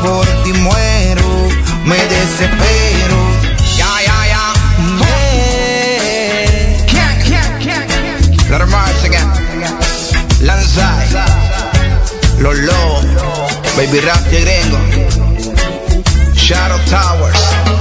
[0.02, 1.50] por ti muero.
[1.86, 3.18] Me desespero.
[3.78, 4.46] Ya, ya, ya.
[7.30, 7.86] Yeah.
[8.50, 9.30] Let 'em rise again.
[10.42, 11.08] Lanzai.
[12.40, 13.02] Lolo.
[13.78, 14.80] Baby Rap de Gringo.
[16.36, 17.81] Shadow Towers.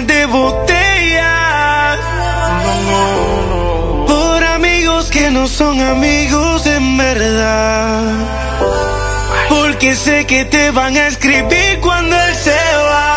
[0.00, 1.98] de botellas.
[4.06, 8.02] Por amigos que no son amigos en verdad.
[9.50, 13.12] Porque sé que te van a escribir cuando él se va.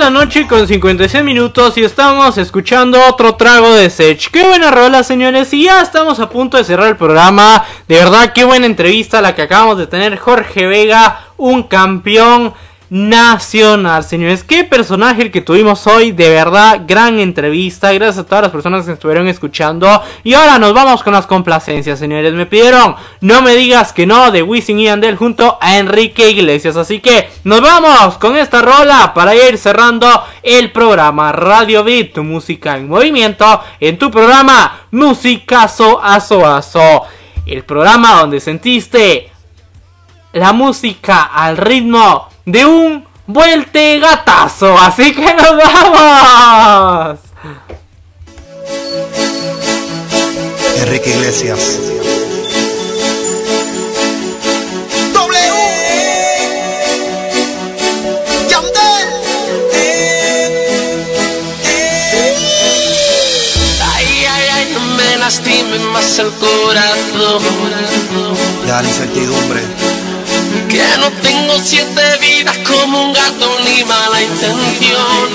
[0.00, 4.30] La noche con 56 minutos y estamos escuchando otro trago de Sech.
[4.30, 5.52] Qué buena rola, señores.
[5.52, 7.66] Y ya estamos a punto de cerrar el programa.
[7.86, 10.16] De verdad, qué buena entrevista la que acabamos de tener.
[10.16, 12.54] Jorge Vega, un campeón
[12.90, 14.42] nacional, señores.
[14.42, 16.10] Qué personaje el que tuvimos hoy.
[16.10, 17.92] De verdad, gran entrevista.
[17.92, 20.02] Gracias a todas las personas que estuvieron escuchando.
[20.24, 22.34] Y ahora nos vamos con las complacencias, señores.
[22.34, 26.76] Me pidieron No me digas que no de Wisin y Andel junto a Enrique Iglesias.
[26.76, 30.08] Así que nos vamos con esta rola para ir cerrando
[30.42, 33.62] el programa Radio Beat, tu música en movimiento.
[33.78, 37.02] En tu programa Musicazo Aso Aso.
[37.46, 39.30] El programa donde sentiste
[40.32, 44.76] la música al ritmo de un vuelte gatazo.
[44.78, 47.18] Así que nos vamos.
[50.76, 51.78] Enrique Iglesias.
[59.72, 60.56] Eh,
[61.64, 62.36] eh.
[63.94, 67.42] ay, ay, ay, también lastime más el corazón.
[68.66, 69.62] Ya la incertidumbre.
[70.70, 75.28] Que no tengo siete vidas como un gato ni mala intención.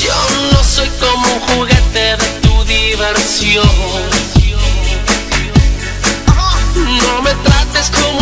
[0.00, 0.16] Yo
[0.52, 3.68] no soy como un juguete de tu diversión.
[6.76, 8.17] No me trates como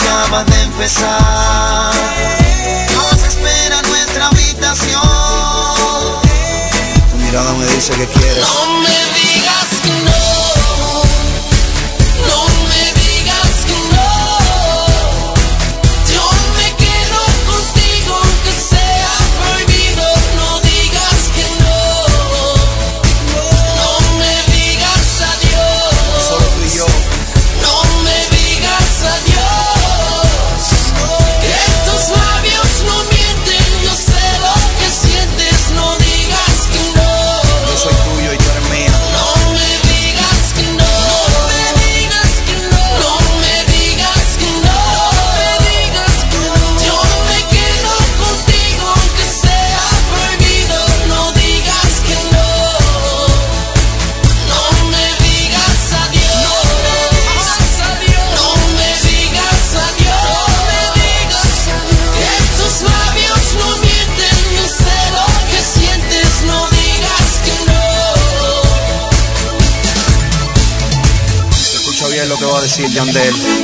[0.00, 1.92] acaba de empezar.
[2.94, 5.02] Nos espera nuestra habitación.
[7.10, 8.46] Tu mirada me dice que quieres.
[8.46, 10.10] No me digas que no.
[10.10, 10.19] No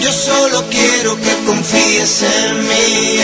[0.00, 3.20] Yo solo quiero que confíes en mí.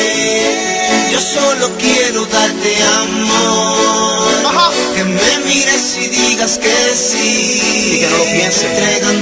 [1.11, 4.73] Yo solo quiero darte amor.
[4.95, 7.95] Que me mires y digas que sí.
[7.95, 9.22] Y que no lo pienses.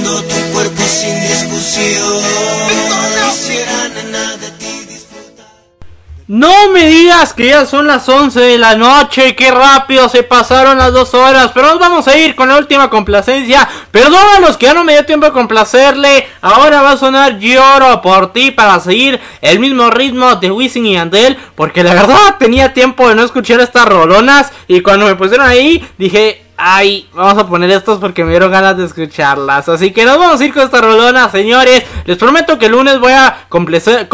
[7.21, 11.13] Digas que ya son las 11 de la noche, qué rápido se pasaron las dos
[11.13, 13.67] horas, pero nos vamos a ir con la última complacencia.
[13.91, 17.37] Perdón a los que ya no me dio tiempo de complacerle, ahora va a sonar
[17.37, 22.37] Lloro por ti para seguir el mismo ritmo de Wisin y Andel, porque la verdad
[22.39, 27.41] tenía tiempo de no escuchar estas rolonas y cuando me pusieron ahí dije, ay, vamos
[27.41, 29.67] a poner estos porque me dieron ganas de escucharlas.
[29.67, 31.83] Así que nos vamos a ir con esta rolona, señores.
[32.05, 34.07] Les prometo que el lunes voy a complacer,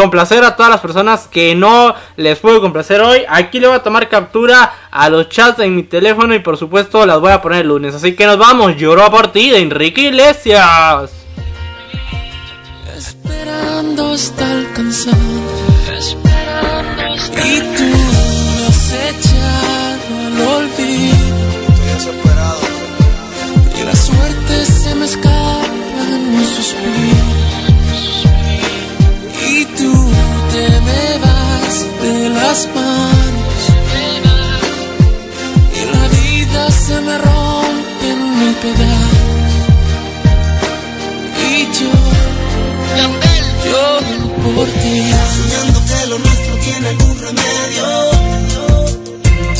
[0.44, 3.24] a todas las personas que no les puedo complacer hoy.
[3.28, 7.06] Aquí le voy a tomar captura a los chats en mi teléfono y por supuesto
[7.06, 7.94] las voy a poner el lunes.
[7.94, 8.78] Así que nos vamos.
[8.78, 11.12] Lloró por ti Enrique Iglesias.
[12.96, 15.47] Esperando hasta alcanzar.
[44.56, 45.12] Por ti.
[45.36, 47.86] Soñando que lo nuestro tiene algún remedio.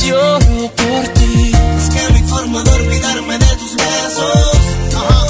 [0.06, 1.52] Lloro por ti.
[1.78, 4.50] Es que no hay forma de olvidarme de tus besos.
[4.96, 5.26] Ajá.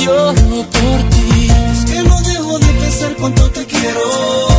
[0.00, 1.48] Lloro por ti.
[1.72, 4.53] Es que no dejo de pensar cuánto te quiero.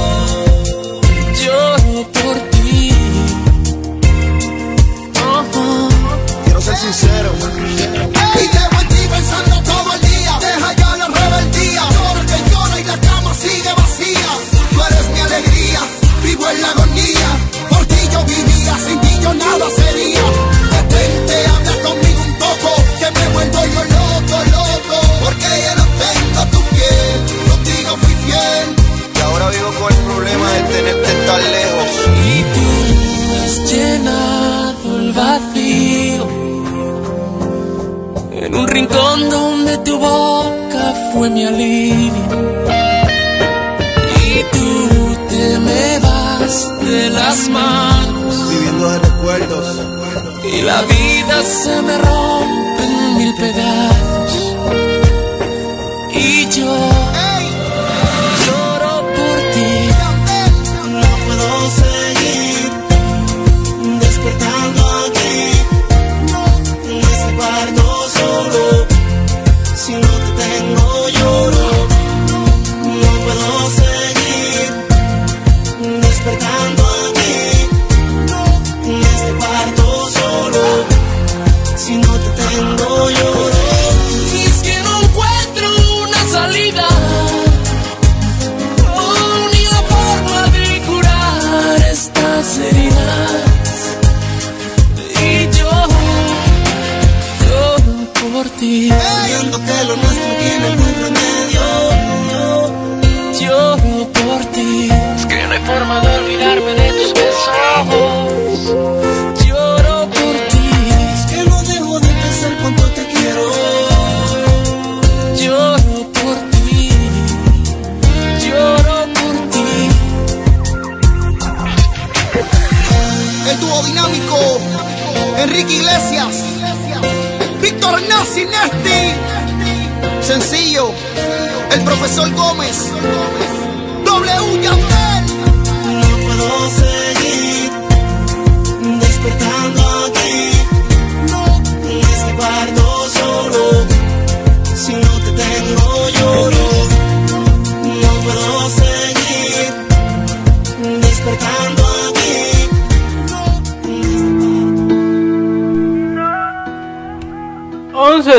[13.66, 14.30] Sigue vacía.
[14.72, 15.80] Tú eres mi alegría.
[16.24, 17.30] Vivo en la agonía.
[17.70, 18.74] Por ti yo vivía.
[18.86, 20.24] Sin ti yo nada sería.
[20.72, 22.70] Detente, habla conmigo un poco.
[23.00, 24.98] Que me vuelvo yo loco, loco.
[25.24, 27.18] Porque ya no tengo tu piel.
[27.50, 28.68] Contigo fui fiel.
[29.16, 31.90] Y ahora vivo con el problema de tenerte tan lejos.
[32.26, 32.68] Y tú
[33.44, 36.24] has llenado el vacío
[38.46, 42.85] en un rincón donde tu boca fue mi alivio.
[46.46, 49.82] De las manos Viviendo de recuerdos.
[50.44, 54.56] y la vida se me rompe en mil pedazos.
[56.14, 57.05] Y yo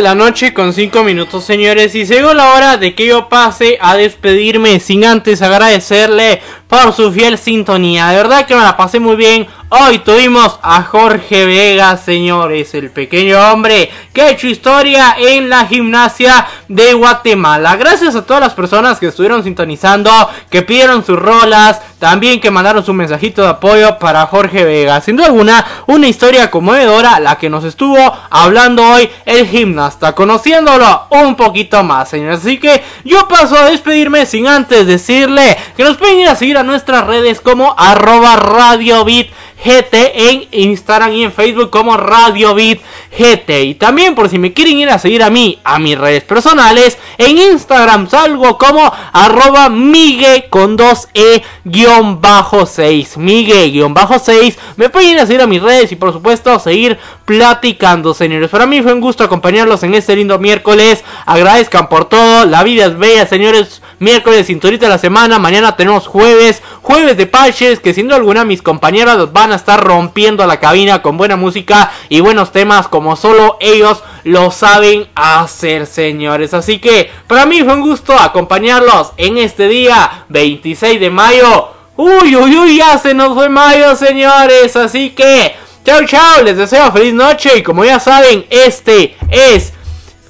[0.07, 1.93] la noche con 5 minutos, señores.
[1.97, 7.11] Y llegó la hora de que yo pase a despedirme sin antes agradecerle por su
[7.11, 8.07] fiel sintonía.
[8.11, 9.49] De verdad que me la pasé muy bien.
[9.69, 15.67] Hoy tuvimos a Jorge Vega, señores, el pequeño hombre que ha hecho historia en la
[15.67, 17.77] gimnasia de Guatemala.
[17.77, 20.11] Gracias a todas las personas que estuvieron sintonizando,
[20.49, 25.03] que pidieron sus rolas, también que mandaron su mensajito de apoyo para Jorge Vega.
[25.03, 27.99] Sin duda alguna, una historia conmovedora la que nos estuvo
[28.31, 32.41] hablando hoy el gimnasta, conociéndolo un poquito más, señores.
[32.41, 36.57] Así que yo paso a despedirme sin antes decirle que nos pueden ir a seguir
[36.57, 39.27] a nuestras redes como arroba Radio Beat
[39.65, 42.79] GT en Instagram y en Facebook como Radio Beat
[43.17, 43.65] GT.
[43.65, 46.99] Y también por si me quieren ir a seguir a mí, a mis redes personales,
[47.19, 53.17] en Instagram salgo como arroba Migue con 2E guion bajo 6.
[53.19, 54.59] Migue guion bajo 6.
[54.77, 58.51] Me pueden ir a seguir a mis redes y por supuesto seguir platicando, señores.
[58.51, 61.05] Para mí fue un gusto acompañarlos en este lindo miércoles.
[61.25, 62.45] Agradezcan por todo.
[62.45, 63.83] La vida es bella, señores.
[63.99, 65.39] Miércoles, cinturita de la semana.
[65.39, 66.63] Mañana tenemos jueves.
[66.87, 67.81] Jueves de parches.
[67.81, 71.91] Que sin duda alguna mis compañeras van a estar rompiendo la cabina con buena música
[72.09, 76.55] y buenos temas como solo ellos lo saben hacer, señores.
[76.55, 81.71] Así que para mí fue un gusto acompañarlos en este día 26 de mayo.
[81.97, 84.77] Uy, uy, uy, ya se nos fue mayo, señores.
[84.77, 86.45] Así que, chao, chao.
[86.45, 87.59] Les deseo feliz noche.
[87.59, 89.73] Y como ya saben, este es,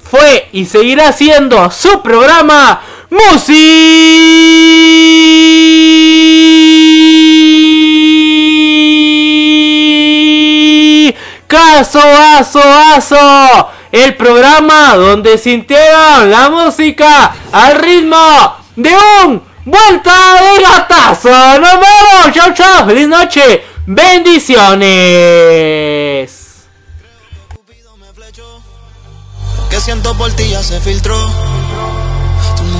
[0.09, 3.57] fue y seguirá siendo su programa Música.
[11.47, 13.69] Caso, aso, aso.
[13.91, 18.93] El programa donde sintieron la música al ritmo de
[19.23, 21.29] un vuelta de gatazo.
[21.29, 22.31] Nos vemos.
[22.33, 22.85] Chao, chao.
[22.85, 23.63] Feliz noche.
[23.85, 25.47] Bendiciones.
[29.87, 31.46] Siento por se filtró.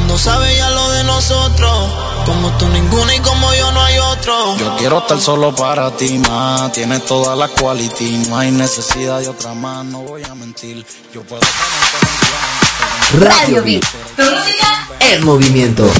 [0.08, 1.90] Mundo sabe ya lo de nosotros.
[2.26, 4.56] Como tú ninguna y como yo no hay otro.
[4.58, 6.72] Yo quiero estar solo para ti, más.
[6.72, 10.86] Tienes toda la quality, no hay necesidad de otra más, no voy a mentir.
[11.14, 11.42] Yo puedo
[13.20, 13.84] Radio Beat.
[14.16, 15.92] Tu música en movimiento.